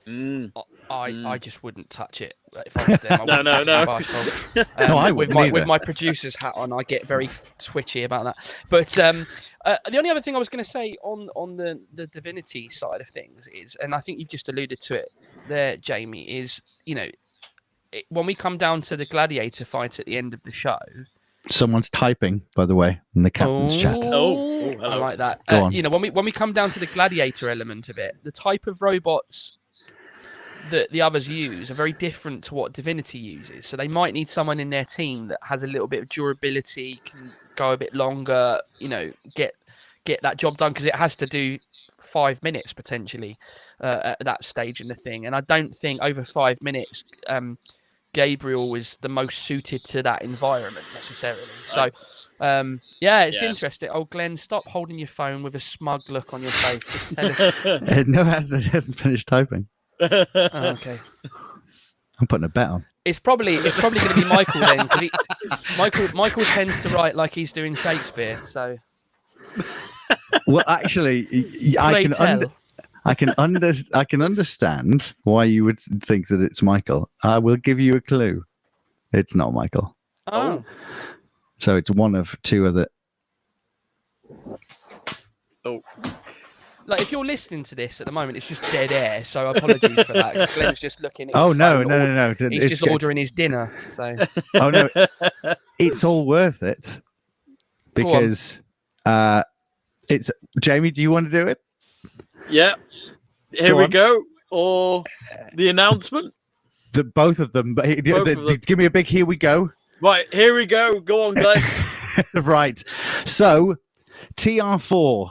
Mm. 0.06 0.52
I, 0.56 1.12
Mm. 1.12 1.28
I 1.28 1.38
just 1.38 1.64
wouldn't 1.64 1.90
touch 1.90 2.22
it 2.22 2.36
if 2.66 2.78
I 2.78 2.92
was 2.92 3.00
them. 3.02 3.20
I 3.22 3.26
No, 3.26 3.42
no, 3.42 3.44
touch 3.44 3.66
no. 3.66 3.86
that 3.86 3.88
basketball. 3.88 4.64
No, 4.88 4.98
I 4.98 5.12
with 5.12 5.28
wouldn't 5.28 5.36
my 5.36 5.42
either. 5.44 5.54
with 5.54 5.68
my 5.68 5.78
producer's 5.80 6.34
hat 6.38 6.54
on, 6.56 6.72
I 6.72 6.84
get 6.84 7.06
very 7.06 7.30
twitchy 7.60 8.04
about 8.04 8.24
that. 8.24 8.38
But 8.70 8.98
um, 8.98 9.28
uh, 9.66 9.76
the 9.90 9.98
only 9.98 10.10
other 10.10 10.22
thing 10.22 10.34
I 10.34 10.40
was 10.40 10.48
going 10.48 10.64
to 10.64 10.70
say 10.70 10.96
on 11.04 11.28
on 11.36 11.58
the 11.58 11.82
the 11.94 12.08
divinity 12.08 12.70
side 12.70 13.02
of 13.02 13.10
things 13.10 13.50
is, 13.54 13.76
and 13.76 13.94
I 13.94 14.00
think 14.00 14.20
you've 14.20 14.30
just 14.30 14.48
alluded 14.48 14.80
to 14.80 14.94
it 14.94 15.12
there, 15.50 15.76
Jamie, 15.76 16.24
is 16.40 16.62
you 16.86 16.96
know. 16.96 17.08
It, 17.92 18.06
when 18.10 18.26
we 18.26 18.36
come 18.36 18.58
down 18.58 18.82
to 18.82 18.98
the 18.98 19.06
gladiator 19.06 19.66
fight 19.66 20.00
at 20.00 20.06
the 20.06 20.18
end 20.18 20.34
of 20.34 20.44
the 20.44 20.52
show, 20.52 20.80
Someone's 21.50 21.90
typing, 21.90 22.42
by 22.56 22.66
the 22.66 22.76
way, 22.76 23.00
in 23.16 23.24
the 23.24 23.32
captain's 23.32 23.78
chat. 23.78 23.96
Oh, 24.02 24.76
oh, 24.78 24.80
I 24.82 24.96
like 24.96 25.18
that. 25.20 25.46
Go 25.46 25.62
Uh, 25.62 25.66
on. 25.66 25.72
you 25.72 25.82
know, 25.82 25.90
when 25.90 26.02
we 26.02 26.10
when 26.10 26.26
we 26.26 26.32
come 26.32 26.52
down 26.52 26.72
to 26.72 26.80
the 26.80 26.88
gladiator 26.88 27.50
element 27.50 27.88
of 27.88 27.98
it, 27.98 28.18
the 28.24 28.34
type 28.34 28.68
of 28.68 28.82
robots 28.82 29.54
that 30.72 30.92
the 30.92 31.02
others 31.02 31.30
use 31.30 31.72
are 31.72 31.76
very 31.76 31.94
different 31.94 32.44
to 32.46 32.54
what 32.56 32.74
Divinity 32.74 33.18
uses. 33.20 33.66
So 33.66 33.78
they 33.78 33.88
might 33.88 34.14
need 34.14 34.30
someone 34.30 34.60
in 34.60 34.68
their 34.68 34.84
team 34.84 35.28
that 35.28 35.40
has 35.44 35.64
a 35.64 35.68
little 35.68 35.88
bit 35.88 36.02
of 36.04 36.10
durability, 36.10 37.00
can 37.06 37.32
go 37.56 37.72
a 37.72 37.78
bit 37.78 37.94
longer, 37.94 38.60
you 38.80 38.90
know, 38.90 39.12
get 39.36 39.56
get 40.04 40.22
that 40.24 40.38
job 40.38 40.58
done 40.58 40.72
because 40.74 40.86
it 40.86 40.96
has 40.96 41.16
to 41.18 41.26
do 41.28 41.60
five 42.00 42.42
minutes 42.44 42.74
potentially 42.74 43.38
uh, 43.82 44.00
at 44.04 44.18
that 44.26 44.46
stage 44.46 44.82
in 44.82 44.88
the 44.88 44.96
thing. 44.96 45.26
And 45.26 45.36
I 45.36 45.42
don't 45.42 45.74
think 45.76 46.02
over 46.02 46.24
five 46.24 46.62
minutes, 46.62 47.04
um, 47.28 47.58
Gabriel 48.14 48.70
was 48.70 48.98
the 49.02 49.10
most 49.10 49.40
suited 49.40 49.84
to 49.86 50.02
that 50.04 50.22
environment 50.22 50.86
necessarily. 50.94 51.42
So, 51.68 51.90
um, 52.40 52.82
yeah, 53.02 53.24
it's 53.24 53.42
Yeah. 53.42 53.50
interesting. 53.50 53.90
Oh, 53.92 54.06
Glen, 54.06 54.38
stop 54.38 54.68
holding 54.68 54.98
your 54.98 55.08
phone 55.08 55.44
with 55.44 55.56
a 55.56 55.60
smug 55.60 56.10
look 56.10 56.34
on 56.34 56.42
your 56.42 56.52
face. 56.52 56.92
Just 56.92 57.12
tell 57.16 57.26
us. 57.26 57.56
No, 58.08 58.22
it 58.22 58.28
hasn't, 58.28 58.66
it 58.66 58.70
hasn't 58.72 58.98
finished 58.98 59.28
typing. 59.28 59.68
Oh, 60.00 60.26
okay. 60.36 61.00
I'm 62.20 62.28
putting 62.28 62.46
a 62.46 62.50
bet 62.50 62.70
on. 62.70 62.86
It's 63.06 63.20
probably 63.20 63.56
it's 63.56 63.78
probably 63.80 64.00
going 64.00 64.16
to 64.16 64.22
be 64.22 64.28
Michael 64.28 64.60
then, 64.62 64.88
because 65.00 65.78
Michael 65.78 66.08
Michael 66.14 66.44
tends 66.44 66.78
to 66.82 66.90
write 66.90 67.16
like 67.16 67.34
he's 67.34 67.54
doing 67.54 67.74
Shakespeare. 67.76 68.42
So 68.44 68.78
Well, 70.46 70.64
actually, 70.68 71.28
I 71.80 71.92
pray 71.92 72.04
can 72.04 72.14
under, 72.16 72.52
I 73.06 73.14
can 73.14 73.34
under 73.38 73.74
I 73.94 74.04
can 74.04 74.22
understand 74.22 75.14
why 75.24 75.44
you 75.46 75.64
would 75.66 75.80
think 75.80 76.28
that 76.30 76.42
it's 76.42 76.62
Michael. 76.62 77.10
I 77.24 77.38
will 77.40 77.58
give 77.58 77.80
you 77.80 77.96
a 77.96 78.02
clue. 78.02 78.44
It's 79.14 79.36
not 79.36 79.54
Michael. 79.54 79.96
oh, 80.28 80.64
So 81.58 81.76
it's 81.76 81.90
one 81.92 82.16
of 82.16 82.36
two 82.44 82.66
other. 82.66 82.88
Oh. 85.66 85.82
Like 86.86 87.02
if 87.02 87.12
you're 87.12 87.26
listening 87.26 87.64
to 87.64 87.76
this 87.76 88.00
at 88.00 88.06
the 88.08 88.14
moment, 88.14 88.38
it's 88.38 88.48
just 88.48 88.62
dead 88.72 88.92
air. 88.94 89.26
So 89.26 89.50
apologies 89.50 90.02
for 90.04 90.14
that. 90.14 90.50
Glen's 90.56 90.80
just 90.80 91.02
looking. 91.02 91.30
At 91.30 91.36
Oh 91.36 91.52
no, 91.52 91.84
no, 91.84 91.98
no, 91.98 92.16
no! 92.16 92.30
He's 92.30 92.42
it's- 92.64 92.70
just 92.70 92.84
it's- 92.84 92.94
ordering 92.94 93.18
his 93.18 93.32
dinner. 93.32 93.74
So 93.88 94.16
Oh 94.54 94.70
no, 94.70 94.88
it's 95.80 96.06
all 96.06 96.26
worth 96.26 96.64
it 96.64 97.02
because 97.94 98.62
uh, 99.06 99.44
it's 100.10 100.30
Jamie. 100.62 100.92
Do 100.92 101.02
you 101.02 101.12
want 101.12 101.30
to 101.30 101.32
do 101.32 101.48
it? 101.48 101.60
yeah. 102.50 102.76
Here 103.52 103.70
Go 103.70 103.78
we 103.78 103.84
on. 103.86 103.90
go. 103.90 104.24
Or 104.50 105.04
the 105.56 105.70
announcement. 105.70 106.34
The 106.94 107.04
both 107.04 107.40
of 107.40 107.52
them. 107.54 107.76
But 107.76 107.86
Both 108.04 108.26
the- 108.26 108.40
of 108.40 108.46
them. 108.46 108.58
give 108.66 108.78
me 108.78 108.86
a 108.86 108.90
big. 108.90 109.06
Here 109.08 109.26
we 109.26 109.36
go. 109.36 109.70
Right, 110.02 110.32
here 110.34 110.54
we 110.56 110.66
go. 110.66 111.00
Go 111.00 111.28
on, 111.28 111.34
Glen. 111.34 111.58
right. 112.44 112.82
So, 113.26 113.76
TR4, 114.36 115.30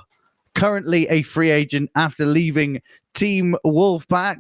currently 0.55 1.07
a 1.09 1.23
free 1.23 1.51
agent 1.51 1.91
after 1.95 2.27
leaving 2.27 2.83
Team 3.15 3.55
Wolfpack, 3.65 4.39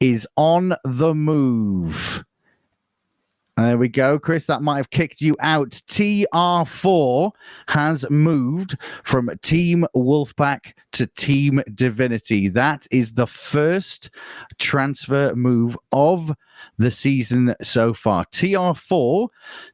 is 0.00 0.26
on 0.36 0.74
the 0.84 1.14
move. 1.14 2.24
There 3.58 3.76
we 3.76 3.88
go, 3.88 4.20
Chris. 4.20 4.46
That 4.46 4.62
might 4.62 4.76
have 4.76 4.90
kicked 4.90 5.20
you 5.20 5.34
out. 5.40 5.70
TR4 5.70 7.32
has 7.66 8.08
moved 8.08 8.80
from 9.02 9.30
Team 9.42 9.84
Wolfpack 9.96 10.74
to 10.92 11.08
Team 11.08 11.60
Divinity. 11.74 12.46
That 12.46 12.86
is 12.92 13.14
the 13.14 13.26
first 13.26 14.10
transfer 14.60 15.34
move 15.34 15.76
of 15.90 16.32
the 16.76 16.92
season 16.92 17.56
so 17.60 17.94
far. 17.94 18.26
TR4 18.26 19.26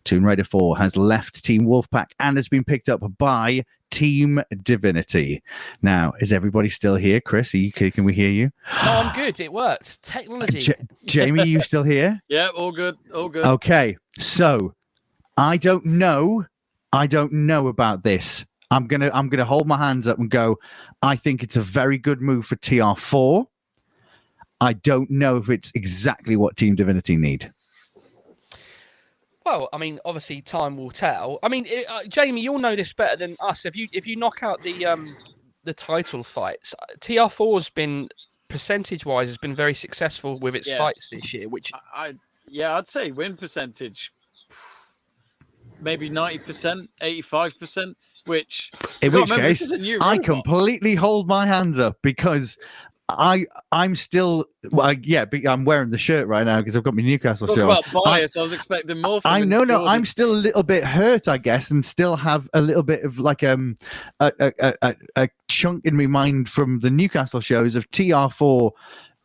Tomb 0.07 0.25
Raider 0.25 0.44
4 0.44 0.79
has 0.79 0.97
left 0.97 1.44
Team 1.44 1.66
Wolfpack 1.66 2.07
and 2.18 2.38
has 2.38 2.49
been 2.49 2.64
picked 2.64 2.88
up 2.88 3.03
by 3.18 3.64
Team 3.95 4.43
Divinity. 4.65 5.41
Now, 5.81 6.15
is 6.19 6.33
everybody 6.33 6.69
still 6.69 6.97
here? 6.97 7.21
Chris, 7.21 7.55
are 7.55 7.59
you, 7.59 7.71
can 7.71 8.03
we 8.03 8.13
hear 8.13 8.29
you? 8.29 8.51
no, 8.85 8.91
I'm 8.91 9.15
good. 9.15 9.39
It 9.39 9.53
worked. 9.53 10.03
Technology. 10.03 10.59
Ja- 10.59 10.75
Jamie, 11.07 11.43
are 11.43 11.47
you 11.47 11.61
still 11.71 11.85
here? 11.85 12.21
yeah, 12.27 12.49
all 12.49 12.73
good. 12.73 12.97
All 13.15 13.29
good. 13.29 13.47
Okay, 13.47 13.97
so 14.19 14.75
I 15.37 15.59
don't 15.59 15.85
know. 15.87 16.45
I 16.93 17.07
don't 17.07 17.33
know 17.33 17.69
about 17.69 18.03
this. 18.03 18.45
I'm 18.73 18.89
gonna 18.89 19.13
I'm 19.15 19.29
gonna 19.29 19.45
hold 19.45 19.69
my 19.69 19.79
hands 19.79 20.09
up 20.09 20.19
and 20.19 20.29
go. 20.29 20.59
I 21.01 21.15
think 21.15 21.45
it's 21.45 21.57
a 21.57 21.61
very 21.63 21.97
good 21.97 22.21
move 22.21 22.47
for 22.47 22.57
TR4. 22.57 23.47
I 24.61 24.73
don't 24.73 25.09
know 25.09 25.37
if 25.37 25.51
it's 25.51 25.71
exactly 25.77 26.35
what 26.37 26.57
Team 26.57 26.75
Divinity 26.75 27.17
need. 27.17 27.53
Well, 29.45 29.69
I 29.73 29.79
mean, 29.79 30.01
obviously, 30.05 30.41
time 30.41 30.77
will 30.77 30.91
tell. 30.91 31.39
I 31.43 31.49
mean, 31.49 31.67
it- 31.67 31.89
uh, 31.89 32.05
Jamie, 32.05 32.41
you'll 32.41 32.59
know 32.59 32.77
this 32.77 32.93
better 32.93 33.17
than 33.17 33.37
us. 33.41 33.65
If 33.67 33.77
you 33.77 33.89
if 33.93 34.07
you 34.07 34.17
knock 34.17 34.43
out 34.43 34.63
the 34.63 34.87
um 34.87 35.17
the 35.65 35.75
title 35.75 36.25
fights, 36.25 36.75
TR4's 37.01 37.71
been 37.71 38.09
percentage 38.49 39.05
wise 39.07 39.29
has 39.29 39.39
been 39.39 39.55
very 39.55 39.75
successful 39.75 40.39
with 40.39 40.55
its 40.55 40.69
Yeah. 40.69 40.79
fights 40.79 41.09
this 41.11 41.33
year. 41.35 41.49
Which 41.49 41.71
I, 41.75 41.79
I 42.09 42.15
yeah, 42.49 42.77
I'd 42.77 42.89
say 42.89 43.11
win 43.11 43.37
percentage 43.37 44.13
maybe 45.81 46.09
90%, 46.09 46.89
85%, 47.03 47.95
which 48.27 48.71
In 49.03 49.13
we 49.13 49.21
which 49.21 49.31
remember, 49.31 49.49
case, 49.49 49.61
is 49.61 49.73
a 49.73 49.79
new 49.79 49.99
I 50.01 50.19
completely 50.19 50.95
hold 50.95 51.29
my 51.29 51.47
hands 51.47 51.79
up 51.79 51.99
because 52.01 52.57
I 53.11 53.45
I'm 53.71 53.95
still 53.95 54.47
well, 54.71 54.87
I- 54.87 55.01
yeah, 55.03 55.25
I'm 55.47 55.64
wearing 55.64 55.90
the 55.90 55.99
shirt 55.99 56.27
right 56.27 56.45
now 56.45 56.59
because 56.59 56.75
I've 56.77 56.85
got 56.85 56.95
my 56.95 57.03
Newcastle 57.03 57.47
Talk 57.47 57.57
shirt. 57.57 57.64
about 57.64 58.05
bias. 58.05 58.37
I, 58.37 58.40
was 58.40 58.53
expecting 58.55 59.01
more 59.03 59.21
from 59.21 59.31
I 59.31 59.40
know, 59.40 59.59
no, 59.59 59.75
Jordan. 59.75 59.88
I'm 59.88 60.05
still 60.07 60.33
a 60.33 60.37
little 60.37 60.62
bit 60.62 60.85
hurt, 60.85 61.29
I 61.29 61.37
guess, 61.38 61.71
and 61.71 61.85
still 61.85 62.17
have 62.17 62.49
a 62.55 62.61
little 62.62 62.83
bit 62.83 63.05
of 63.05 63.19
like 63.19 63.43
um 63.45 63.77
a 64.21 64.33
a, 64.40 64.53
a, 64.61 64.75
a- 64.83 64.97
a 65.17 65.29
chunk 65.49 65.85
in 65.85 65.97
my 65.97 66.07
mind 66.07 66.49
from 66.49 66.81
the 66.81 66.90
Newcastle 66.90 67.40
shows 67.40 67.77
of 67.77 67.90
TR4 67.90 68.71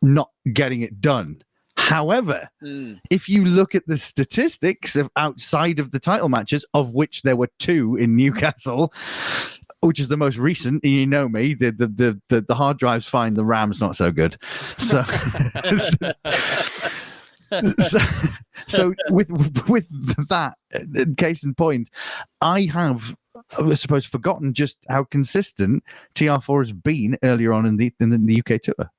not 0.02 0.30
getting 0.52 0.82
it 0.82 1.00
done. 1.00 1.42
However, 1.76 2.48
Mm, 2.62 3.00
if 3.10 3.26
you 3.28 3.44
look 3.46 3.74
at 3.74 3.86
the 3.86 3.96
statistics 3.96 4.96
of 4.96 5.08
outside 5.16 5.78
of 5.78 5.90
the 5.92 5.98
title 5.98 6.28
matches, 6.28 6.64
of 6.74 6.92
which 6.92 7.22
there 7.22 7.36
were 7.36 7.48
two 7.58 7.96
in 7.96 8.14
Newcastle, 8.16 8.92
which 9.80 9.98
is 9.98 10.08
the 10.08 10.16
most 10.16 10.36
recent, 10.36 10.84
you 10.84 11.06
know 11.06 11.28
me, 11.28 11.54
the 11.54 11.70
the 11.70 12.20
the 12.28 12.44
the, 12.46 12.54
hard 12.54 12.78
drive's 12.78 13.06
fine, 13.06 13.34
the 13.34 13.44
RAM's 13.44 13.80
not 13.80 13.96
so 13.96 14.10
good. 14.10 14.36
So 14.76 15.02
so, 17.82 17.98
so 18.66 18.94
with 19.08 19.30
with 19.68 19.88
that 20.28 20.54
case 21.16 21.44
in 21.44 21.54
point, 21.54 21.90
I 22.40 22.68
have 22.72 23.14
I 23.58 23.74
suppose 23.74 24.04
forgotten 24.04 24.52
just 24.52 24.78
how 24.88 25.04
consistent 25.04 25.84
TR4 26.14 26.60
has 26.60 26.72
been 26.72 27.16
earlier 27.22 27.52
on 27.52 27.66
in 27.66 27.76
the 27.76 27.92
in 28.00 28.10
the, 28.10 28.18
the 28.18 28.40
UK 28.40 28.60
tour. 28.60 28.90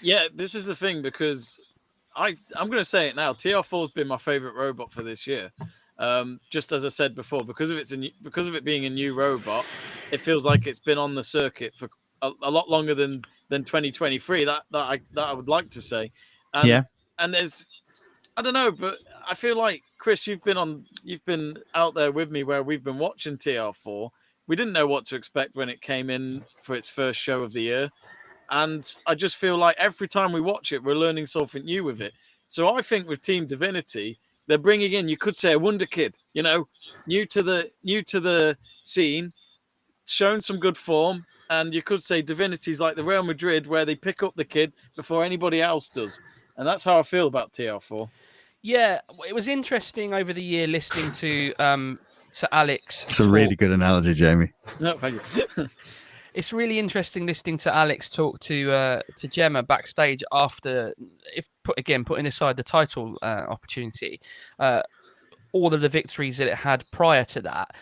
yeah, 0.00 0.28
this 0.34 0.54
is 0.54 0.66
the 0.66 0.76
thing 0.76 1.02
because 1.02 1.58
I 2.16 2.36
I'm 2.56 2.68
going 2.68 2.78
to 2.78 2.84
say 2.84 3.08
it 3.08 3.16
now. 3.16 3.32
TR4's 3.32 3.90
been 3.90 4.08
my 4.08 4.18
favorite 4.18 4.54
robot 4.54 4.92
for 4.92 5.02
this 5.02 5.26
year. 5.26 5.52
Um, 5.98 6.40
just 6.50 6.72
as 6.72 6.84
I 6.84 6.88
said 6.88 7.14
before, 7.14 7.40
because 7.40 7.70
of 7.70 7.78
its 7.78 7.92
a 7.92 7.96
new, 7.96 8.10
because 8.22 8.46
of 8.46 8.54
it 8.54 8.64
being 8.64 8.84
a 8.86 8.90
new 8.90 9.14
robot, 9.14 9.64
it 10.10 10.20
feels 10.20 10.44
like 10.44 10.66
it's 10.66 10.80
been 10.80 10.98
on 10.98 11.14
the 11.14 11.24
circuit 11.24 11.74
for 11.76 11.88
a, 12.22 12.32
a 12.42 12.50
lot 12.50 12.68
longer 12.68 12.94
than 12.94 13.22
than 13.48 13.64
2023. 13.64 14.44
That 14.44 14.62
that 14.72 14.78
I 14.78 15.00
that 15.12 15.28
I 15.28 15.32
would 15.32 15.48
like 15.48 15.68
to 15.70 15.80
say. 15.80 16.10
And 16.52 16.68
Yeah. 16.68 16.82
and 17.18 17.32
there's, 17.32 17.64
I 18.36 18.42
don't 18.42 18.54
know, 18.54 18.72
but 18.72 18.98
I 19.28 19.34
feel 19.34 19.56
like 19.56 19.82
Chris, 19.98 20.26
you've 20.26 20.42
been 20.42 20.56
on, 20.56 20.84
you've 21.04 21.24
been 21.24 21.56
out 21.74 21.94
there 21.94 22.10
with 22.10 22.30
me 22.30 22.42
where 22.42 22.62
we've 22.62 22.82
been 22.82 22.98
watching 22.98 23.36
TR4. 23.36 24.10
We 24.46 24.56
didn't 24.56 24.72
know 24.72 24.86
what 24.86 25.06
to 25.06 25.16
expect 25.16 25.54
when 25.54 25.68
it 25.68 25.80
came 25.80 26.10
in 26.10 26.44
for 26.60 26.74
its 26.74 26.88
first 26.88 27.18
show 27.18 27.40
of 27.40 27.52
the 27.52 27.62
year, 27.62 27.90
and 28.50 28.84
I 29.06 29.14
just 29.14 29.36
feel 29.36 29.56
like 29.56 29.76
every 29.78 30.08
time 30.08 30.32
we 30.32 30.40
watch 30.40 30.72
it, 30.72 30.82
we're 30.82 30.96
learning 30.96 31.26
something 31.28 31.64
new 31.64 31.84
with 31.84 32.00
it. 32.00 32.12
So 32.46 32.74
I 32.74 32.82
think 32.82 33.08
with 33.08 33.22
Team 33.22 33.46
Divinity, 33.46 34.18
they're 34.46 34.58
bringing 34.58 34.92
in, 34.92 35.08
you 35.08 35.16
could 35.16 35.36
say, 35.36 35.52
a 35.52 35.58
wonder 35.58 35.86
kid. 35.86 36.16
You 36.32 36.42
know, 36.42 36.68
new 37.06 37.26
to 37.26 37.42
the 37.42 37.70
new 37.82 38.02
to 38.04 38.20
the 38.20 38.56
scene, 38.82 39.32
shown 40.06 40.40
some 40.40 40.58
good 40.58 40.76
form, 40.76 41.24
and 41.50 41.74
you 41.74 41.82
could 41.82 42.02
say 42.02 42.22
Divinity's 42.22 42.80
like 42.80 42.96
the 42.96 43.04
Real 43.04 43.22
Madrid, 43.22 43.66
where 43.66 43.84
they 43.84 43.94
pick 43.94 44.22
up 44.22 44.34
the 44.36 44.44
kid 44.44 44.72
before 44.96 45.24
anybody 45.24 45.62
else 45.62 45.88
does, 45.88 46.20
and 46.56 46.66
that's 46.66 46.84
how 46.84 46.98
I 46.98 47.02
feel 47.02 47.26
about 47.26 47.52
TR4. 47.52 48.08
Yeah, 48.62 49.00
it 49.28 49.34
was 49.34 49.48
interesting 49.48 50.14
over 50.14 50.32
the 50.32 50.42
year 50.42 50.66
listening 50.66 51.12
to 51.12 51.54
um 51.58 51.98
to 52.34 52.52
Alex. 52.54 53.04
It's 53.04 53.20
a 53.20 53.28
really 53.28 53.56
good 53.56 53.70
analogy, 53.70 54.14
Jamie. 54.14 54.52
No, 54.80 54.98
thank 54.98 55.20
you. 55.36 55.46
It's 56.34 56.52
really 56.52 56.80
interesting 56.80 57.26
listening 57.26 57.58
to 57.58 57.74
Alex 57.74 58.10
talk 58.10 58.40
to 58.40 58.72
uh, 58.72 59.00
to 59.16 59.28
Gemma 59.28 59.62
backstage 59.62 60.24
after, 60.32 60.92
if 61.34 61.48
put 61.62 61.78
again 61.78 62.04
putting 62.04 62.26
aside 62.26 62.56
the 62.56 62.64
title 62.64 63.16
uh, 63.22 63.44
opportunity, 63.48 64.20
uh, 64.58 64.82
all 65.52 65.72
of 65.72 65.80
the 65.80 65.88
victories 65.88 66.38
that 66.38 66.48
it 66.48 66.56
had 66.56 66.84
prior 66.90 67.24
to 67.26 67.42
that, 67.42 67.76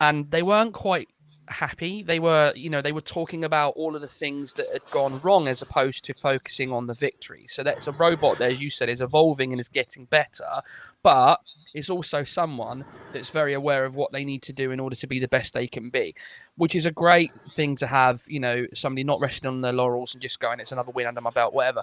and 0.00 0.30
they 0.30 0.44
weren't 0.44 0.72
quite 0.72 1.08
happy. 1.48 2.02
They 2.02 2.18
were, 2.18 2.52
you 2.54 2.70
know, 2.70 2.82
they 2.82 2.92
were 2.92 3.00
talking 3.00 3.44
about 3.44 3.70
all 3.76 3.94
of 3.94 4.02
the 4.02 4.08
things 4.08 4.54
that 4.54 4.66
had 4.72 4.88
gone 4.90 5.20
wrong 5.22 5.48
as 5.48 5.62
opposed 5.62 6.04
to 6.04 6.14
focusing 6.14 6.72
on 6.72 6.86
the 6.86 6.94
victory. 6.94 7.46
So 7.48 7.62
that's 7.62 7.86
a 7.86 7.92
robot 7.92 8.38
that, 8.38 8.52
as 8.52 8.60
you 8.60 8.70
said, 8.70 8.88
is 8.88 9.00
evolving 9.00 9.52
and 9.52 9.60
is 9.60 9.68
getting 9.68 10.04
better, 10.06 10.62
but 11.02 11.40
it's 11.74 11.90
also 11.90 12.24
someone 12.24 12.84
that's 13.12 13.30
very 13.30 13.52
aware 13.52 13.84
of 13.84 13.94
what 13.94 14.12
they 14.12 14.24
need 14.24 14.42
to 14.42 14.52
do 14.52 14.70
in 14.70 14.80
order 14.80 14.96
to 14.96 15.06
be 15.06 15.18
the 15.18 15.28
best 15.28 15.54
they 15.54 15.66
can 15.66 15.90
be, 15.90 16.14
which 16.56 16.74
is 16.74 16.86
a 16.86 16.90
great 16.90 17.32
thing 17.50 17.76
to 17.76 17.86
have. 17.86 18.22
You 18.26 18.40
know, 18.40 18.66
somebody 18.74 19.04
not 19.04 19.20
resting 19.20 19.48
on 19.48 19.60
their 19.60 19.72
laurels 19.72 20.14
and 20.14 20.22
just 20.22 20.40
going, 20.40 20.60
"It's 20.60 20.72
another 20.72 20.92
win 20.92 21.06
under 21.06 21.20
my 21.20 21.30
belt," 21.30 21.52
whatever. 21.54 21.82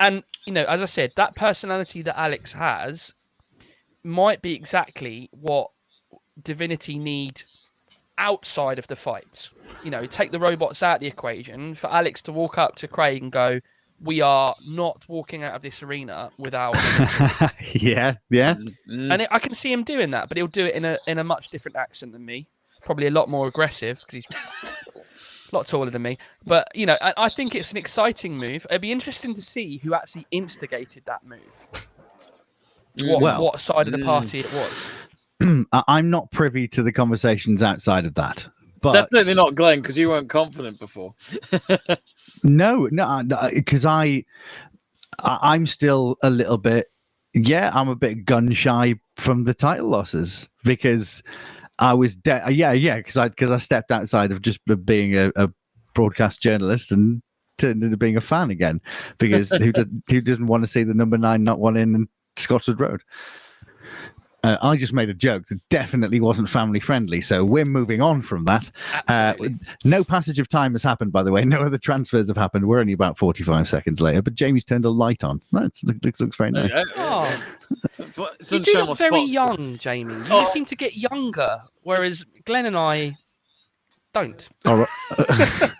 And 0.00 0.24
you 0.46 0.52
know, 0.52 0.64
as 0.64 0.82
I 0.82 0.86
said, 0.86 1.12
that 1.16 1.34
personality 1.34 2.02
that 2.02 2.18
Alex 2.18 2.52
has 2.52 3.14
might 4.02 4.42
be 4.42 4.54
exactly 4.54 5.28
what 5.32 5.70
Divinity 6.42 6.98
need 6.98 7.44
outside 8.18 8.78
of 8.78 8.86
the 8.88 8.96
fights. 8.96 9.50
You 9.84 9.90
know, 9.90 10.06
take 10.06 10.32
the 10.32 10.38
robots 10.38 10.82
out 10.82 10.96
of 10.96 11.00
the 11.00 11.06
equation 11.06 11.74
for 11.74 11.90
Alex 11.92 12.22
to 12.22 12.32
walk 12.32 12.58
up 12.58 12.76
to 12.76 12.88
Craig 12.88 13.22
and 13.22 13.32
go, 13.32 13.60
"We 14.00 14.20
are 14.20 14.54
not 14.66 15.04
walking 15.08 15.42
out 15.42 15.54
of 15.54 15.62
this 15.62 15.82
arena 15.82 16.30
without." 16.38 16.74
yeah, 17.74 18.16
yeah. 18.30 18.54
Mm. 18.88 19.12
and 19.12 19.22
it, 19.22 19.28
I 19.30 19.38
can 19.38 19.54
see 19.54 19.72
him 19.72 19.82
doing 19.84 20.10
that, 20.12 20.28
but 20.28 20.36
he'll 20.36 20.46
do 20.46 20.66
it 20.66 20.74
in 20.74 20.84
a 20.84 20.98
in 21.06 21.18
a 21.18 21.24
much 21.24 21.48
different 21.50 21.76
accent 21.76 22.12
than 22.12 22.24
me. 22.24 22.48
Probably 22.84 23.06
a 23.06 23.10
lot 23.10 23.28
more 23.28 23.46
aggressive 23.46 24.00
because 24.06 24.24
he's 24.24 24.72
a 25.52 25.56
lot 25.56 25.66
taller 25.66 25.90
than 25.90 26.02
me. 26.02 26.18
But 26.44 26.68
you 26.74 26.86
know, 26.86 26.96
I, 27.00 27.14
I 27.16 27.28
think 27.28 27.54
it's 27.54 27.70
an 27.70 27.76
exciting 27.76 28.36
move. 28.38 28.66
It'd 28.70 28.82
be 28.82 28.90
interesting 28.92 29.34
to 29.34 29.42
see 29.42 29.78
who 29.78 29.94
actually 29.94 30.26
instigated 30.30 31.04
that 31.06 31.24
move. 31.24 31.66
What, 33.02 33.20
Well- 33.22 33.42
what 33.44 33.60
side 33.60 33.86
of 33.86 33.92
the 33.92 33.98
Mm. 33.98 34.04
party 34.04 34.40
it 34.40 34.52
was. 34.52 34.72
I'm 35.88 36.10
not 36.10 36.30
privy 36.30 36.68
to 36.68 36.82
the 36.82 36.92
conversations 36.92 37.62
outside 37.62 38.04
of 38.04 38.14
that. 38.14 38.48
But 38.80 38.92
Definitely 38.94 39.34
not 39.34 39.54
Glen 39.54 39.80
because 39.80 39.96
you 39.96 40.08
weren't 40.08 40.28
confident 40.28 40.80
before. 40.80 41.14
No, 42.44 42.88
no, 42.90 43.22
because 43.54 43.86
I, 43.86 44.24
I, 45.20 45.38
I'm 45.42 45.66
still 45.66 46.16
a 46.22 46.30
little 46.30 46.58
bit. 46.58 46.88
Yeah, 47.34 47.70
I'm 47.72 47.88
a 47.88 47.96
bit 47.96 48.24
gun 48.24 48.52
shy 48.52 48.96
from 49.16 49.44
the 49.44 49.54
title 49.54 49.88
losses 49.88 50.48
because 50.64 51.22
I 51.78 51.94
was. 51.94 52.16
De- 52.16 52.50
yeah, 52.50 52.72
yeah, 52.72 52.96
because 52.96 53.16
I 53.16 53.28
because 53.28 53.50
I 53.50 53.58
stepped 53.58 53.90
outside 53.90 54.32
of 54.32 54.42
just 54.42 54.60
being 54.84 55.16
a, 55.16 55.30
a 55.36 55.48
broadcast 55.94 56.42
journalist 56.42 56.90
and 56.90 57.22
turned 57.58 57.84
into 57.84 57.96
being 57.96 58.16
a 58.16 58.20
fan 58.20 58.50
again 58.50 58.80
because 59.18 59.50
who 59.50 59.72
does, 59.72 59.86
who 60.10 60.20
doesn't 60.20 60.46
want 60.46 60.64
to 60.64 60.66
see 60.66 60.82
the 60.82 60.94
number 60.94 61.16
nine 61.16 61.44
not 61.44 61.60
one 61.60 61.76
in 61.76 62.08
Scotland 62.36 62.80
Road? 62.80 63.02
Uh, 64.44 64.56
I 64.60 64.76
just 64.76 64.92
made 64.92 65.08
a 65.08 65.14
joke 65.14 65.46
that 65.46 65.60
definitely 65.68 66.20
wasn't 66.20 66.48
family 66.48 66.80
friendly, 66.80 67.20
so 67.20 67.44
we're 67.44 67.64
moving 67.64 68.00
on 68.02 68.22
from 68.22 68.44
that. 68.46 68.72
Uh, 69.06 69.34
no 69.84 70.02
passage 70.02 70.40
of 70.40 70.48
time 70.48 70.72
has 70.72 70.82
happened, 70.82 71.12
by 71.12 71.22
the 71.22 71.30
way. 71.30 71.44
No 71.44 71.60
other 71.60 71.78
transfers 71.78 72.26
have 72.26 72.36
happened. 72.36 72.66
We're 72.66 72.80
only 72.80 72.92
about 72.92 73.16
45 73.18 73.68
seconds 73.68 74.00
later, 74.00 74.20
but 74.20 74.34
Jamie's 74.34 74.64
turned 74.64 74.84
a 74.84 74.90
light 74.90 75.22
on. 75.22 75.40
That 75.52 75.78
looks, 76.02 76.20
looks 76.20 76.36
very 76.36 76.50
nice. 76.50 76.72
Oh, 76.96 77.42
you 78.50 78.58
do 78.58 78.72
look 78.78 78.98
very 78.98 79.28
spots. 79.28 79.30
young, 79.32 79.78
Jamie. 79.78 80.14
You 80.14 80.24
Oh. 80.30 80.44
seem 80.46 80.64
to 80.66 80.74
get 80.74 80.96
younger, 80.96 81.62
whereas 81.82 82.24
Glen 82.44 82.66
and 82.66 82.76
I 82.76 83.16
don't. 84.12 84.48
All 84.66 84.76
right. 84.76 84.88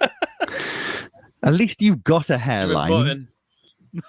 At 1.43 1.55
least 1.55 1.83
you've 1.83 2.05
got 2.05 2.31
a 2.31 2.39
hairline. 2.39 3.27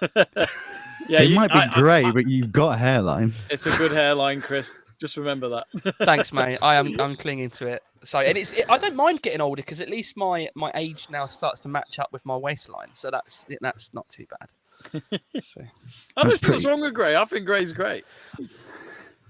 button. 1.04 1.14
yeah, 1.14 1.22
it 1.22 1.28
you- 1.30 1.36
might 1.36 1.48
be 1.52 1.58
I- 1.58 1.66
I- 1.66 1.80
grey, 1.80 2.04
I- 2.04 2.10
but 2.10 2.28
you've 2.28 2.52
got 2.52 2.70
a 2.74 2.76
hairline. 2.76 3.32
it's 3.50 3.66
a 3.66 3.76
good 3.78 3.92
hairline, 3.92 4.40
Chris. 4.40 4.74
Just 5.00 5.16
remember 5.16 5.48
that. 5.50 5.94
Thanks, 6.04 6.32
mate. 6.32 6.58
I 6.62 6.76
am 6.76 6.98
I'm 7.00 7.16
clinging 7.16 7.50
to 7.50 7.66
it. 7.66 7.82
So, 8.04 8.18
and 8.20 8.36
it's 8.38 8.52
it, 8.52 8.66
I 8.68 8.76
don't 8.78 8.94
mind 8.94 9.22
getting 9.22 9.40
older 9.40 9.60
because 9.62 9.80
at 9.80 9.88
least 9.88 10.16
my 10.16 10.48
my 10.54 10.70
age 10.74 11.08
now 11.10 11.26
starts 11.26 11.60
to 11.62 11.68
match 11.68 11.98
up 11.98 12.12
with 12.12 12.24
my 12.26 12.36
waistline. 12.36 12.88
So 12.92 13.10
that's 13.10 13.46
that's 13.60 13.92
not 13.94 14.08
too 14.08 14.26
bad. 14.38 15.02
So, 15.40 15.62
I 16.16 16.22
don't 16.24 16.38
see 16.38 16.50
what's 16.50 16.64
wrong 16.64 16.80
with 16.80 16.94
grey. 16.94 17.16
I 17.16 17.24
think 17.24 17.46
grey's 17.46 17.72
great. 17.72 18.04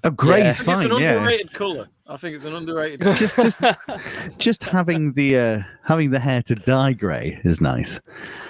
Oh, 0.03 0.11
grey's 0.11 0.39
Yeah. 0.45 0.51
I 0.51 0.53
think 0.53 0.69
it's 0.69 0.83
fine. 0.83 0.93
an 0.93 0.99
Yeah. 1.01 1.17
underrated 1.17 1.53
colour. 1.53 1.89
I 2.07 2.17
think 2.19 2.37
it's 2.37 2.45
an 2.45 2.55
underrated. 2.55 3.01
colour. 3.01 3.15
Just, 3.15 3.37
just, 3.37 3.61
just 4.39 4.63
having 4.65 5.13
the 5.15 5.39
uh, 5.39 5.63
having 5.85 6.11
the 6.11 6.19
hair 6.21 6.43
to 6.43 6.55
dye 6.55 6.93
grey 6.93 7.41
is 7.45 7.61
nice. 7.61 8.01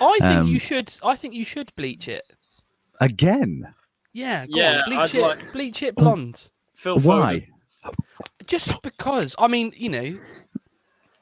I 0.01 0.13
think 0.21 0.25
Um, 0.25 0.47
you 0.49 0.59
should. 0.59 0.93
I 1.05 1.15
think 1.17 1.35
you 1.35 1.45
should 1.45 1.75
bleach 1.77 2.09
it. 2.09 2.25
Again, 3.01 3.75
Yeah, 4.13 4.47
go 4.47 4.57
Yeah, 4.57 4.79
on, 4.79 4.89
bleach 4.89 4.99
I'd 4.99 5.15
it. 5.15 5.21
like- 5.23 5.53
Bleach 5.53 5.83
it 5.83 5.95
oh, 5.99 6.03
blonde. 6.03 6.49
Phil 6.75 6.97
Foden. 6.99 7.05
why? 7.05 7.49
Just 8.47 8.81
because. 8.83 9.35
I 9.39 9.47
mean, 9.49 9.73
you 9.77 9.89
know. 9.89 10.19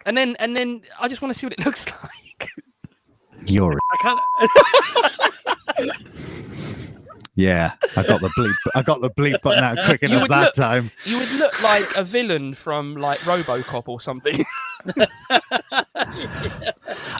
And 0.05 0.17
then 0.17 0.35
and 0.39 0.57
then 0.57 0.83
I 1.01 1.09
just 1.09 1.23
want 1.23 1.33
to 1.33 1.39
see 1.39 1.47
what 1.47 1.53
it 1.53 1.61
looks 1.65 1.87
like. 1.87 2.49
You're 3.47 3.79
I 3.93 3.97
can't. 4.03 4.21
yeah. 7.35 7.73
I 7.97 8.03
got 8.03 8.21
the 8.21 8.29
bleep. 8.39 8.55
I 8.75 8.83
got 8.83 9.01
the 9.01 9.11
bleep 9.11 9.41
button 9.43 9.65
out 9.65 9.79
quick 9.87 10.03
enough 10.03 10.29
that 10.29 10.43
look- 10.45 10.55
time. 10.55 10.91
You 11.05 11.19
would 11.19 11.31
look 11.33 11.63
like 11.63 11.85
a 11.97 12.05
villain 12.05 12.55
from 12.55 12.97
like 12.97 13.21
RoboCop 13.21 13.89
or 13.89 14.01
something. 14.01 14.45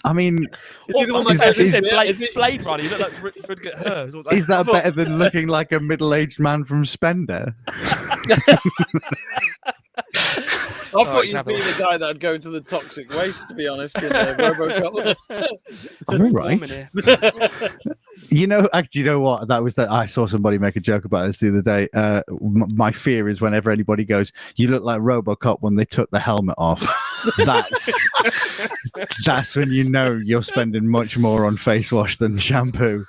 I 0.05 0.13
mean, 0.13 0.49
Is 0.89 0.97
he 0.97 1.05
the 1.05 1.15
one 1.15 1.31
Is- 1.33 1.39
that 1.39 1.57
is- 1.57 1.81
Blade, 1.81 2.11
is 2.11 2.21
it- 2.21 2.35
Blade 2.35 2.63
Runner. 2.65 2.83
You 2.83 2.91
look 2.91 2.99
like 3.01 3.23
Rud- 3.23 3.35
Rutger 3.35 3.75
Hauer. 3.85 4.33
is 4.33 4.47
that 4.49 4.67
better 4.67 4.91
than 4.91 5.19
looking 5.19 5.47
like 5.49 5.71
a 5.73 5.79
middle-aged 5.81 6.41
man 6.41 6.65
from 6.65 6.85
Spender? 6.85 7.55
I 10.95 11.05
thought 11.05 11.27
you 11.27 11.35
you'd 11.37 11.47
be 11.47 11.55
the 11.55 11.77
guy 11.79 11.97
that'd 11.97 12.21
go 12.21 12.35
into 12.35 12.51
the 12.51 12.61
toxic 12.61 13.13
waste, 13.15 13.49
to 13.49 13.55
be 13.55 13.67
honest, 13.69 13.97
in 14.03 14.13
uh, 14.13 14.37
RoboCop. 14.39 15.15
All 16.09 16.19
right. 16.31 16.89
You 18.29 18.47
know, 18.47 18.69
actually, 18.73 19.01
you 19.01 19.07
know 19.07 19.21
what? 19.21 19.49
That 19.49 19.63
was 19.63 19.75
that. 19.75 19.91
I 19.91 20.07
saw 20.07 20.27
somebody 20.27 20.59
make 20.59 20.77
a 20.77 20.81
joke 20.81 21.05
about 21.05 21.27
this 21.27 21.39
the 21.39 21.49
other 21.49 21.63
day. 21.63 21.89
Uh, 21.95 22.23
m- 22.31 22.75
my 22.77 22.91
fear 22.93 23.29
is 23.29 23.41
whenever 23.41 23.71
anybody 23.71 24.05
goes, 24.05 24.33
"You 24.57 24.69
look 24.69 24.85
like 24.85 25.01
RoboCop" 25.01 25.59
when 25.61 25.77
they 25.77 25.85
took 25.85 26.11
the 26.11 26.19
helmet 26.19 26.55
off. 26.59 26.83
That's 27.39 28.09
that's 29.25 29.57
when 29.57 29.73
you 29.73 29.85
know 29.85 30.13
you're 30.13 30.43
spending 30.43 30.89
much 30.89 31.17
more 31.19 31.47
on 31.47 31.57
face 31.57 31.91
wash 31.91 32.19
than 32.19 32.37
shampoo. 32.37 33.07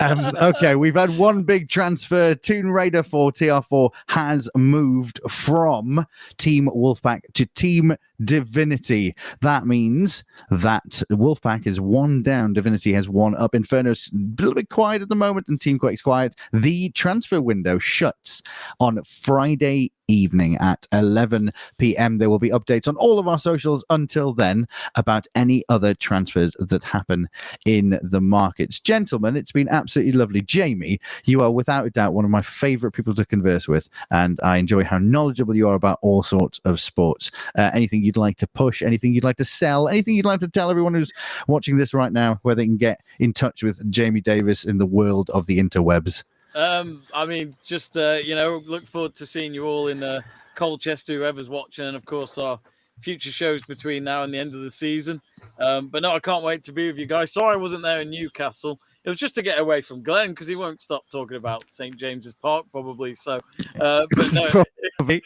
Um, 0.00 0.32
okay, 0.40 0.76
we've 0.76 0.94
had 0.94 1.16
one 1.18 1.42
big 1.42 1.68
transfer. 1.68 2.34
Tomb 2.34 2.70
Raider 2.70 3.02
for 3.02 3.32
TR4 3.32 3.90
has 4.08 4.50
moved 4.56 5.20
from 5.28 6.06
Team 6.36 6.68
Wolfpack 6.74 7.20
to 7.34 7.46
Team 7.46 7.96
Divinity. 8.22 9.14
That 9.40 9.66
means 9.66 10.24
that 10.50 11.02
Wolfpack 11.10 11.66
is 11.66 11.80
one 11.80 12.22
down, 12.22 12.52
Divinity 12.52 12.92
has 12.92 13.08
one 13.08 13.34
up. 13.36 13.54
Inferno's 13.54 14.10
a 14.14 14.18
little 14.40 14.54
bit 14.54 14.68
quiet 14.68 15.02
at 15.02 15.08
the 15.08 15.14
moment, 15.14 15.48
and 15.48 15.60
Team 15.60 15.78
Quake's 15.78 16.02
quiet. 16.02 16.34
The 16.52 16.90
transfer 16.90 17.40
window 17.40 17.78
shuts 17.78 18.42
on 18.80 19.02
Friday 19.04 19.92
evening 20.08 20.56
at 20.58 20.86
11 20.92 21.52
p.m. 21.78 22.18
There 22.18 22.30
will 22.30 22.38
be 22.38 22.50
updates 22.50 22.88
on 22.88 22.96
all 22.96 23.18
of 23.18 23.28
our 23.28 23.38
socials 23.38 23.84
until 23.90 24.32
then 24.32 24.66
about 24.94 25.26
any 25.34 25.64
other 25.68 25.94
transfers 25.94 26.56
that 26.58 26.84
happen 26.84 27.28
in 27.64 27.98
the 28.02 28.20
markets. 28.20 28.80
Gentlemen, 28.80 29.36
it's 29.36 29.52
been 29.52 29.68
absolutely 29.68 30.12
lovely. 30.12 30.40
Jamie, 30.40 31.00
you 31.24 31.40
are 31.40 31.50
without 31.50 31.86
a 31.86 31.90
doubt 31.90 32.14
one 32.14 32.24
of 32.24 32.30
my 32.30 32.42
favorite 32.42 32.92
people 32.92 33.14
to 33.14 33.24
converse 33.24 33.68
with, 33.68 33.88
and 34.10 34.38
I 34.42 34.58
enjoy 34.58 34.84
how 34.84 34.98
knowledgeable 34.98 35.56
you 35.56 35.68
are 35.68 35.74
about 35.74 35.98
all 36.02 36.22
sorts 36.22 36.60
of 36.64 36.80
sports. 36.80 37.30
Uh, 37.58 37.70
anything 37.74 38.02
you'd 38.02 38.16
like 38.16 38.36
to 38.36 38.46
push, 38.46 38.82
anything 38.82 39.14
you'd 39.14 39.24
like 39.24 39.36
to 39.36 39.44
sell, 39.44 39.88
anything 39.88 40.14
you'd 40.14 40.24
like 40.24 40.40
to 40.40 40.48
tell 40.48 40.70
everyone 40.70 40.94
who's 40.94 41.12
watching 41.48 41.76
this 41.76 41.94
right 41.94 42.12
now 42.12 42.38
where 42.42 42.54
they 42.54 42.66
can 42.66 42.76
get 42.76 43.00
in 43.18 43.32
touch 43.32 43.62
with 43.62 43.90
Jamie 43.90 44.20
Davies 44.20 44.64
in 44.64 44.78
the 44.78 44.86
world 44.86 45.30
of 45.30 45.46
the 45.46 45.58
interwebs? 45.58 46.24
Um, 46.54 47.02
I 47.12 47.26
mean, 47.26 47.56
just 47.64 47.96
uh, 47.96 48.18
you 48.24 48.34
know, 48.34 48.62
look 48.66 48.86
forward 48.86 49.14
to 49.16 49.26
seeing 49.26 49.54
you 49.54 49.64
all 49.66 49.88
in 49.88 50.02
uh, 50.02 50.20
Colchester, 50.54 51.14
whoever's 51.14 51.48
watching, 51.48 51.86
and 51.86 51.96
of 51.96 52.06
course 52.06 52.38
our 52.38 52.60
future 53.00 53.30
shows 53.30 53.62
between 53.62 54.04
now 54.04 54.22
and 54.22 54.32
the 54.32 54.38
end 54.38 54.54
of 54.54 54.60
the 54.62 54.70
season. 54.70 55.20
Um, 55.58 55.88
but 55.88 56.02
no, 56.02 56.12
I 56.12 56.20
can't 56.20 56.44
wait 56.44 56.62
to 56.64 56.72
be 56.72 56.86
with 56.86 56.96
you 56.98 57.06
guys. 57.06 57.32
Sorry 57.32 57.54
I 57.54 57.56
wasn't 57.56 57.82
there 57.82 58.00
in 58.00 58.10
Newcastle. 58.10 58.80
It 59.04 59.08
was 59.10 59.18
just 59.18 59.34
to 59.34 59.42
get 59.42 59.58
away 59.58 59.80
from 59.82 60.02
Glen 60.02 60.30
because 60.30 60.46
he 60.46 60.56
won't 60.56 60.80
stop 60.80 61.04
talking 61.10 61.36
about 61.36 61.64
St 61.70 61.96
James's 61.96 62.34
Park, 62.34 62.66
probably. 62.72 63.14
So, 63.14 63.40
uh, 63.80 64.06
but 64.16 64.32
no. 64.32 64.64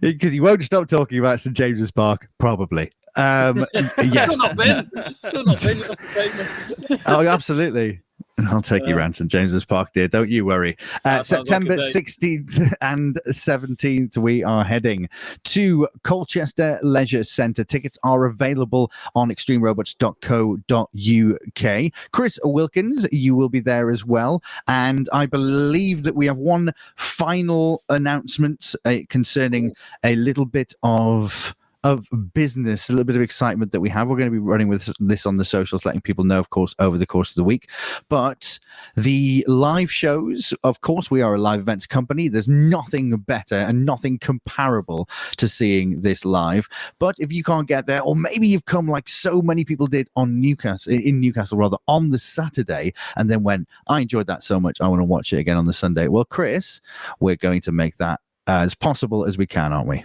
because 0.00 0.34
you 0.34 0.42
won't 0.42 0.64
stop 0.64 0.88
talking 0.88 1.18
about 1.20 1.38
St 1.40 1.56
James's 1.56 1.92
Park, 1.92 2.28
probably. 2.38 2.90
Um, 3.16 3.64
yes. 3.74 4.32
Still 4.32 4.38
not 4.38 4.56
been. 4.56 4.90
Still 5.18 5.44
not 5.44 5.62
been. 5.62 7.00
oh, 7.06 7.26
absolutely. 7.26 8.00
I'll 8.38 8.62
take 8.62 8.86
you 8.86 8.96
around 8.96 9.14
St 9.14 9.30
James's 9.30 9.64
Park, 9.64 9.92
dear. 9.92 10.08
Don't 10.08 10.30
you 10.30 10.46
worry. 10.46 10.76
Uh, 11.04 11.22
September 11.22 11.76
like 11.76 11.94
16th 11.94 12.74
and 12.80 13.20
17th, 13.28 14.16
we 14.16 14.42
are 14.42 14.64
heading 14.64 15.08
to 15.44 15.86
Colchester 16.02 16.80
Leisure 16.82 17.24
Centre. 17.24 17.62
Tickets 17.62 17.98
are 18.02 18.24
available 18.24 18.90
on 19.14 19.28
extremerobots.co.uk. 19.28 21.92
Chris 22.12 22.38
Wilkins, 22.42 23.06
you 23.12 23.34
will 23.34 23.50
be 23.50 23.60
there 23.60 23.90
as 23.90 24.02
well. 24.04 24.42
And 24.66 25.08
I 25.12 25.26
believe 25.26 26.02
that 26.04 26.14
we 26.14 26.26
have 26.26 26.38
one 26.38 26.72
final 26.96 27.82
announcement 27.90 28.74
uh, 28.84 28.98
concerning 29.08 29.74
a 30.04 30.16
little 30.16 30.46
bit 30.46 30.74
of 30.82 31.54
of 31.84 32.06
business, 32.34 32.88
a 32.88 32.92
little 32.92 33.04
bit 33.04 33.16
of 33.16 33.22
excitement 33.22 33.72
that 33.72 33.80
we 33.80 33.88
have. 33.88 34.08
We're 34.08 34.16
going 34.16 34.30
to 34.30 34.32
be 34.32 34.38
running 34.38 34.68
with 34.68 34.92
this 35.00 35.26
on 35.26 35.36
the 35.36 35.44
socials, 35.44 35.84
letting 35.84 36.00
people 36.00 36.24
know, 36.24 36.38
of 36.38 36.50
course, 36.50 36.74
over 36.78 36.96
the 36.96 37.06
course 37.06 37.30
of 37.30 37.36
the 37.36 37.44
week. 37.44 37.68
But 38.08 38.58
the 38.96 39.44
live 39.48 39.90
shows, 39.90 40.54
of 40.62 40.80
course, 40.80 41.10
we 41.10 41.22
are 41.22 41.34
a 41.34 41.40
live 41.40 41.60
events 41.60 41.86
company. 41.86 42.28
There's 42.28 42.48
nothing 42.48 43.16
better 43.16 43.56
and 43.56 43.84
nothing 43.84 44.18
comparable 44.18 45.08
to 45.38 45.48
seeing 45.48 46.00
this 46.00 46.24
live. 46.24 46.68
But 46.98 47.16
if 47.18 47.32
you 47.32 47.42
can't 47.42 47.66
get 47.68 47.86
there, 47.86 48.02
or 48.02 48.14
maybe 48.14 48.46
you've 48.46 48.66
come 48.66 48.86
like 48.86 49.08
so 49.08 49.42
many 49.42 49.64
people 49.64 49.86
did 49.86 50.08
on 50.16 50.40
Newcastle, 50.40 50.92
in 50.92 51.20
Newcastle 51.20 51.58
rather, 51.58 51.78
on 51.88 52.10
the 52.10 52.18
Saturday, 52.18 52.94
and 53.16 53.28
then 53.28 53.42
when 53.42 53.66
I 53.88 54.00
enjoyed 54.00 54.26
that 54.28 54.44
so 54.44 54.60
much, 54.60 54.80
I 54.80 54.88
want 54.88 55.00
to 55.00 55.04
watch 55.04 55.32
it 55.32 55.38
again 55.38 55.56
on 55.56 55.66
the 55.66 55.72
Sunday. 55.72 56.08
Well, 56.08 56.24
Chris, 56.24 56.80
we're 57.20 57.36
going 57.36 57.60
to 57.62 57.72
make 57.72 57.96
that 57.96 58.20
as 58.46 58.74
possible 58.74 59.24
as 59.24 59.36
we 59.38 59.46
can, 59.46 59.72
aren't 59.72 59.88
we? 59.88 60.04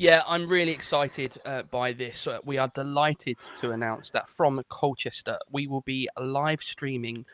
Yeah, 0.00 0.22
I'm 0.26 0.48
really 0.48 0.72
excited 0.72 1.36
uh, 1.44 1.64
by 1.64 1.92
this. 1.92 2.26
Uh, 2.26 2.38
we 2.42 2.56
are 2.56 2.68
delighted 2.68 3.38
to 3.56 3.70
announce 3.72 4.10
that 4.12 4.30
from 4.30 4.62
Colchester, 4.70 5.38
we 5.52 5.66
will 5.66 5.82
be 5.82 6.08
live 6.18 6.62
streaming 6.62 7.26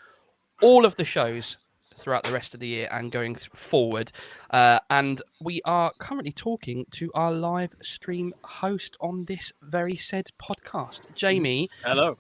all 0.61 0.85
of 0.85 0.97
the 0.97 1.05
shows 1.05 1.59
throughout 1.97 2.25
the 2.25 2.33
rest 2.33 2.55
of 2.55 2.59
the 2.59 2.67
year 2.67 2.89
and 2.91 3.12
going 3.12 3.37
forward. 3.37 4.11
Uh, 4.51 4.81
and 4.91 5.23
we 5.41 5.62
are 5.64 5.93
currently 6.01 6.33
talking 6.33 6.87
to 6.91 7.12
our 7.14 7.31
live 7.31 7.77
stream 7.83 8.35
host 8.43 8.97
on 9.01 9.27
this 9.27 9.53
very 9.62 9.97
said 9.97 10.31
podcast, 10.43 11.03
Jamie. 11.14 11.71
Hello. 11.85 12.19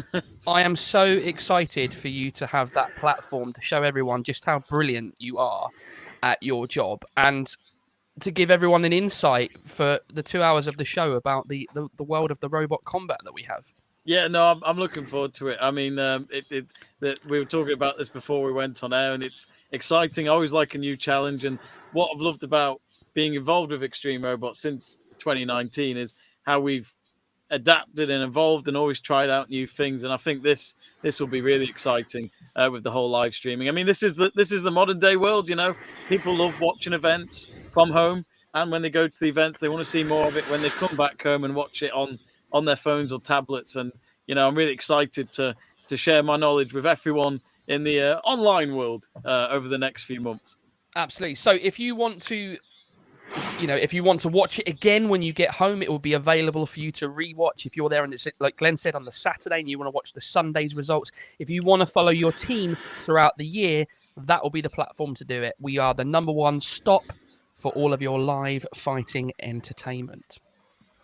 I 0.46 0.62
am 0.62 0.76
so 0.76 1.06
excited 1.06 1.92
for 1.92 2.06
you 2.06 2.30
to 2.30 2.46
have 2.46 2.72
that 2.74 2.94
platform 2.94 3.52
to 3.52 3.60
show 3.60 3.82
everyone 3.82 4.22
just 4.22 4.44
how 4.44 4.60
brilliant 4.60 5.16
you 5.18 5.38
are 5.38 5.70
at 6.22 6.40
your 6.40 6.68
job. 6.68 7.04
And 7.16 7.52
to 8.20 8.30
give 8.30 8.50
everyone 8.50 8.84
an 8.84 8.92
insight 8.92 9.52
for 9.66 10.00
the 10.12 10.22
two 10.22 10.42
hours 10.42 10.66
of 10.66 10.76
the 10.76 10.84
show 10.84 11.12
about 11.12 11.48
the, 11.48 11.68
the, 11.74 11.88
the 11.96 12.04
world 12.04 12.30
of 12.30 12.40
the 12.40 12.48
robot 12.48 12.84
combat 12.84 13.18
that 13.24 13.34
we 13.34 13.42
have. 13.42 13.72
Yeah, 14.04 14.26
no, 14.26 14.46
I'm, 14.46 14.62
I'm 14.64 14.78
looking 14.78 15.04
forward 15.04 15.34
to 15.34 15.48
it. 15.48 15.58
I 15.60 15.70
mean, 15.70 15.98
um, 15.98 16.28
it, 16.30 16.46
it 16.50 16.66
that 17.00 17.22
we 17.26 17.38
were 17.38 17.44
talking 17.44 17.74
about 17.74 17.98
this 17.98 18.08
before 18.08 18.42
we 18.42 18.52
went 18.52 18.82
on 18.82 18.94
air, 18.94 19.12
and 19.12 19.22
it's 19.22 19.48
exciting. 19.72 20.28
I 20.28 20.32
always 20.32 20.52
like 20.52 20.74
a 20.74 20.78
new 20.78 20.96
challenge, 20.96 21.44
and 21.44 21.58
what 21.92 22.10
I've 22.14 22.20
loved 22.20 22.42
about 22.42 22.80
being 23.12 23.34
involved 23.34 23.70
with 23.70 23.82
Extreme 23.82 24.24
Robots 24.24 24.60
since 24.60 24.96
2019 25.18 25.98
is 25.98 26.14
how 26.42 26.60
we've 26.60 26.90
adapted 27.50 28.10
and 28.10 28.22
evolved 28.22 28.68
and 28.68 28.76
always 28.76 29.00
tried 29.00 29.30
out 29.30 29.50
new 29.50 29.66
things. 29.66 30.02
And 30.02 30.12
I 30.12 30.16
think 30.16 30.42
this 30.42 30.74
this 31.02 31.20
will 31.20 31.28
be 31.28 31.40
really 31.40 31.68
exciting 31.68 32.30
uh, 32.56 32.68
with 32.70 32.82
the 32.82 32.90
whole 32.90 33.10
live 33.10 33.34
streaming. 33.34 33.68
I 33.68 33.72
mean, 33.72 33.86
this 33.86 34.02
is 34.02 34.14
the 34.14 34.30
this 34.34 34.52
is 34.52 34.62
the 34.62 34.70
modern 34.70 34.98
day 34.98 35.16
world. 35.16 35.48
You 35.48 35.56
know, 35.56 35.74
people 36.08 36.34
love 36.34 36.60
watching 36.60 36.92
events 36.92 37.70
from 37.72 37.90
home, 37.90 38.24
and 38.54 38.70
when 38.70 38.82
they 38.82 38.90
go 38.90 39.08
to 39.08 39.20
the 39.20 39.28
events, 39.28 39.58
they 39.58 39.68
want 39.68 39.84
to 39.84 39.90
see 39.90 40.04
more 40.04 40.26
of 40.26 40.36
it. 40.36 40.48
When 40.50 40.62
they 40.62 40.70
come 40.70 40.96
back 40.96 41.22
home 41.22 41.44
and 41.44 41.54
watch 41.54 41.82
it 41.82 41.92
on 41.92 42.18
on 42.52 42.64
their 42.64 42.76
phones 42.76 43.12
or 43.12 43.20
tablets, 43.20 43.76
and 43.76 43.92
you 44.26 44.34
know, 44.34 44.46
I'm 44.46 44.54
really 44.54 44.72
excited 44.72 45.30
to 45.32 45.54
to 45.86 45.96
share 45.96 46.22
my 46.22 46.36
knowledge 46.36 46.74
with 46.74 46.86
everyone 46.86 47.40
in 47.66 47.84
the 47.84 48.00
uh, 48.00 48.20
online 48.24 48.74
world 48.74 49.08
uh, 49.24 49.48
over 49.50 49.68
the 49.68 49.78
next 49.78 50.04
few 50.04 50.20
months. 50.20 50.56
Absolutely. 50.96 51.34
So, 51.34 51.52
if 51.52 51.78
you 51.78 51.94
want 51.94 52.20
to 52.22 52.58
you 53.60 53.66
know, 53.66 53.76
if 53.76 53.92
you 53.92 54.02
want 54.02 54.20
to 54.20 54.28
watch 54.28 54.58
it 54.58 54.68
again 54.68 55.08
when 55.08 55.22
you 55.22 55.32
get 55.32 55.50
home, 55.50 55.82
it 55.82 55.88
will 55.90 55.98
be 55.98 56.12
available 56.12 56.66
for 56.66 56.80
you 56.80 56.92
to 56.92 57.08
rewatch. 57.08 57.66
If 57.66 57.76
you're 57.76 57.88
there 57.88 58.04
and 58.04 58.12
it's 58.12 58.26
like 58.38 58.56
Glen 58.56 58.76
said 58.76 58.94
on 58.94 59.04
the 59.04 59.12
Saturday 59.12 59.60
and 59.60 59.68
you 59.68 59.78
want 59.78 59.88
to 59.88 59.92
watch 59.92 60.12
the 60.12 60.20
Sunday's 60.20 60.74
results, 60.74 61.10
if 61.38 61.50
you 61.50 61.62
want 61.62 61.80
to 61.80 61.86
follow 61.86 62.10
your 62.10 62.32
team 62.32 62.76
throughout 63.04 63.36
the 63.36 63.46
year, 63.46 63.86
that 64.16 64.42
will 64.42 64.50
be 64.50 64.60
the 64.60 64.70
platform 64.70 65.14
to 65.16 65.24
do 65.24 65.42
it. 65.42 65.54
We 65.60 65.78
are 65.78 65.94
the 65.94 66.04
number 66.04 66.32
one 66.32 66.60
stop 66.60 67.04
for 67.54 67.72
all 67.72 67.92
of 67.92 68.00
your 68.00 68.20
live 68.20 68.64
fighting 68.74 69.32
entertainment 69.40 70.38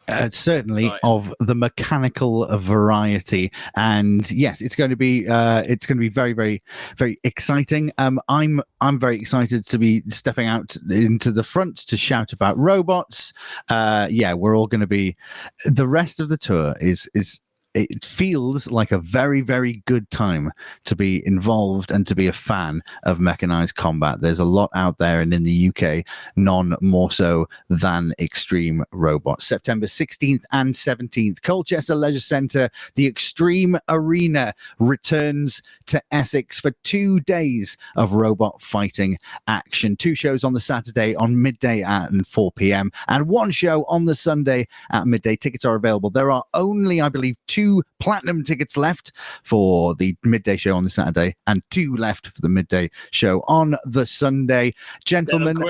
uh, 0.08 0.30
certainly 0.30 0.88
right. 0.88 0.98
of 1.02 1.34
the 1.40 1.54
mechanical 1.54 2.46
variety. 2.58 3.52
And 3.76 4.30
yes 4.30 4.60
it's 4.60 4.76
going 4.76 4.90
to 4.90 4.96
be 4.96 5.28
uh, 5.28 5.62
it's 5.66 5.86
going 5.86 5.98
to 5.98 6.00
be 6.00 6.08
very 6.08 6.32
very 6.32 6.62
very 6.96 7.18
exciting. 7.24 7.92
Um, 7.98 8.20
i'm 8.28 8.60
i'm 8.80 8.98
very 8.98 9.16
excited 9.16 9.66
to 9.66 9.78
be 9.78 10.02
stepping 10.08 10.46
out 10.46 10.76
into 10.90 11.30
the 11.30 11.44
front 11.44 11.78
to 11.78 11.96
shout 11.96 12.32
about 12.32 12.56
robots. 12.58 13.32
Uh, 13.68 14.08
yeah 14.10 14.32
we're 14.34 14.56
all 14.56 14.66
going 14.66 14.80
to 14.80 14.86
be 14.86 15.16
the 15.64 15.88
rest 15.88 16.20
of 16.20 16.28
the 16.28 16.36
tour 16.36 16.74
is 16.80 17.08
is 17.14 17.40
it 17.74 18.04
feels 18.04 18.70
like 18.70 18.92
a 18.92 18.98
very, 18.98 19.40
very 19.40 19.82
good 19.86 20.08
time 20.10 20.52
to 20.84 20.94
be 20.94 21.26
involved 21.26 21.90
and 21.90 22.06
to 22.06 22.14
be 22.14 22.28
a 22.28 22.32
fan 22.32 22.80
of 23.02 23.18
mechanized 23.18 23.74
combat. 23.74 24.20
There's 24.20 24.38
a 24.38 24.44
lot 24.44 24.70
out 24.74 24.98
there, 24.98 25.20
and 25.20 25.34
in 25.34 25.42
the 25.42 25.68
UK, 25.68 26.06
none 26.36 26.76
more 26.80 27.10
so 27.10 27.48
than 27.68 28.12
Extreme 28.18 28.84
Robots. 28.92 29.46
September 29.46 29.86
16th 29.86 30.44
and 30.52 30.74
17th, 30.74 31.42
Colchester 31.42 31.94
Leisure 31.94 32.20
Centre, 32.20 32.70
the 32.94 33.06
Extreme 33.06 33.76
Arena 33.88 34.54
returns 34.78 35.62
to 35.86 36.00
Essex 36.12 36.60
for 36.60 36.70
two 36.84 37.20
days 37.20 37.76
of 37.96 38.12
robot 38.12 38.62
fighting 38.62 39.18
action. 39.48 39.96
Two 39.96 40.14
shows 40.14 40.44
on 40.44 40.52
the 40.52 40.60
Saturday 40.60 41.16
on 41.16 41.42
midday 41.42 41.82
at 41.82 42.10
4 42.26 42.52
p.m., 42.52 42.92
and 43.08 43.26
one 43.26 43.50
show 43.50 43.84
on 43.84 44.04
the 44.04 44.14
Sunday 44.14 44.68
at 44.92 45.06
midday. 45.06 45.34
Tickets 45.34 45.64
are 45.64 45.74
available. 45.74 46.10
There 46.10 46.30
are 46.30 46.44
only, 46.54 47.00
I 47.00 47.08
believe, 47.08 47.36
two 47.48 47.63
two 47.64 47.82
platinum 47.98 48.44
tickets 48.44 48.76
left 48.76 49.12
for 49.42 49.94
the 49.94 50.16
midday 50.22 50.56
show 50.56 50.76
on 50.76 50.82
the 50.82 50.90
Saturday 50.90 51.34
and 51.46 51.62
two 51.70 51.96
left 51.96 52.26
for 52.28 52.40
the 52.40 52.48
midday 52.48 52.90
show 53.10 53.42
on 53.48 53.74
the 53.84 54.04
Sunday. 54.04 54.72
Gentlemen, 55.04 55.62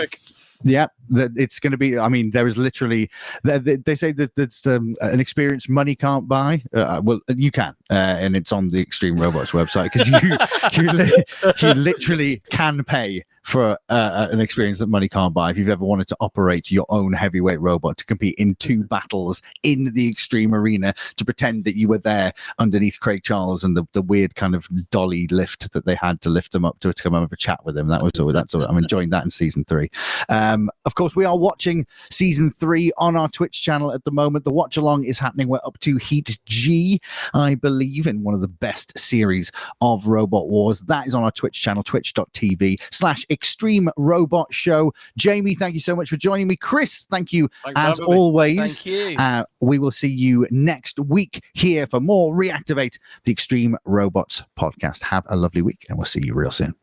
yeah, 0.65 0.87
that 1.11 1.33
it's 1.37 1.59
going 1.59 1.71
to 1.73 1.77
be. 1.77 1.99
I 1.99 2.09
mean, 2.09 2.31
there 2.31 2.47
is 2.47 2.57
literally. 2.57 3.11
They, 3.43 3.59
they 3.59 3.95
say 3.95 4.13
that 4.13 4.35
that's 4.37 4.67
um, 4.67 4.95
an 5.01 5.21
experience 5.21 5.69
money 5.69 5.95
can't 5.95 6.29
buy. 6.29 6.63
Uh, 6.73 7.01
well, 7.03 7.21
you 7.29 7.51
can, 7.51 7.75
uh, 7.91 8.17
and 8.19 8.37
it's 8.37 8.53
on 8.53 8.69
the 8.69 8.81
Extreme 8.81 9.19
Robots 9.19 9.53
website 9.53 9.93
because 9.93 10.09
you 10.09 10.83
you, 10.83 10.91
li- 10.91 11.25
you 11.61 11.75
literally 11.75 12.43
can 12.51 12.83
pay 12.85 13.25
for 13.45 13.79
uh, 13.91 14.29
an 14.31 14.41
experience 14.41 14.79
that 14.79 14.89
money 14.89 15.09
can't 15.09 15.35
buy. 15.35 15.51
If 15.51 15.59
you've 15.59 15.69
ever 15.69 15.85
wanted 15.85 16.09
to 16.09 16.17
operate 16.21 16.71
your 16.71 16.87
own 16.89 17.13
heavyweight 17.13 17.61
robot 17.61 17.99
to 17.99 18.05
compete 18.05 18.35
in 18.37 18.55
two 18.55 18.83
battles 18.85 19.43
in 19.63 19.93
the 19.93 20.09
extreme 20.09 20.55
arena 20.55 20.95
to 21.17 21.25
pretend 21.25 21.65
that 21.65 21.77
you 21.77 21.87
were 21.87 21.99
there 21.99 22.33
underneath 22.59 23.01
Craig 23.01 23.23
Charles 23.23 23.63
and 23.63 23.77
the, 23.77 23.85
the 23.93 24.01
weird 24.01 24.35
kind 24.35 24.55
of 24.55 24.67
dolly 24.91 25.27
lift 25.29 25.73
that 25.73 25.85
they 25.85 25.95
had 25.95 26.23
to 26.23 26.31
lift 26.31 26.53
them 26.53 26.65
up 26.65 26.81
to, 26.81 26.93
to 26.93 27.03
come 27.03 27.15
and 27.15 27.23
have 27.23 27.33
a 27.33 27.37
chat 27.37 27.63
with 27.65 27.77
him. 27.77 27.89
That 27.89 28.03
was 28.03 28.19
all. 28.19 28.33
That's 28.33 28.55
all. 28.55 28.65
I'm 28.65 28.79
enjoying 28.79 29.11
that 29.11 29.25
in 29.25 29.31
season 29.31 29.65
three. 29.65 29.91
Um, 30.31 30.71
of 30.95 30.97
course, 30.97 31.17
we 31.17 31.25
are 31.25 31.37
watching 31.37 31.89
season 32.13 32.53
three 32.53 32.93
on 32.99 33.17
our 33.17 33.29
Twitch 33.29 33.61
channel 33.61 33.91
at 33.91 34.05
the 34.05 34.13
moment. 34.13 34.45
The 34.45 34.53
watch 34.53 34.77
along 34.77 35.07
is 35.07 35.19
happening. 35.19 35.49
We're 35.49 35.59
up 35.65 35.77
to 35.81 35.97
Heat 35.97 36.39
G, 36.47 37.01
I 37.35 37.57
believe, 37.57 38.07
in 38.07 38.23
one 38.23 38.33
of 38.33 38.41
the 38.41 38.47
best 38.47 38.97
series 38.97 39.51
of 39.81 40.07
Robot 40.07 40.49
Wars. 40.49 40.83
That 40.83 41.09
is 41.09 41.17
on 41.17 41.25
our 41.25 41.33
Twitch 41.33 41.61
channel, 41.61 41.83
twitch.tv 41.83 42.81
slash 42.93 43.27
Extreme 43.29 43.91
Robot 43.97 44.55
Show. 44.55 44.95
Jamie, 45.19 45.57
thank 45.57 45.75
you 45.75 45.81
so 45.81 45.97
much 45.97 46.11
for 46.11 46.17
joining 46.17 46.47
me. 46.47 46.55
Chris, 46.55 47.09
thank 47.11 47.33
you 47.33 47.49
Thanks 47.65 47.81
as 47.81 47.99
always. 47.99 48.81
Thank 48.81 48.87
you. 48.87 49.17
Uh, 49.19 49.47
we 49.61 49.81
will 49.81 49.91
see 49.91 50.07
you 50.07 50.47
next 50.53 51.01
week 51.01 51.43
here 51.55 51.89
for 51.89 51.99
more 51.99 52.37
Reactivate 52.37 53.01
the 53.25 53.33
Extreme 53.33 53.77
Robots 53.85 54.45
podcast. 54.57 55.03
Have 55.03 55.27
a 55.29 55.35
lovely 55.35 55.61
week, 55.61 55.87
and 55.89 55.99
we'll 55.99 56.05
see 56.05 56.25
you 56.25 56.35
real 56.35 56.53
soon. 56.53 56.77